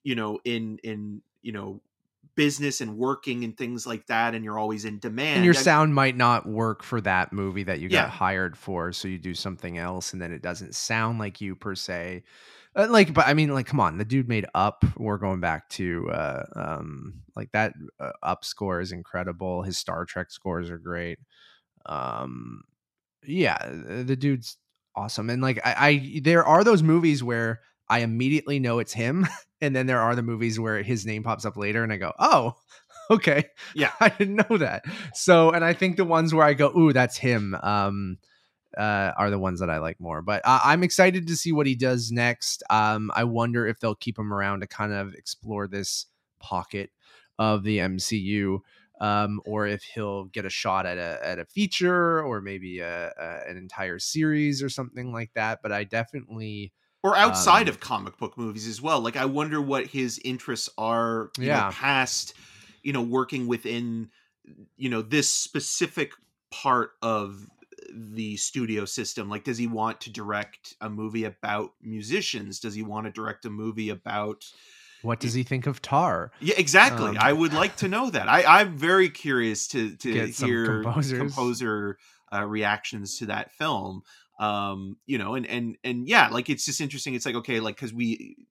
you 0.05 0.15
know 0.15 0.39
in 0.45 0.79
in 0.85 1.23
you 1.43 1.53
know 1.53 1.81
business 2.37 2.81
and 2.81 2.97
working 2.97 3.45
and 3.45 3.57
things 3.57 3.87
like 3.87 4.07
that 4.07 4.35
and 4.35 4.45
you're 4.45 4.59
always 4.59 4.85
in 4.85 4.99
demand 4.99 5.37
and 5.37 5.45
your 5.45 5.55
I- 5.55 5.59
sound 5.59 5.95
might 5.95 6.17
not 6.17 6.47
work 6.47 6.83
for 6.83 7.01
that 7.03 7.33
movie 7.33 7.63
that 7.65 7.81
you 7.81 7.89
got 7.89 8.09
Yeah. 8.09 8.11
hired 8.11 8.57
for 8.59 8.93
so 8.93 9.07
you 9.09 9.19
do 9.19 9.35
something 9.35 9.79
else 9.79 10.13
and 10.13 10.21
then 10.21 10.33
it 10.33 10.43
doesn't 10.43 10.75
sound 10.75 11.19
like 11.21 11.41
you 11.41 11.55
per 11.55 11.75
se 11.77 12.25
Uh, 12.77 12.89
like 12.91 13.15
but 13.15 13.27
i 13.29 13.35
mean 13.35 13.55
like 13.55 13.67
come 13.67 13.79
on 13.79 13.99
the 13.99 14.05
dude 14.05 14.29
made 14.29 14.47
up 14.55 14.85
we're 14.97 15.17
going 15.19 15.39
back 15.41 15.69
to 15.69 16.11
uh 16.11 16.43
um 16.57 17.15
like 17.37 17.49
that 17.53 17.73
uh, 18.01 18.11
up 18.23 18.45
score 18.45 18.81
is 18.81 18.91
incredible 18.91 19.63
his 19.63 19.79
star 19.79 20.05
trek 20.05 20.29
scores 20.31 20.71
are 20.71 20.79
great 20.79 21.19
um 21.87 22.63
yeah 23.25 23.59
the 23.71 24.17
dude's 24.17 24.57
awesome 24.97 25.31
and 25.31 25.41
like 25.43 25.61
I, 25.65 25.75
I 25.79 26.21
there 26.23 26.45
are 26.45 26.65
those 26.65 26.83
movies 26.83 27.23
where 27.23 27.61
i 27.89 28.01
immediately 28.01 28.59
know 28.59 28.81
it's 28.81 28.93
him 28.93 29.27
and 29.61 29.75
then 29.75 29.87
there 29.87 30.01
are 30.01 30.17
the 30.17 30.23
movies 30.23 30.59
where 30.59 30.83
his 30.83 31.07
name 31.07 31.23
pops 31.23 31.45
up 31.45 31.57
later 31.57 31.83
and 31.85 31.93
i 31.93 31.97
go 31.97 32.13
oh 32.19 32.55
okay 33.11 33.45
Yeah. 33.75 33.93
i 34.01 34.09
didn't 34.09 34.49
know 34.49 34.59
that 34.59 34.83
so 35.15 35.51
and 35.51 35.65
i 35.65 35.73
think 35.75 35.97
the 35.97 36.05
ones 36.05 36.35
where 36.35 36.47
i 36.47 36.55
go 36.55 36.77
ooh 36.77 36.93
that's 36.93 37.17
him 37.17 37.55
um 37.63 38.19
uh, 38.77 39.13
are 39.17 39.31
the 39.31 39.39
ones 39.39 39.61
that 39.61 39.71
I 39.71 39.79
like 39.79 40.01
more. 40.01 40.23
But 40.23 40.43
uh, 40.45 40.61
I'm 40.65 40.83
excited 40.83 41.27
to 41.27 41.37
see 41.37 41.53
what 41.53 41.67
he 41.67 41.75
does 41.75 42.13
next. 42.13 42.63
Um, 42.71 43.11
I 43.15 43.25
wonder 43.25 43.67
if 43.67 43.81
they'll 43.81 43.95
keep 43.95 44.19
him 44.19 44.33
around 44.33 44.61
to 44.61 44.67
kind 44.67 44.93
of 44.93 45.15
explore 45.15 45.67
this 45.69 46.07
pocket 46.39 46.91
of 47.39 47.65
the 47.65 47.81
MCU, 47.81 48.63
um, 49.01 49.41
or 49.45 49.67
if 49.67 49.83
he'll 49.83 50.25
get 50.27 50.45
a 50.45 50.51
shot 50.51 50.87
at 50.87 50.99
a 50.99 51.21
at 51.27 51.39
a 51.39 51.45
feature 51.45 52.23
or 52.23 52.41
maybe 52.41 52.81
a, 52.81 53.13
a, 53.19 53.49
an 53.51 53.57
entire 53.57 53.99
series 53.99 54.63
or 54.63 54.69
something 54.69 55.13
like 55.13 55.33
that. 55.35 55.61
But 55.63 55.73
I 55.73 55.85
definitely, 55.85 56.73
or 57.03 57.17
outside 57.17 57.69
Um, 57.69 57.69
of 57.69 57.81
comic 57.81 58.17
book 58.17 58.39
movies 58.39 58.67
as 58.67 58.81
well. 58.81 59.01
Like 59.01 59.17
I 59.17 59.25
wonder 59.27 59.61
what 59.61 59.87
his 59.89 60.19
interests 60.25 60.69
are, 60.79 61.31
you 61.41 61.51
Yeah. 61.51 61.63
know, 61.63 61.65
past, 61.65 62.35
you 62.83 62.93
know, 62.93 63.03
working 63.03 63.47
within, 63.47 64.11
you 64.77 64.89
know, 64.89 65.03
this 65.03 65.33
specific 65.33 66.13
part 66.51 66.93
of 67.03 67.49
the 67.95 68.37
studio 68.37 68.85
system. 68.85 69.29
Like, 69.29 69.45
does 69.45 69.59
he 69.59 69.67
want 69.67 70.01
to 70.03 70.11
direct 70.11 70.75
a 70.81 70.91
movie 70.91 71.25
about 71.25 71.73
musicians? 71.83 72.61
Does 72.61 72.75
he 72.75 72.83
want 72.83 73.07
to 73.07 73.13
direct 73.13 73.45
a 73.45 73.51
movie 73.51 73.91
about? 73.91 74.45
what 75.05 75.21
does 75.21 75.35
he 75.35 75.43
think 75.43 75.67
of 75.67 75.83
Tar? 75.83 76.33
Yeah, 76.41 76.55
exactly. 76.57 77.11
Um, 77.11 77.19
I 77.21 77.33
would 77.33 77.53
like 77.53 77.77
to 77.77 77.89
know 77.89 78.09
that. 78.11 78.29
I, 78.29 78.61
I'm 78.61 78.77
very 78.77 79.11
curious 79.11 79.69
to 79.69 79.95
to 79.97 80.27
hear 80.29 80.83
composer 80.83 81.99
uh, 82.33 82.45
reactions 82.45 83.19
to 83.19 83.27
that 83.27 83.53
film. 83.53 84.03
Um, 84.41 84.97
you 85.07 85.19
know, 85.19 85.35
and 85.35 85.47
and 85.47 85.77
and 85.85 86.09
yeah, 86.09 86.29
like 86.29 86.49
it's 86.49 86.65
just 86.65 86.81
interesting. 86.81 87.15
It's 87.15 87.27
like 87.27 87.35
okay, 87.37 87.61
like 87.61 87.77
because 87.77 87.93
we 87.93 88.47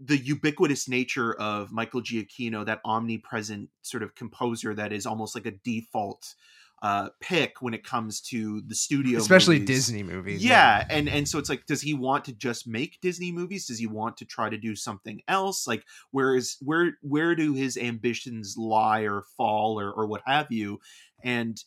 the 0.00 0.16
ubiquitous 0.16 0.88
nature 0.88 1.34
of 1.34 1.72
Michael 1.72 2.02
Giacchino, 2.02 2.64
that 2.66 2.80
omnipresent 2.84 3.70
sort 3.82 4.02
of 4.02 4.14
composer 4.14 4.74
that 4.74 4.92
is 4.92 5.06
almost 5.06 5.34
like 5.34 5.46
a 5.46 5.52
default 5.52 6.34
uh 6.82 7.08
pick 7.20 7.62
when 7.62 7.74
it 7.74 7.84
comes 7.84 8.20
to 8.20 8.60
the 8.66 8.74
studio 8.74 9.18
Especially 9.18 9.58
movies. 9.58 9.76
Disney 9.76 10.02
movies. 10.02 10.44
Yeah, 10.44 10.84
and 10.90 11.08
and 11.08 11.28
so 11.28 11.38
it's 11.38 11.48
like, 11.48 11.66
does 11.66 11.80
he 11.80 11.94
want 11.94 12.24
to 12.26 12.32
just 12.32 12.66
make 12.66 13.00
Disney 13.00 13.32
movies? 13.32 13.66
Does 13.66 13.78
he 13.78 13.86
want 13.86 14.16
to 14.18 14.24
try 14.24 14.50
to 14.50 14.58
do 14.58 14.76
something 14.76 15.22
else? 15.28 15.66
Like, 15.66 15.84
where 16.10 16.34
is 16.34 16.56
where 16.60 16.98
where 17.02 17.34
do 17.34 17.54
his 17.54 17.76
ambitions 17.76 18.56
lie 18.58 19.00
or 19.00 19.22
fall 19.36 19.80
or 19.80 19.92
or 19.92 20.06
what 20.06 20.22
have 20.26 20.48
you? 20.50 20.80
And 21.22 21.62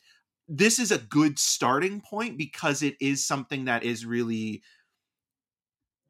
this 0.48 0.80
is 0.80 0.92
a 0.92 0.98
good 0.98 1.38
starting 1.38 2.02
point 2.02 2.38
because 2.38 2.82
it 2.82 2.96
is 3.00 3.26
something 3.26 3.66
that 3.66 3.84
is 3.84 4.06
really 4.06 4.64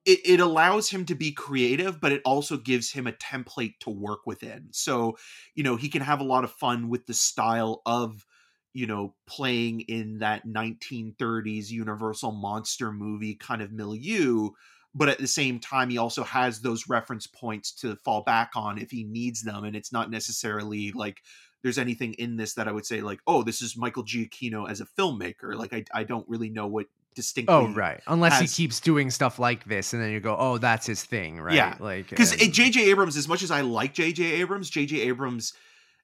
it, 0.06 0.20
it 0.26 0.40
allows 0.40 0.90
him 0.90 1.06
to 1.06 1.16
be 1.16 1.32
creative, 1.32 2.00
but 2.00 2.12
it 2.12 2.22
also 2.26 2.58
gives 2.58 2.92
him 2.92 3.06
a 3.06 3.12
template 3.12 3.78
to 3.82 3.90
work 3.90 4.22
within. 4.26 4.70
So, 4.72 5.18
you 5.56 5.64
know, 5.64 5.76
he 5.76 5.90
can 5.90 6.02
have 6.02 6.20
a 6.20 6.24
lot 6.26 6.44
of 6.44 6.52
fun 6.52 6.90
with 6.90 7.06
the 7.06 7.14
style 7.14 7.82
of 7.86 8.26
you 8.74 8.88
know, 8.88 9.14
playing 9.28 9.82
in 9.82 10.20
that 10.20 10.46
1930s 10.46 11.70
Universal 11.70 12.32
monster 12.32 12.92
movie 12.92 13.36
kind 13.36 13.62
of 13.62 13.72
milieu. 13.72 14.50
But 14.96 15.10
at 15.10 15.20
the 15.20 15.28
same 15.28 15.60
time, 15.60 15.90
he 15.90 15.98
also 15.98 16.24
has 16.24 16.62
those 16.62 16.90
reference 16.90 17.28
points 17.28 17.72
to 17.82 17.96
fall 17.98 18.24
back 18.24 18.52
on 18.56 18.80
if 18.80 18.90
he 18.90 19.04
needs 19.04 19.44
them. 19.44 19.64
And 19.64 19.76
it's 19.76 19.92
not 19.92 20.10
necessarily 20.10 20.92
like 20.94 21.22
there's 21.62 21.78
anything 21.78 22.14
in 22.14 22.38
this 22.38 22.54
that 22.56 22.68
I 22.68 22.72
would 22.72 22.86
say, 22.86 23.02
like, 23.02 23.20
oh, 23.28 23.44
this 23.44 23.62
is 23.62 23.78
Michael 23.78 24.04
Giacchino 24.04 24.70
as 24.70 24.82
a 24.82 24.86
filmmaker. 24.86 25.56
Like, 25.56 25.74
I, 25.74 25.84
I 25.94 26.04
don't 26.04 26.28
really 26.28 26.50
know 26.50 26.68
what 26.68 26.86
oh, 26.86 27.12
distinctly. 27.16 27.54
Oh 27.54 27.74
right, 27.74 28.02
unless 28.08 28.40
has- 28.40 28.56
he 28.56 28.64
keeps 28.64 28.80
doing 28.80 29.10
stuff 29.10 29.40
like 29.40 29.66
this, 29.66 29.94
and 29.94 30.02
then 30.02 30.12
you 30.12 30.20
go, 30.20 30.36
"Oh, 30.38 30.58
that's 30.58 30.88
his 30.88 31.04
thing," 31.04 31.40
right? 31.40 31.56
Yeah, 31.56 31.76
like 31.80 32.10
Because 32.10 32.36
J.J. 32.36 32.90
Abrams, 32.90 33.18
as 33.18 33.28
much 33.28 33.44
as 33.44 33.52
I 33.52 33.62
like 33.62 33.94
J.J. 33.94 34.24
Abrams, 34.24 34.70
J.J. 34.70 35.02
Abrams 35.02 35.54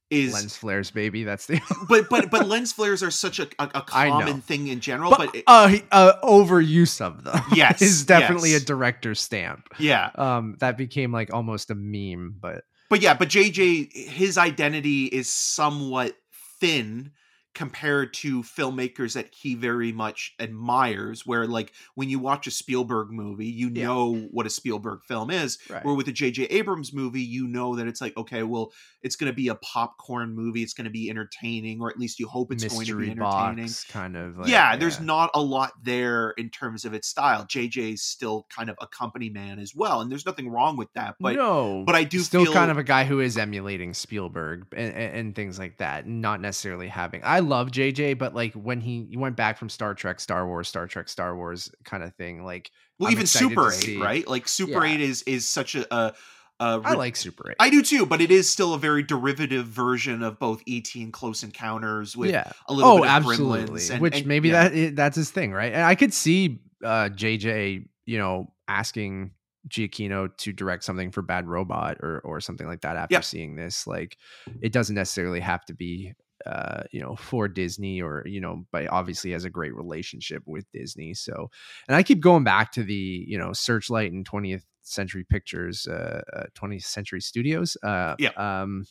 is 0.10 0.34
lens 0.34 0.56
flares, 0.56 0.92
baby. 0.92 1.24
That's 1.24 1.48
the 1.48 1.60
but 1.90 2.10
but 2.10 2.30
but 2.30 2.48
lens 2.48 2.72
flares 2.72 3.02
are 3.04 3.12
such 3.12 3.40
a 3.40 3.48
know. 3.60 3.82
common 3.88 4.42
thing 4.42 4.68
in 4.68 4.80
general 4.80 5.10
but, 5.12 5.18
but, 5.18 5.36
it- 5.36 5.44
uh, 5.48 5.76
uh, 5.92 6.14
overuse 6.24 7.02
of 7.02 7.24
them. 7.24 7.42
Yes, 7.56 7.82
is 7.82 8.06
definitely 8.06 8.52
yes. 8.52 8.62
a 8.62 8.66
director's 8.66 9.20
stamp. 9.22 9.68
yeah 9.80 10.10
Um, 10.16 10.58
that 10.60 10.78
became 10.78 11.12
like 11.12 11.34
almost 11.34 11.72
a 11.72 11.76
meme, 11.76 12.36
but 12.40 12.64
but 12.90 13.02
yeah, 13.02 13.16
but 13.16 13.30
JJ, 13.30 13.92
his 13.94 14.38
identity 14.38 15.06
is 15.06 15.30
somewhat 15.30 16.16
thin 16.60 17.12
compared 17.56 18.14
to 18.14 18.44
filmmakers 18.44 19.14
that 19.14 19.34
he 19.34 19.56
very 19.56 19.92
much 19.92 20.36
admires 20.40 21.26
where 21.26 21.48
like 21.48 21.72
when 21.96 22.10
you 22.10 22.20
watch 22.20 22.46
a 22.48 22.52
Spielberg 22.52 23.10
movie 23.12 23.48
you 23.48 23.70
Yeah. 23.74 23.86
know 23.86 24.14
what 24.32 24.46
a 24.46 24.50
Spielberg 24.50 25.04
film 25.04 25.32
is 25.32 25.58
Right. 25.70 25.84
where 25.84 25.96
with 25.96 26.08
a 26.08 26.14
JJ 26.14 26.48
Abrams 26.52 26.94
movie 26.94 27.22
you 27.22 27.48
know 27.48 27.76
that 27.78 27.88
it's 27.88 28.02
like 28.02 28.16
okay 28.18 28.44
well 28.44 28.72
it's 29.02 29.16
going 29.16 29.32
to 29.32 29.36
be 29.36 29.48
a 29.48 29.56
popcorn 29.56 30.36
movie 30.36 30.62
it's 30.64 30.74
going 30.74 30.86
to 30.86 30.92
be 30.92 31.10
entertaining 31.10 31.82
or 31.82 31.90
at 31.90 31.98
least 31.98 32.20
you 32.20 32.28
hope 32.28 32.52
it's 32.52 32.64
going 32.64 32.86
to 32.86 32.98
be 32.98 33.10
entertaining 33.12 33.66
box 33.68 33.86
kind 33.86 34.18
of. 34.18 34.38
Like, 34.38 34.50
yeah, 34.50 34.76
there's 34.76 35.00
not 35.00 35.30
a 35.34 35.42
lot 35.42 35.72
there 35.84 36.32
in 36.32 36.50
terms 36.50 36.84
of 36.86 36.94
its 36.94 37.08
style. 37.08 37.46
JJ's 37.46 38.02
still 38.02 38.46
kind 38.56 38.70
of 38.70 38.76
a 38.82 38.88
company 38.88 39.30
man 39.30 39.60
as 39.60 39.74
well, 39.74 40.02
and 40.02 40.12
there's 40.12 40.26
nothing 40.26 40.50
wrong 40.50 40.76
with 40.76 40.92
that. 40.94 41.16
But 41.20 41.36
no, 41.36 41.84
but 41.86 41.96
I 41.96 42.04
do 42.04 42.20
still 42.20 42.44
feel 42.44 42.54
kind 42.54 42.72
of 42.72 42.78
a 42.78 42.84
guy 42.84 43.06
who 43.06 43.20
is 43.22 43.38
emulating 43.38 43.94
Spielberg 43.94 44.66
and, 44.76 44.94
and, 44.94 45.16
and 45.16 45.36
things 45.36 45.58
like 45.58 45.78
that, 45.78 46.08
not 46.08 46.42
necessarily 46.42 46.88
having. 46.88 47.22
I 47.24 47.40
love 47.46 47.72
JJ, 47.72 48.18
but 48.18 48.34
like 48.36 48.54
when 48.54 48.82
he, 48.82 49.08
he 49.10 49.18
went 49.18 49.36
back 49.36 49.58
from 49.58 49.70
Star 49.70 49.94
Trek, 49.94 50.20
Star 50.20 50.46
Wars, 50.48 50.68
Star 50.68 50.88
Trek, 50.88 51.08
Star 51.10 51.36
Wars 51.36 51.72
kind 51.84 52.04
of 52.04 52.14
thing, 52.16 52.44
like 52.44 52.72
well, 53.00 53.08
I'm 53.08 53.14
even 53.14 53.26
Super 53.28 53.68
Eight, 53.70 53.74
see- 53.74 54.02
right? 54.02 54.28
Like 54.28 54.48
Super 54.48 54.86
Yeah. 54.86 54.94
Eight 54.94 55.02
is 55.02 55.22
is 55.24 55.48
such 55.48 55.76
a. 55.76 55.94
a, 55.94 56.14
a 56.60 56.64
I 56.84 56.90
rid- 56.92 56.98
like 56.98 57.16
Super 57.18 57.52
8. 57.52 57.56
I 57.60 57.70
do 57.70 57.82
too, 57.82 58.06
but 58.06 58.22
it 58.22 58.32
is 58.32 58.50
still 58.50 58.74
a 58.74 58.80
very 58.80 59.04
derivative 59.04 59.66
version 59.66 60.24
of 60.24 60.40
both 60.40 60.64
ET 60.68 60.88
and 60.96 61.12
Close 61.12 61.44
Encounters 61.44 62.16
with 62.16 62.32
yeah. 62.32 62.52
a 62.70 62.74
little 62.74 62.92
Oh, 62.92 62.96
bit 62.98 63.06
of 63.06 63.10
absolutely. 63.12 63.80
Gremlins. 63.82 63.92
And, 63.92 64.02
Which 64.02 64.18
and- 64.20 64.26
maybe 64.28 64.50
yeah. 64.50 64.70
that 64.70 64.96
that's 64.96 65.16
his 65.18 65.30
thing, 65.32 65.52
right? 65.52 65.74
And 65.74 65.84
I 65.84 65.96
could 65.96 66.14
see 66.14 66.62
uh 66.84 67.10
JJ, 67.10 67.88
you 68.06 68.18
know, 68.18 68.54
asking 68.68 69.32
Giacchino 69.68 70.30
to 70.38 70.54
direct 70.54 70.84
something 70.84 71.12
for 71.12 71.22
Bad 71.24 71.48
Robot 71.48 71.98
or 72.02 72.20
or 72.24 72.40
something 72.40 72.68
like 72.68 72.82
that 72.82 72.96
after 72.98 73.22
seeing 73.22 73.56
this. 73.56 73.88
Like 73.88 74.18
it 74.62 74.72
doesn't 74.72 74.96
necessarily 74.96 75.40
have 75.40 75.66
to 75.66 75.74
be 75.74 76.14
uh 76.46 76.84
you 76.92 77.02
know 77.02 77.16
for 77.16 77.48
Disney 77.48 78.02
or 78.02 78.24
you 78.26 78.42
know 78.42 78.66
but 78.72 78.88
obviously 78.88 79.32
has 79.32 79.46
a 79.46 79.50
great 79.50 79.76
relationship 79.76 80.44
with 80.46 80.70
Disney 80.72 81.14
so 81.14 81.50
and 81.88 81.96
I 81.96 82.04
keep 82.04 82.20
going 82.20 82.44
back 82.44 82.72
to 82.74 82.84
the 82.84 83.26
you 83.28 83.38
know 83.38 83.54
Searchlight 83.54 84.12
and 84.12 84.26
20th 84.26 84.66
Century 84.82 85.24
Pictures 85.24 85.88
uh, 85.88 86.22
uh 86.34 86.44
20th 86.54 86.86
Century 86.86 87.22
Studios 87.22 87.78
uh 87.84 88.16
Yeah. 88.18 88.32
um 88.36 88.86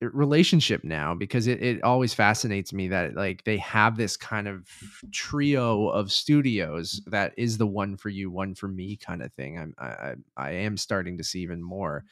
relationship 0.00 0.82
now 0.82 1.14
because 1.14 1.46
it, 1.46 1.62
it 1.62 1.82
always 1.82 2.14
fascinates 2.14 2.72
me 2.72 2.88
that 2.88 3.14
like 3.16 3.44
they 3.44 3.58
have 3.58 3.98
this 3.98 4.16
kind 4.16 4.48
of 4.48 4.66
trio 5.12 5.88
of 5.88 6.10
studios 6.10 7.02
that 7.06 7.34
is 7.36 7.58
the 7.58 7.66
one 7.66 7.98
for 7.98 8.08
you 8.08 8.30
one 8.30 8.54
for 8.54 8.66
me 8.66 8.96
kind 8.96 9.22
of 9.22 9.30
thing 9.34 9.58
i'm 9.58 9.74
i 9.78 9.86
i 9.86 10.14
I 10.38 10.50
am 10.52 10.78
starting 10.78 11.18
to 11.18 11.24
see 11.24 11.40
even 11.40 11.62
more 11.62 12.04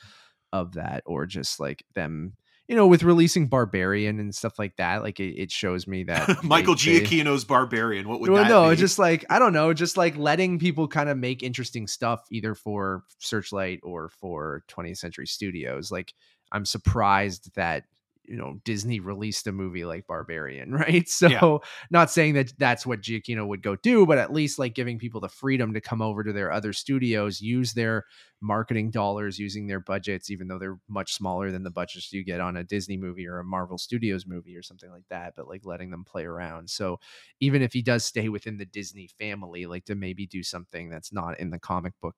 of 0.52 0.74
that 0.74 1.02
or 1.06 1.24
just 1.24 1.60
like 1.60 1.84
them 1.94 2.34
you 2.68 2.76
know 2.76 2.86
with 2.86 3.02
releasing 3.02 3.48
barbarian 3.48 4.20
and 4.20 4.34
stuff 4.34 4.58
like 4.58 4.76
that 4.76 5.02
like 5.02 5.18
it, 5.18 5.40
it 5.40 5.50
shows 5.50 5.86
me 5.86 6.04
that 6.04 6.44
Michael 6.44 6.74
they- 6.74 7.00
Giacchino's 7.00 7.44
Barbarian. 7.44 8.06
What 8.06 8.20
would 8.20 8.30
well, 8.30 8.48
no, 8.48 8.70
be? 8.70 8.76
just 8.76 8.98
like 8.98 9.24
I 9.30 9.38
don't 9.38 9.52
know, 9.52 9.72
just 9.72 9.96
like 9.96 10.16
letting 10.16 10.58
people 10.58 10.86
kind 10.86 11.08
of 11.08 11.16
make 11.16 11.42
interesting 11.42 11.86
stuff 11.86 12.24
either 12.30 12.54
for 12.54 13.04
Searchlight 13.18 13.80
or 13.82 14.10
for 14.10 14.62
20th 14.68 14.98
Century 14.98 15.26
Studios. 15.26 15.90
Like 15.90 16.12
I'm 16.52 16.64
surprised 16.64 17.54
that 17.56 17.84
you 18.28 18.36
know 18.36 18.60
Disney 18.64 19.00
released 19.00 19.46
a 19.46 19.52
movie 19.52 19.84
like 19.84 20.06
Barbarian, 20.06 20.72
right? 20.74 21.08
So 21.08 21.28
Yeah. 21.28 21.46
not 21.90 22.10
saying 22.10 22.34
that 22.34 22.52
that's 22.58 22.86
what 22.86 23.00
Giacchino 23.02 23.46
would 23.46 23.62
go 23.62 23.76
do, 23.76 24.06
but 24.06 24.18
at 24.18 24.32
least 24.32 24.58
like 24.58 24.74
giving 24.74 24.98
people 24.98 25.20
the 25.20 25.28
freedom 25.28 25.72
to 25.74 25.80
come 25.80 26.02
over 26.02 26.22
to 26.24 26.32
their 26.32 26.52
other 26.52 26.72
studios, 26.72 27.40
use 27.40 27.72
their 27.72 28.04
marketing 28.40 28.90
dollars, 28.90 29.38
using 29.38 29.66
their 29.66 29.80
budgets, 29.80 30.30
even 30.30 30.48
though 30.48 30.58
they're 30.58 30.78
much 30.88 31.12
smaller 31.14 31.50
than 31.50 31.62
the 31.64 31.70
budgets 31.70 32.12
you 32.12 32.22
get 32.24 32.40
on 32.40 32.56
a 32.56 32.64
Disney 32.64 32.96
movie 32.96 33.26
or 33.26 33.38
a 33.38 33.44
Marvel 33.44 33.78
Studios 33.78 34.26
movie 34.26 34.56
or 34.56 34.62
something 34.62 34.90
like 34.90 35.08
that, 35.10 35.34
but 35.36 35.48
like 35.48 35.64
letting 35.64 35.90
them 35.90 36.04
play 36.04 36.24
around. 36.24 36.70
So 36.70 37.00
even 37.40 37.62
if 37.62 37.72
he 37.72 37.82
does 37.82 38.04
stay 38.04 38.28
within 38.28 38.58
the 38.58 38.66
Disney 38.66 39.08
family, 39.18 39.66
like 39.66 39.84
to 39.86 39.94
maybe 39.94 40.26
do 40.26 40.42
something 40.42 40.88
that's 40.88 41.12
not 41.12 41.38
in 41.40 41.50
the 41.50 41.58
comic 41.58 41.94
book 42.00 42.14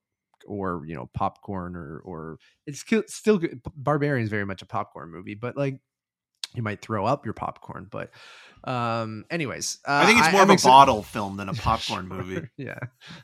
or 0.47 0.85
you 0.87 0.95
know 0.95 1.11
popcorn 1.13 1.77
or 1.77 2.01
or 2.05 2.39
it's 2.67 2.81
still 2.81 3.03
still 3.07 3.39
good. 3.39 3.61
Barbarian 3.77 4.25
is 4.25 4.31
very 4.31 4.47
much 4.47 4.63
a 4.63 4.67
popcorn 4.67 5.11
movie, 5.11 5.35
but 5.35 5.57
like 5.57 5.81
you 6.55 6.63
might 6.63 6.81
throw 6.83 7.07
up 7.07 7.25
your 7.25 7.35
popcorn. 7.35 7.87
But 7.91 8.11
um, 8.65 9.25
anyways, 9.31 9.79
uh, 9.87 10.01
I 10.03 10.07
think 10.07 10.21
it's 10.21 10.33
more 10.33 10.43
of 10.43 10.51
a 10.51 10.55
exci- 10.55 10.65
bottle 10.65 11.03
film 11.03 11.37
than 11.37 11.49
a 11.49 11.55
popcorn 11.55 12.09
Sure, 12.09 12.17
movie. 12.17 12.49
Yeah, 12.57 12.79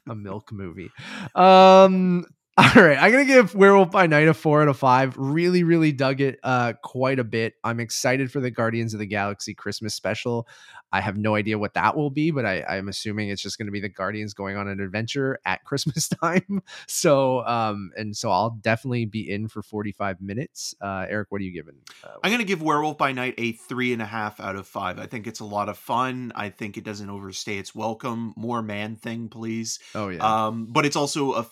a 0.09 0.15
milk 0.15 0.53
movie. 0.53 0.91
Um, 1.35 2.25
all 2.77 2.83
right, 2.83 2.97
I'm 2.99 3.13
gonna 3.13 3.27
give 3.27 3.55
Werewolf 3.55 3.91
by 3.91 4.07
Night 4.07 4.29
a 4.29 4.35
four 4.35 4.63
out 4.63 4.69
of 4.69 4.79
five. 4.79 5.15
Really, 5.19 5.63
really 5.63 5.93
dug 5.93 6.23
it 6.23 6.39
uh 6.43 6.73
quite 6.83 7.19
a 7.19 7.25
bit. 7.25 7.55
I'm 7.63 7.81
excited 7.81 8.33
for 8.33 8.41
the 8.41 8.51
Guardians 8.51 8.95
of 8.95 9.01
the 9.01 9.07
Galaxy 9.07 9.53
Christmas 9.55 9.95
special. 9.95 10.49
I 10.91 11.01
have 11.03 11.19
no 11.19 11.35
idea 11.35 11.59
what 11.59 11.75
that 11.75 11.97
will 11.97 12.09
be, 12.09 12.31
but 12.31 12.47
I, 12.47 12.63
I'm 12.63 12.89
assuming 12.89 13.29
it's 13.29 13.43
just 13.43 13.59
gonna 13.59 13.73
be 13.73 13.81
the 13.81 13.91
Guardians 13.91 14.33
going 14.33 14.57
on 14.57 14.69
an 14.69 14.81
adventure 14.81 15.39
at 15.45 15.65
Christmas 15.67 16.09
time. 16.09 16.63
So, 16.89 17.45
um, 17.47 17.91
and 17.97 18.17
so 18.17 18.31
I'll 18.31 18.51
definitely 18.51 19.05
be 19.05 19.31
in 19.31 19.49
for 19.49 19.61
45 19.63 20.23
minutes. 20.23 20.75
Uh, 20.81 21.05
Eric, 21.11 21.27
what 21.31 21.43
are 21.43 21.45
you 21.45 21.53
giving? 21.53 21.75
Uh, 22.03 22.09
I'm 22.25 22.31
going 22.31 22.39
to 22.39 22.47
give 22.47 22.63
Werewolf 22.63 22.97
by 22.97 23.13
Night 23.13 23.35
a 23.37 23.53
three 23.53 23.93
and 23.93 24.01
a 24.01 24.07
half 24.07 24.41
out 24.41 24.57
of 24.57 24.67
five. 24.67 24.99
I 24.99 25.07
think 25.07 25.27
it's 25.27 25.41
a 25.41 25.45
lot 25.45 25.69
of 25.69 25.77
fun. 25.77 26.33
I 26.35 26.49
think 26.49 26.77
it 26.79 26.85
doesn't 26.85 27.11
overstay 27.11 27.59
its 27.59 27.75
welcome. 27.75 28.33
More 28.37 28.63
man 28.63 28.97
thing, 28.97 29.29
please. 29.29 29.79
oh 29.95 30.09
yeah, 30.09 30.47
Um, 30.47 30.67
but 30.71 30.87
it's 30.87 30.97
also 30.97 31.33
a, 31.35 31.47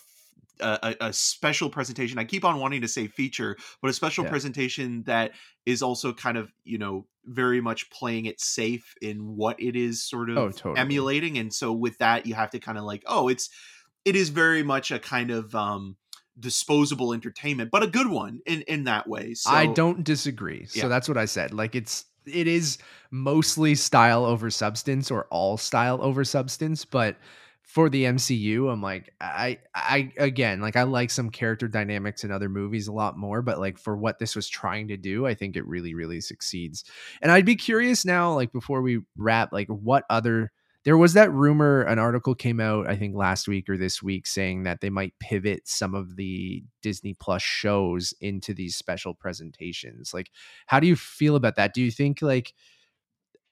a 0.60 0.96
a- 1.00 1.12
special 1.12 1.70
presentation. 1.70 2.18
I 2.18 2.24
keep 2.24 2.44
on 2.44 2.60
wanting 2.60 2.80
to 2.82 2.88
say 2.88 3.06
feature, 3.08 3.56
but 3.82 3.90
a 3.90 3.92
special 3.92 4.24
Yeah. 4.24 4.30
presentation 4.30 5.02
that 5.04 5.32
is 5.66 5.82
also 5.82 6.12
kind 6.12 6.36
of 6.36 6.52
you 6.64 6.78
know 6.78 7.06
very 7.26 7.60
much 7.60 7.90
playing 7.90 8.26
it 8.26 8.40
safe 8.40 8.94
in 9.00 9.36
what 9.36 9.60
it 9.60 9.76
is 9.76 10.02
sort 10.02 10.30
of 10.30 10.36
Oh, 10.38 10.50
totally. 10.50 10.80
emulating. 10.80 11.38
And 11.38 11.52
so 11.52 11.72
with 11.72 11.98
that, 11.98 12.26
you 12.26 12.34
have 12.34 12.50
to 12.50 12.58
kind 12.58 12.76
of 12.78 12.84
like, 12.84 13.02
oh, 13.06 13.28
it's 13.28 13.48
it 14.04 14.16
is 14.16 14.28
very 14.28 14.62
much 14.62 14.90
a 14.90 14.98
kind 14.98 15.30
of 15.30 15.54
um 15.54 15.96
disposable 16.38 17.12
entertainment, 17.12 17.70
but 17.70 17.82
a 17.82 17.86
good 17.86 18.08
one 18.08 18.40
in 18.46 18.62
in 18.62 18.84
that 18.84 19.08
way. 19.08 19.34
So 19.34 19.50
I 19.50 19.66
don't 19.66 20.04
disagree. 20.04 20.66
So 20.66 20.80
Yeah. 20.80 20.88
that's 20.88 21.08
what 21.08 21.16
I 21.18 21.24
said. 21.26 21.52
Like 21.52 21.74
it's 21.74 22.06
it 22.26 22.46
is 22.48 22.78
mostly 23.10 23.74
style 23.74 24.24
over 24.24 24.50
substance 24.50 25.10
or 25.10 25.26
all 25.26 25.56
style 25.56 25.98
over 26.02 26.24
substance, 26.24 26.84
but 26.84 27.16
for 27.64 27.88
the 27.88 28.04
MCU, 28.04 28.70
I'm 28.70 28.82
like 28.82 29.12
I 29.20 29.58
I 29.74 30.12
again, 30.18 30.60
like 30.60 30.76
I 30.76 30.82
like 30.82 31.10
some 31.10 31.30
character 31.30 31.66
dynamics 31.66 32.22
in 32.22 32.30
other 32.30 32.48
movies 32.48 32.88
a 32.88 32.92
lot 32.92 33.16
more, 33.18 33.42
but 33.42 33.58
like 33.58 33.78
for 33.78 33.96
what 33.96 34.18
this 34.18 34.36
was 34.36 34.48
trying 34.48 34.88
to 34.88 34.96
do, 34.96 35.26
I 35.26 35.34
think 35.34 35.56
it 35.56 35.66
really 35.66 35.94
really 35.94 36.20
succeeds. 36.20 36.84
And 37.22 37.32
I'd 37.32 37.46
be 37.46 37.56
curious 37.56 38.04
now 38.04 38.32
like 38.34 38.52
before 38.52 38.82
we 38.82 39.00
wrap 39.16 39.52
like 39.52 39.68
what 39.68 40.04
other 40.10 40.52
there 40.84 40.98
was 40.98 41.14
that 41.14 41.32
rumor 41.32 41.80
an 41.82 41.98
article 41.98 42.34
came 42.34 42.60
out 42.60 42.86
i 42.86 42.94
think 42.94 43.16
last 43.16 43.48
week 43.48 43.68
or 43.68 43.76
this 43.76 44.02
week 44.02 44.26
saying 44.26 44.64
that 44.64 44.80
they 44.80 44.90
might 44.90 45.18
pivot 45.18 45.66
some 45.66 45.94
of 45.94 46.16
the 46.16 46.62
disney 46.82 47.14
plus 47.18 47.42
shows 47.42 48.12
into 48.20 48.54
these 48.54 48.76
special 48.76 49.14
presentations 49.14 50.12
like 50.12 50.30
how 50.66 50.78
do 50.78 50.86
you 50.86 50.94
feel 50.96 51.36
about 51.36 51.56
that 51.56 51.74
do 51.74 51.82
you 51.82 51.90
think 51.90 52.20
like 52.22 52.52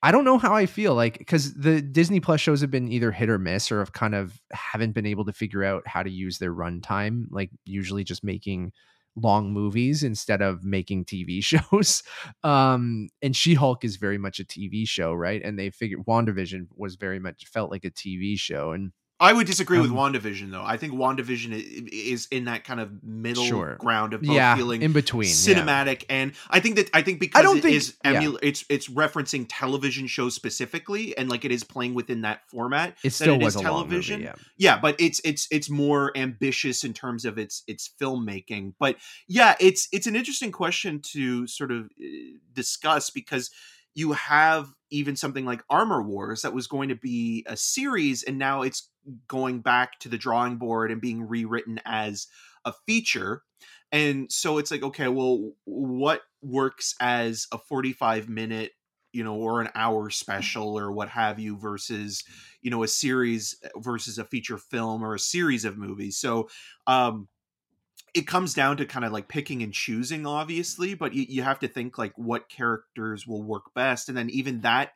i 0.03 0.11
don't 0.11 0.25
know 0.25 0.39
how 0.39 0.55
i 0.55 0.67
feel 0.67 0.95
like 0.95 1.19
because 1.19 1.55
the 1.55 1.81
disney 1.81 2.21
plus 2.21 2.41
shows 2.41 2.61
have 2.61 2.71
been 2.71 2.89
either 2.89 3.13
hit 3.13 3.29
or 3.29 3.39
miss 3.39 3.71
or 3.71 3.79
have 3.79 3.93
kind 3.93 4.15
of 4.15 4.41
haven't 4.53 4.93
been 4.93 5.07
able 5.07 5.25
to 5.25 5.33
figure 5.33 5.65
out 5.65 5.83
how 5.87 6.03
to 6.03 6.11
use 6.11 6.39
their 6.39 6.55
runtime 6.55 7.25
like 7.31 7.51
usually 7.65 8.05
just 8.05 8.25
making 8.25 8.73
long 9.17 9.53
movies 9.53 10.03
instead 10.03 10.41
of 10.41 10.65
making 10.65 11.05
TV 11.05 11.41
shows. 11.45 12.03
Um, 12.43 13.09
and 13.21 13.37
She 13.37 13.55
Hulk 13.55 13.85
is 13.85 13.97
very 13.97 14.19
much 14.19 14.41
a 14.41 14.45
TV 14.45 14.87
show, 14.87 15.13
right? 15.13 15.43
And 15.43 15.59
they 15.59 15.71
figured 15.71 16.07
WandaVision 16.07 16.69
was 16.77 16.97
very 16.97 17.19
much 17.19 17.45
felt 17.47 17.71
like 17.71 17.85
a 17.85 17.91
TV 17.91 18.39
show. 18.39 18.73
And 18.73 18.93
I 19.23 19.33
would 19.33 19.47
disagree 19.47 19.79
with 19.79 19.91
Um, 19.91 19.97
WandaVision 19.97 20.51
though. 20.51 20.65
I 20.65 20.77
think 20.77 20.95
WandaVision 20.95 21.89
is 21.93 22.27
in 22.31 22.47
that 22.47 22.65
kind 22.65 22.81
of 22.81 23.03
middle 23.05 23.45
Sure. 23.45 23.77
ground 23.79 24.13
of 24.15 24.23
both 24.23 24.35
yeah, 24.35 24.57
feeling 24.57 24.83
in 24.83 24.93
between. 24.93 25.29
yeah. 25.29 25.35
cinematic 25.35 26.05
and 26.11 26.33
I 26.51 26.59
think 26.61 26.77
that 26.77 26.91
I 26.93 27.03
think 27.03 27.21
because 27.21 27.43
don't 27.45 27.59
it 27.59 27.63
think- 27.63 27.77
is 27.77 27.95
yeah. 28.05 28.33
it's 28.43 28.65
it's 28.69 28.89
referencing 28.89 29.47
television 29.49 30.09
shows 30.09 30.35
specifically 30.35 31.17
and 31.17 31.31
like 31.31 31.45
it 31.45 31.53
is 31.53 31.63
playing 31.65 31.95
within 31.95 32.23
that 32.23 32.49
format. 32.51 32.99
It 33.05 33.11
still 33.13 33.35
it 33.37 33.43
was 33.45 33.55
is 33.55 33.63
a 33.63 33.65
long 33.71 33.89
movie, 33.89 34.03
television. 34.07 34.21
yeah. 34.23 34.35
Yeah, 34.59 34.79
but 34.81 34.97
it's 35.01 35.21
it's 35.25 35.47
it's 35.51 35.71
more 35.71 36.11
ambitious 36.17 36.83
in 36.83 36.93
terms 36.93 37.25
of 37.25 37.39
its 37.39 37.63
its 37.69 37.89
filmmaking. 38.01 38.75
But 38.79 38.97
yeah, 39.29 39.55
it's 39.61 39.87
it's 39.93 40.09
an 40.09 40.17
interesting 40.17 40.51
question 40.51 41.01
to 41.13 41.47
sort 41.47 41.71
of 41.71 41.85
uh, 41.85 42.07
discuss 42.53 43.11
because 43.11 43.51
you 43.95 44.13
have 44.13 44.69
even 44.91 45.17
something 45.17 45.45
like 45.45 45.63
Armor 45.71 46.03
Wars 46.03 46.43
that 46.43 46.55
was 46.55 46.67
going 46.67 46.89
to 46.89 46.95
be 46.95 47.45
a 47.47 47.57
series 47.57 48.23
and 48.23 48.39
now 48.39 48.63
it's 48.63 48.91
going 49.29 49.61
back 49.61 49.99
to 50.01 50.09
the 50.09 50.19
drawing 50.19 50.57
board 50.57 50.91
and 50.91 51.01
being 51.01 51.27
rewritten 51.27 51.81
as 51.85 52.27
a 52.65 52.73
feature. 52.87 53.43
And 53.91 54.31
so 54.31 54.59
it's 54.59 54.71
like 54.71 54.83
okay, 54.83 55.09
well 55.09 55.53
what 55.65 56.23
works 56.43 56.95
as 57.01 57.47
a 57.53 57.59
45 57.59 58.29
minute 58.29 58.73
you 59.13 59.23
know 59.23 59.37
or 59.37 59.61
an 59.61 59.69
hour 59.75 60.11
special 60.11 60.79
or 60.79 60.91
what 60.91 61.09
have 61.09 61.39
you 61.39 61.57
versus 61.57 62.25
you 62.63 62.71
know 62.71 62.83
a 62.83 62.89
series 62.89 63.57
versus 63.77 64.19
a 64.19 64.25
feature 64.25 64.59
film 64.59 65.05
or 65.05 65.15
a 65.15 65.19
series 65.19 65.65
of 65.65 65.77
movies 65.77 66.17
so 66.17 66.49
um 66.87 67.29
it 68.15 68.27
comes 68.27 68.53
down 68.55 68.77
to 68.77 68.85
kind 68.87 69.05
of 69.05 69.13
like 69.13 69.29
picking 69.29 69.63
and 69.63 69.73
choosing 69.73 70.27
obviously 70.27 70.95
but 70.95 71.15
you, 71.15 71.25
you 71.29 71.43
have 71.43 71.59
to 71.59 71.69
think 71.69 71.97
like 71.99 72.13
what 72.17 72.49
characters 72.49 73.27
will 73.27 73.43
work 73.43 73.73
best 73.75 74.09
and 74.09 74.17
then 74.19 74.29
even 74.31 74.61
that 74.61 74.93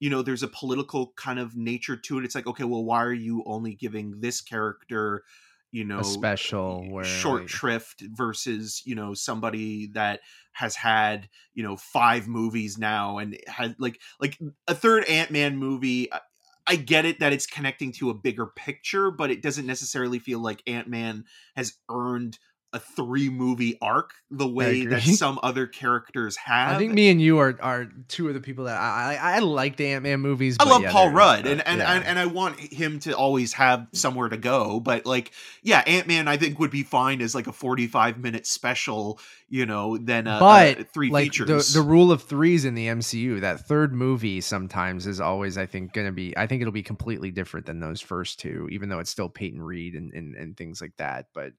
you 0.00 0.10
know 0.10 0.22
there's 0.22 0.42
a 0.42 0.48
political 0.48 1.12
kind 1.16 1.38
of 1.38 1.56
nature 1.56 1.96
to 1.96 2.18
it. 2.18 2.24
It's 2.24 2.34
like 2.34 2.46
okay 2.46 2.64
well 2.64 2.84
why 2.84 3.02
are 3.04 3.12
you 3.12 3.42
only 3.46 3.74
giving 3.74 4.20
this 4.20 4.40
character 4.40 5.24
you 5.72 5.84
know 5.84 6.24
a 6.40 6.64
special 6.64 6.90
where 6.90 7.04
short 7.04 7.48
shrift 7.48 8.02
versus 8.12 8.82
you 8.84 8.94
know 8.94 9.14
somebody 9.14 9.88
that 9.88 10.20
has 10.52 10.76
had 10.76 11.28
you 11.54 11.62
know 11.62 11.76
five 11.76 12.26
movies 12.28 12.78
now 12.78 13.18
and 13.18 13.38
had 13.46 13.74
like 13.78 14.00
like 14.20 14.38
a 14.68 14.74
third 14.74 15.04
ant-man 15.04 15.56
movie 15.56 16.12
I- 16.12 16.20
i 16.66 16.76
get 16.76 17.04
it 17.04 17.20
that 17.20 17.32
it's 17.32 17.46
connecting 17.46 17.92
to 17.92 18.10
a 18.10 18.14
bigger 18.14 18.46
picture 18.46 19.10
but 19.10 19.30
it 19.30 19.42
doesn't 19.42 19.66
necessarily 19.66 20.18
feel 20.18 20.38
like 20.40 20.62
ant-man 20.66 21.24
has 21.56 21.74
earned 21.90 22.38
a 22.74 22.78
three 22.78 23.30
movie 23.30 23.78
arc 23.80 24.12
the 24.30 24.46
way 24.46 24.84
that 24.84 25.02
some 25.02 25.38
other 25.42 25.66
characters 25.66 26.36
have 26.36 26.76
I 26.76 26.78
think 26.78 26.92
me 26.92 27.10
and 27.10 27.22
you 27.22 27.38
are 27.38 27.56
are 27.62 27.86
two 28.08 28.28
of 28.28 28.34
the 28.34 28.40
people 28.40 28.64
that 28.64 28.78
I 28.78 29.14
I, 29.14 29.36
I 29.36 29.38
like 29.38 29.76
the 29.76 29.86
Ant 29.86 30.02
Man 30.02 30.20
movies. 30.20 30.56
I 30.58 30.64
love 30.64 30.82
yeah, 30.82 30.92
Paul 30.92 31.10
Rudd, 31.10 31.46
and 31.46 31.66
and, 31.66 31.78
yeah. 31.78 31.92
and 31.92 32.04
and 32.04 32.18
I 32.18 32.26
want 32.26 32.58
him 32.58 33.00
to 33.00 33.12
always 33.12 33.52
have 33.54 33.86
somewhere 33.92 34.28
to 34.28 34.36
go. 34.36 34.80
But 34.80 35.06
like, 35.06 35.32
yeah, 35.62 35.82
Ant 35.86 36.06
Man, 36.06 36.28
I 36.28 36.36
think 36.36 36.58
would 36.58 36.70
be 36.70 36.82
fine 36.82 37.20
as 37.20 37.34
like 37.34 37.46
a 37.46 37.52
forty-five 37.52 38.18
minute 38.18 38.46
special, 38.46 39.18
you 39.48 39.66
know, 39.66 39.96
than 39.96 40.26
uh, 40.26 40.40
but 40.40 40.80
uh, 40.80 40.84
three 40.92 41.10
like 41.10 41.24
features. 41.24 41.72
The, 41.72 41.80
the 41.80 41.86
rule 41.86 42.10
of 42.10 42.22
threes 42.22 42.64
in 42.64 42.74
the 42.74 42.88
MCU, 42.88 43.40
that 43.40 43.66
third 43.66 43.92
movie 43.92 44.40
sometimes 44.40 45.06
is 45.06 45.20
always, 45.20 45.58
I 45.58 45.66
think, 45.66 45.92
going 45.92 46.06
to 46.06 46.12
be. 46.12 46.36
I 46.36 46.46
think 46.46 46.60
it'll 46.62 46.72
be 46.72 46.82
completely 46.82 47.30
different 47.30 47.66
than 47.66 47.80
those 47.80 48.00
first 48.00 48.40
two, 48.40 48.68
even 48.70 48.88
though 48.88 48.98
it's 48.98 49.10
still 49.10 49.28
Peyton 49.28 49.62
Reed 49.62 49.94
and 49.94 50.12
and, 50.12 50.34
and 50.34 50.56
things 50.56 50.80
like 50.80 50.96
that. 50.98 51.26
But 51.34 51.52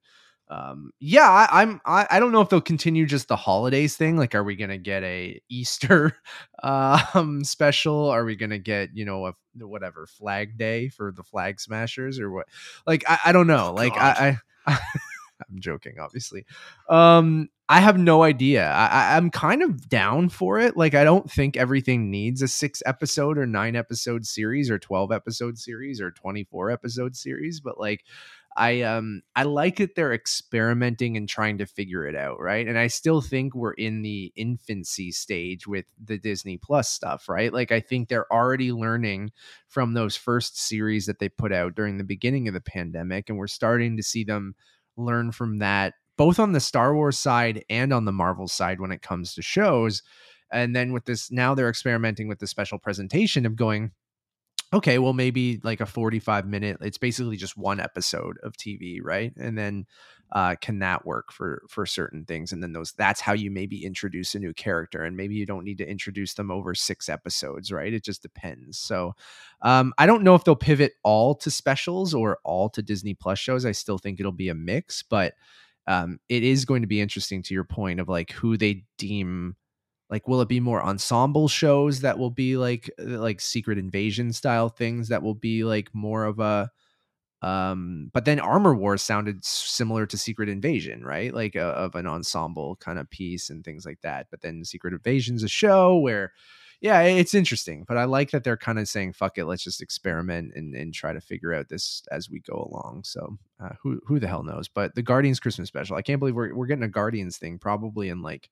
um, 0.48 0.92
yeah, 1.00 1.30
I, 1.30 1.62
I'm. 1.62 1.82
I, 1.86 2.08
I 2.10 2.20
don't 2.20 2.32
know 2.32 2.42
if 2.42 2.50
they'll 2.50 2.62
continue 2.62 3.06
just 3.06 3.28
the 3.28 3.36
holidays 3.36 3.98
thing. 3.98 4.18
Like, 4.18 4.36
are 4.36 4.44
we 4.44 4.56
going 4.56 4.70
to 4.70 4.78
get 4.78 5.04
a 5.04 5.42
Easter 5.50 6.18
um 6.64 7.44
special? 7.44 8.10
Are 8.10 8.26
we 8.26 8.36
going 8.36 8.52
to 8.52 8.60
get 8.60 8.90
you 8.94 9.06
know 9.06 9.28
a 9.28 9.34
whatever 9.58 10.06
Flag 10.06 10.58
Day 10.58 10.90
for 10.90 11.12
the 11.12 11.24
Flag 11.24 11.60
Smashers 11.60 12.20
or 12.20 12.32
what? 12.32 12.48
Like, 12.86 13.04
I, 13.08 13.20
I 13.26 13.32
don't 13.32 13.48
know. 13.48 13.70
Oh, 13.70 13.74
like, 13.74 13.96
God. 13.96 14.18
I. 14.18 14.38
I 14.68 14.80
I'm 15.50 15.60
joking, 15.60 16.00
obviously. 16.00 16.46
Um, 16.90 17.50
I 17.68 17.82
have 17.82 17.98
no 17.98 18.24
idea. 18.24 18.70
I, 18.70 19.18
I'm 19.18 19.30
kind 19.30 19.64
of 19.64 19.90
down 19.90 20.30
for 20.30 20.60
it. 20.60 20.78
Like, 20.78 20.94
I 20.94 21.04
don't 21.04 21.30
think 21.30 21.58
everything 21.58 22.10
needs 22.10 22.42
a 22.42 22.48
six 22.48 22.82
episode 22.86 23.38
or 23.38 23.46
nine 23.46 23.76
episode 23.76 24.26
series 24.26 24.70
or 24.70 24.80
12 24.80 25.12
episode 25.12 25.58
series 25.58 26.00
or 26.00 26.12
24 26.12 26.72
episode 26.72 27.16
series, 27.16 27.60
but 27.60 27.80
like, 27.80 28.06
I 28.58 28.82
um 28.82 29.22
I 29.36 29.44
like 29.44 29.78
that 29.78 29.96
they're 29.96 30.14
experimenting 30.14 31.18
and 31.18 31.28
trying 31.28 31.58
to 31.58 31.66
figure 31.66 32.06
it 32.08 32.16
out, 32.16 32.40
right? 32.40 32.68
And 32.68 32.78
I 32.78 32.88
still 32.88 33.20
think 33.20 33.54
we're 33.54 33.74
in 33.74 34.02
the 34.02 34.32
infancy 34.36 35.12
stage 35.12 35.68
with 35.68 35.86
the 36.02 36.18
Disney 36.18 36.58
Plus 36.58 36.90
stuff, 36.90 37.28
right? 37.28 37.52
Like 37.52 37.72
I 37.72 37.82
think 37.82 38.08
they're 38.08 38.32
already 38.32 38.72
learning 38.72 39.32
from 39.68 39.94
those 39.94 40.16
first 40.16 40.58
series 40.58 41.06
that 41.08 41.20
they 41.20 41.28
put 41.28 41.52
out 41.52 41.76
during 41.76 41.98
the 41.98 42.04
beginning 42.06 42.48
of 42.48 42.54
the 42.54 42.62
pandemic 42.62 43.30
and 43.30 43.38
we're 43.38 43.48
starting 43.48 43.98
to 43.98 44.04
see 44.04 44.24
them 44.24 44.56
learn 44.96 45.32
from 45.34 45.60
that 45.60 45.96
both 46.18 46.40
on 46.40 46.54
the 46.54 46.62
Star 46.62 46.96
Wars 46.96 47.18
side 47.18 47.66
and 47.70 47.92
on 47.92 48.06
the 48.06 48.12
Marvel 48.14 48.48
side 48.48 48.80
when 48.80 48.92
it 48.94 49.02
comes 49.02 49.34
to 49.36 49.42
shows. 49.42 50.02
And 50.50 50.74
then 50.74 50.94
with 50.94 51.04
this 51.04 51.30
now 51.30 51.56
they're 51.56 51.70
experimenting 51.70 52.30
with 52.30 52.40
the 52.40 52.48
special 52.48 52.80
presentation 52.80 53.46
of 53.46 53.58
going 53.58 53.92
okay, 54.74 55.00
well, 55.00 55.14
maybe 55.14 55.60
like 55.64 55.82
a 55.82 55.86
45 55.86 56.48
minute, 56.48 56.78
it's 56.82 56.98
basically 56.98 57.38
just 57.38 57.58
one 57.58 57.80
episode 57.80 58.38
of 58.44 58.54
TV, 58.54 59.00
right? 59.02 59.34
And 59.38 59.58
then 59.58 59.86
uh, 60.32 60.56
can 60.60 60.80
that 60.80 61.06
work 61.06 61.32
for 61.32 61.62
for 61.70 61.86
certain 61.86 62.26
things? 62.26 62.52
And 62.52 62.62
then 62.62 62.74
those 62.74 62.94
that's 62.94 63.22
how 63.22 63.34
you 63.34 63.52
maybe 63.52 63.86
introduce 63.86 64.34
a 64.36 64.40
new 64.40 64.54
character, 64.54 65.04
and 65.04 65.16
maybe 65.16 65.36
you 65.36 65.46
don't 65.46 65.64
need 65.64 65.78
to 65.78 65.90
introduce 65.90 66.34
them 66.34 66.50
over 66.50 66.74
six 66.74 67.10
episodes, 67.10 67.72
right? 67.72 67.94
It 67.94 68.04
just 68.04 68.22
depends. 68.22 68.78
So 68.80 69.16
um, 69.62 69.94
I 69.98 70.06
don't 70.06 70.24
know 70.24 70.36
if 70.36 70.44
they'll 70.44 70.56
pivot 70.56 70.94
all 71.04 71.36
to 71.36 71.52
specials 71.52 72.14
or 72.14 72.40
all 72.44 72.70
to 72.70 72.82
Disney 72.82 73.14
Plus 73.14 73.40
shows. 73.40 73.66
I 73.66 73.72
still 73.72 73.98
think 73.98 74.20
it'll 74.20 74.32
be 74.32 74.50
a 74.50 74.56
mix, 74.56 75.04
but 75.04 75.36
um, 75.88 76.20
it 76.30 76.44
is 76.44 76.66
going 76.66 76.82
to 76.82 76.88
be 76.88 77.02
interesting 77.02 77.44
to 77.44 77.54
your 77.54 77.64
point 77.64 78.00
of 78.00 78.10
like 78.10 78.32
who 78.32 78.58
they 78.58 78.86
deem 78.98 79.56
like 80.10 80.28
will 80.28 80.42
it 80.42 80.50
be 80.50 80.60
more 80.60 80.84
ensemble 80.84 81.48
shows 81.48 82.02
that 82.02 82.18
will 82.18 82.30
be 82.30 82.58
like 82.58 82.90
uh, 83.00 83.20
like 83.20 83.42
secret 83.42 83.78
invasion 83.78 84.32
style 84.32 84.70
things 84.70 85.10
that 85.10 85.24
will 85.24 85.36
be 85.36 85.64
like 85.64 85.94
more 85.94 86.26
of 86.26 86.40
a 86.40 86.70
um 87.42 88.10
but 88.14 88.26
then 88.26 88.40
armor 88.40 88.74
wars 88.74 89.02
sounded 89.02 89.44
similar 89.44 90.06
to 90.06 90.18
secret 90.18 90.48
invasion 90.50 91.04
right? 91.04 91.34
Like 91.34 91.56
a, 91.56 91.64
of 91.64 91.96
an 91.96 92.08
ensemble 92.08 92.78
kind 92.78 93.00
of 93.00 93.10
piece 93.10 93.50
and 93.50 93.64
things 93.64 93.86
like 93.86 94.02
that 94.02 94.28
but 94.32 94.42
then 94.42 94.64
secret 94.64 94.94
invasion's 94.94 95.44
a 95.44 95.50
show 95.50 95.98
where 95.98 96.32
yeah 96.82 97.02
it's 97.02 97.34
interesting 97.34 97.86
but 97.88 97.98
i 97.98 98.04
like 98.04 98.32
that 98.32 98.44
they're 98.44 98.58
kind 98.58 98.80
of 98.80 98.88
saying 98.88 99.14
fuck 99.14 99.38
it 99.38 99.46
let's 99.46 99.64
just 99.64 99.82
experiment 99.82 100.52
and, 100.56 100.76
and 100.76 100.94
try 100.94 101.14
to 101.14 101.22
figure 101.22 101.54
out 101.54 101.70
this 101.70 102.04
as 102.12 102.30
we 102.30 102.40
go 102.40 102.70
along. 102.70 103.02
So 103.06 103.38
uh, 103.64 103.70
who 103.82 104.02
who 104.06 104.20
the 104.20 104.28
hell 104.28 104.44
knows? 104.44 104.68
But 104.68 104.94
the 104.96 105.02
guardians 105.02 105.40
christmas 105.40 105.68
special 105.68 105.98
i 105.98 106.02
can't 106.02 106.20
believe 106.20 106.36
we're, 106.36 106.54
we're 106.54 106.68
getting 106.68 106.84
a 106.84 106.90
guardians 106.90 107.38
thing 107.38 107.58
probably 107.60 108.10
in 108.10 108.22
like 108.22 108.50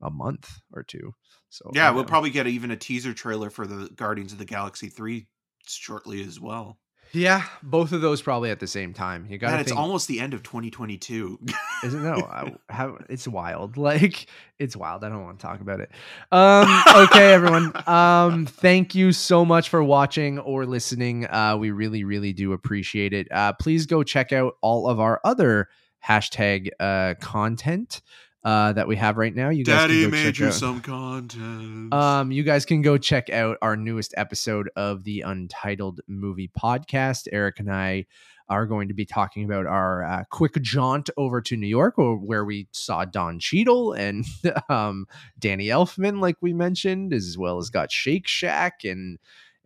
a 0.00 0.10
month 0.10 0.60
or 0.72 0.82
two 0.82 1.12
so 1.50 1.70
yeah, 1.74 1.90
we'll 1.90 2.02
know. 2.02 2.08
probably 2.08 2.30
get 2.30 2.46
even 2.46 2.70
a 2.70 2.76
teaser 2.76 3.14
trailer 3.14 3.50
for 3.50 3.66
the 3.66 3.88
Guardians 3.94 4.32
of 4.32 4.38
the 4.38 4.44
Galaxy 4.44 4.88
three 4.88 5.26
shortly 5.66 6.22
as 6.22 6.38
well. 6.38 6.78
Yeah, 7.12 7.44
both 7.62 7.92
of 7.92 8.02
those 8.02 8.20
probably 8.20 8.50
at 8.50 8.60
the 8.60 8.66
same 8.66 8.92
time. 8.92 9.26
You 9.30 9.38
got 9.38 9.60
it's 9.60 9.72
almost 9.72 10.08
the 10.08 10.20
end 10.20 10.34
of 10.34 10.42
2022. 10.42 11.38
isn't 11.84 12.02
no? 12.02 12.16
I, 12.16 12.54
how 12.68 12.98
it's 13.08 13.26
wild. 13.26 13.76
Like 13.88 14.26
it's 14.58 14.76
wild. 14.76 15.04
I 15.04 15.08
don't 15.08 15.24
want 15.24 15.38
to 15.38 15.46
talk 15.46 15.62
about 15.62 15.80
it. 15.80 15.90
Um, 16.30 16.68
okay, 17.04 17.32
everyone. 17.32 17.72
Um, 17.88 18.44
thank 18.44 18.94
you 18.94 19.12
so 19.12 19.46
much 19.46 19.70
for 19.70 19.82
watching 19.82 20.38
or 20.38 20.66
listening. 20.66 21.26
Uh, 21.26 21.56
we 21.58 21.70
really, 21.70 22.04
really 22.04 22.34
do 22.34 22.52
appreciate 22.52 23.14
it. 23.14 23.28
Uh, 23.32 23.54
please 23.54 23.86
go 23.86 24.02
check 24.02 24.32
out 24.32 24.54
all 24.60 24.86
of 24.86 25.00
our 25.00 25.20
other 25.24 25.68
hashtag 26.06 26.68
uh 26.78 27.14
content 27.20 28.02
uh 28.44 28.72
that 28.72 28.86
we 28.86 28.96
have 28.96 29.16
right 29.16 29.34
now. 29.34 29.48
You 29.50 29.64
guys 29.64 29.82
Daddy 29.88 30.02
can 30.02 30.10
go 30.10 30.16
made 30.16 30.24
check 30.24 30.38
you 30.38 30.46
out- 30.46 30.52
some 30.54 30.80
content. 30.80 31.92
Um, 31.92 32.30
you 32.30 32.42
guys 32.42 32.64
can 32.64 32.82
go 32.82 32.98
check 32.98 33.30
out 33.30 33.58
our 33.62 33.76
newest 33.76 34.14
episode 34.16 34.70
of 34.76 35.04
the 35.04 35.22
Untitled 35.22 36.00
Movie 36.06 36.50
Podcast. 36.58 37.28
Eric 37.32 37.60
and 37.60 37.72
I 37.72 38.06
are 38.50 38.64
going 38.64 38.88
to 38.88 38.94
be 38.94 39.04
talking 39.04 39.44
about 39.44 39.66
our 39.66 40.02
uh, 40.02 40.24
quick 40.30 40.54
jaunt 40.62 41.10
over 41.18 41.42
to 41.42 41.56
New 41.56 41.66
York, 41.66 41.98
or 41.98 42.16
where 42.16 42.44
we 42.44 42.66
saw 42.72 43.04
Don 43.04 43.38
Cheadle 43.38 43.92
and 43.92 44.24
um, 44.70 45.06
Danny 45.38 45.66
Elfman, 45.66 46.20
like 46.20 46.36
we 46.40 46.54
mentioned, 46.54 47.12
as 47.12 47.36
well 47.36 47.58
as 47.58 47.68
got 47.68 47.92
Shake 47.92 48.26
Shack 48.26 48.84
and 48.84 49.18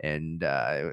and 0.02 0.42
uh, 0.42 0.90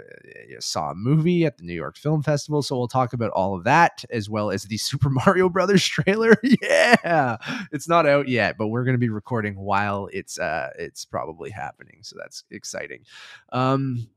saw 0.60 0.92
a 0.92 0.96
movie 0.96 1.46
at 1.46 1.58
the 1.58 1.64
New 1.64 1.74
York 1.74 1.98
Film 1.98 2.22
Festival. 2.22 2.62
So 2.62 2.78
we'll 2.78 2.88
talk 2.88 3.14
about 3.14 3.32
all 3.32 3.56
of 3.56 3.64
that 3.64 4.06
as 4.12 4.30
well 4.30 4.52
as 4.52 4.64
the 4.64 4.78
Super 4.90 5.10
Mario 5.10 5.50
Brothers 5.50 5.86
trailer. 5.86 6.36
yeah, 6.62 7.38
it's 7.72 7.88
not 7.88 8.06
out 8.06 8.28
yet, 8.28 8.58
but 8.58 8.68
we're 8.68 8.84
going 8.84 8.96
to 8.96 9.00
be 9.00 9.10
recording 9.10 9.56
while 9.56 10.08
it's 10.14 10.40
uh 10.40 10.70
it's 10.78 11.06
probably 11.06 11.50
happening. 11.50 12.00
So 12.02 12.16
that's 12.20 12.44
exciting. 12.52 13.04
Um 13.52 14.08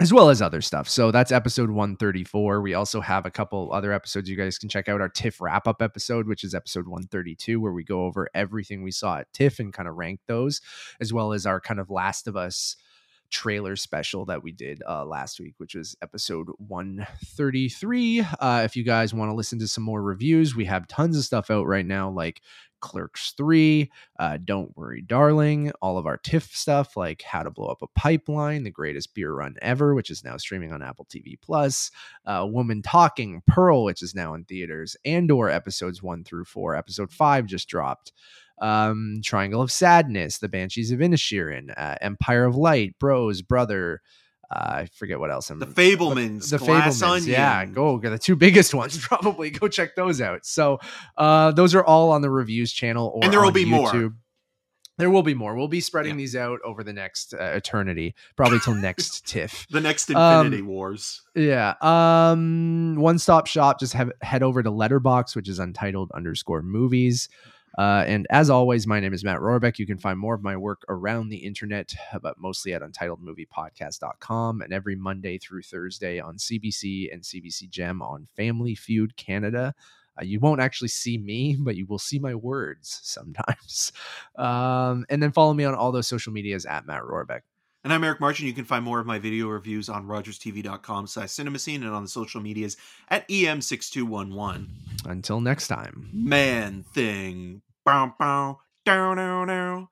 as 0.00 0.12
well 0.12 0.30
as 0.30 0.40
other 0.40 0.60
stuff. 0.60 0.88
So 0.88 1.10
that's 1.10 1.32
episode 1.32 1.70
134. 1.70 2.60
We 2.60 2.74
also 2.74 3.00
have 3.00 3.26
a 3.26 3.32
couple 3.32 3.72
other 3.72 3.92
episodes 3.92 4.30
you 4.30 4.36
guys 4.36 4.56
can 4.56 4.68
check 4.68 4.88
out. 4.88 5.00
Our 5.00 5.08
TIFF 5.08 5.40
wrap 5.40 5.66
up 5.66 5.82
episode, 5.82 6.28
which 6.28 6.44
is 6.44 6.54
episode 6.54 6.86
132, 6.86 7.60
where 7.60 7.72
we 7.72 7.82
go 7.82 8.04
over 8.04 8.28
everything 8.32 8.84
we 8.84 8.92
saw 8.92 9.18
at 9.18 9.32
TIFF 9.32 9.58
and 9.58 9.72
kind 9.72 9.88
of 9.88 9.96
rank 9.96 10.20
those, 10.28 10.60
as 11.00 11.12
well 11.12 11.32
as 11.32 11.46
our 11.46 11.60
kind 11.60 11.80
of 11.80 11.90
Last 11.90 12.28
of 12.28 12.36
Us 12.36 12.76
trailer 13.30 13.76
special 13.76 14.24
that 14.26 14.42
we 14.42 14.52
did 14.52 14.82
uh, 14.88 15.04
last 15.04 15.40
week, 15.40 15.54
which 15.58 15.74
was 15.74 15.96
episode 16.02 16.48
133. 16.58 18.20
Uh, 18.20 18.62
if 18.64 18.76
you 18.76 18.84
guys 18.84 19.14
want 19.14 19.30
to 19.30 19.34
listen 19.34 19.58
to 19.58 19.68
some 19.68 19.84
more 19.84 20.02
reviews, 20.02 20.54
we 20.56 20.64
have 20.64 20.88
tons 20.88 21.16
of 21.16 21.24
stuff 21.24 21.50
out 21.50 21.66
right 21.66 21.86
now, 21.86 22.10
like 22.10 22.40
Clerks 22.80 23.32
3, 23.36 23.90
uh, 24.18 24.38
Don't 24.44 24.76
Worry, 24.76 25.02
Darling, 25.02 25.72
all 25.82 25.98
of 25.98 26.06
our 26.06 26.16
TIFF 26.16 26.54
stuff, 26.54 26.96
like 26.96 27.22
How 27.22 27.42
to 27.42 27.50
Blow 27.50 27.66
Up 27.66 27.82
a 27.82 27.86
Pipeline, 27.88 28.64
The 28.64 28.70
Greatest 28.70 29.14
Beer 29.14 29.32
Run 29.32 29.56
Ever, 29.60 29.94
which 29.94 30.10
is 30.10 30.24
now 30.24 30.36
streaming 30.36 30.72
on 30.72 30.82
Apple 30.82 31.06
TV 31.06 31.40
Plus, 31.40 31.90
uh, 32.26 32.46
Woman 32.48 32.82
Talking, 32.82 33.42
Pearl, 33.46 33.84
which 33.84 34.02
is 34.02 34.14
now 34.14 34.34
in 34.34 34.44
theaters, 34.44 34.96
Andor 35.04 35.48
episodes 35.48 36.02
1 36.02 36.24
through 36.24 36.44
4. 36.44 36.76
Episode 36.76 37.12
5 37.12 37.46
just 37.46 37.68
dropped 37.68 38.12
um, 38.60 39.20
Triangle 39.24 39.62
of 39.62 39.70
Sadness, 39.72 40.38
The 40.38 40.48
Banshees 40.48 40.90
of 40.92 41.00
Inisherin, 41.00 41.72
uh, 41.76 41.96
Empire 42.00 42.44
of 42.44 42.56
Light, 42.56 42.94
Bros, 42.98 43.42
Brother. 43.42 44.00
Uh, 44.50 44.58
I 44.84 44.88
forget 44.94 45.18
what 45.20 45.30
else. 45.30 45.50
I'm, 45.50 45.58
the 45.58 45.66
Fabelmans, 45.66 46.50
the 46.50 46.58
Glass 46.58 47.00
Fabelmans, 47.02 47.10
Onion. 47.16 47.30
yeah, 47.30 47.64
go 47.66 47.98
the 47.98 48.18
two 48.18 48.34
biggest 48.36 48.72
ones. 48.74 48.96
Probably 48.98 49.50
go 49.50 49.68
check 49.68 49.94
those 49.94 50.20
out. 50.20 50.46
So, 50.46 50.78
uh, 51.18 51.50
those 51.52 51.74
are 51.74 51.84
all 51.84 52.10
on 52.12 52.22
the 52.22 52.30
reviews 52.30 52.72
channel, 52.72 53.12
or 53.14 53.24
And 53.24 53.32
there 53.32 53.42
will 53.42 53.50
be 53.50 53.64
more. 53.66 53.90
YouTube. 53.92 54.14
There 54.96 55.10
will 55.10 55.22
be 55.22 55.34
more. 55.34 55.54
We'll 55.54 55.68
be 55.68 55.80
spreading 55.80 56.14
Yeah. 56.14 56.16
these 56.16 56.34
out 56.34 56.58
over 56.64 56.82
the 56.82 56.92
next 56.92 57.32
uh, 57.32 57.52
eternity, 57.54 58.16
probably 58.36 58.58
till 58.58 58.74
next 58.74 59.24
TIFF. 59.28 59.66
The 59.70 59.80
next 59.80 60.10
Um, 60.10 60.46
Infinity 60.46 60.62
Wars. 60.62 61.22
Yeah. 61.36 61.74
Um. 61.82 62.96
One 62.96 63.18
stop 63.18 63.46
shop. 63.46 63.78
Just 63.78 63.92
have 63.92 64.10
head 64.22 64.42
over 64.42 64.60
to 64.62 64.70
Letterboxd, 64.70 65.36
which 65.36 65.48
is 65.48 65.58
untitled 65.60 66.10
underscore 66.14 66.62
movies. 66.62 67.28
Uh, 67.76 68.04
and 68.06 68.26
as 68.30 68.50
always, 68.50 68.86
my 68.86 69.00
name 69.00 69.12
is 69.12 69.24
Matt 69.24 69.38
Rohrbeck. 69.38 69.78
You 69.78 69.86
can 69.86 69.98
find 69.98 70.18
more 70.18 70.34
of 70.34 70.42
my 70.42 70.56
work 70.56 70.82
around 70.88 71.28
the 71.28 71.36
internet, 71.36 71.94
but 72.22 72.38
mostly 72.38 72.72
at 72.74 72.82
untitledmoviepodcast.com 72.82 74.62
and 74.62 74.72
every 74.72 74.96
Monday 74.96 75.38
through 75.38 75.62
Thursday 75.62 76.20
on 76.20 76.36
CBC 76.36 77.12
and 77.12 77.22
CBC 77.22 77.68
Gem 77.70 78.02
on 78.02 78.26
Family 78.36 78.74
Feud 78.74 79.16
Canada. 79.16 79.74
Uh, 80.20 80.24
you 80.24 80.40
won't 80.40 80.60
actually 80.60 80.88
see 80.88 81.18
me, 81.18 81.56
but 81.58 81.76
you 81.76 81.86
will 81.86 81.98
see 81.98 82.18
my 82.18 82.34
words 82.34 83.00
sometimes. 83.02 83.92
Um, 84.36 85.04
and 85.08 85.20
then 85.20 85.32
follow 85.32 85.52
me 85.52 85.64
on 85.64 85.74
all 85.74 85.90
those 85.90 86.06
social 86.06 86.32
medias 86.32 86.64
at 86.64 86.86
Matt 86.86 87.02
Rohrbeck. 87.02 87.40
And 87.84 87.92
I'm 87.92 88.02
Eric 88.02 88.20
Martin. 88.20 88.46
You 88.46 88.52
can 88.52 88.64
find 88.64 88.84
more 88.84 88.98
of 88.98 89.06
my 89.06 89.18
video 89.18 89.46
reviews 89.48 89.88
on 89.88 90.06
rogerstv.com 90.06 91.06
slash 91.06 91.28
cinemascene 91.28 91.76
and 91.76 91.90
on 91.90 92.02
the 92.02 92.08
social 92.08 92.40
medias 92.40 92.76
at 93.08 93.24
E 93.28 93.44
EM6211. 93.44 94.66
Until 95.06 95.40
next 95.40 95.68
time. 95.68 96.10
Man 96.12 96.82
thing. 96.92 97.62
Bow, 97.84 98.14
bow, 98.18 98.58
down, 98.84 99.16
down, 99.16 99.46
down. 99.46 99.88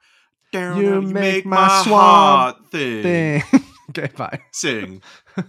Down, 0.52 0.76
You 0.78 0.90
down, 0.90 1.12
make 1.12 1.46
my 1.46 1.56
my 1.56 1.82
swamp 1.84 1.86
heart 1.94 2.68
thing. 2.70 3.02
Thing. 3.02 3.42
okay, 3.90 4.10
bye. 4.16 4.40
Sing. 4.52 5.02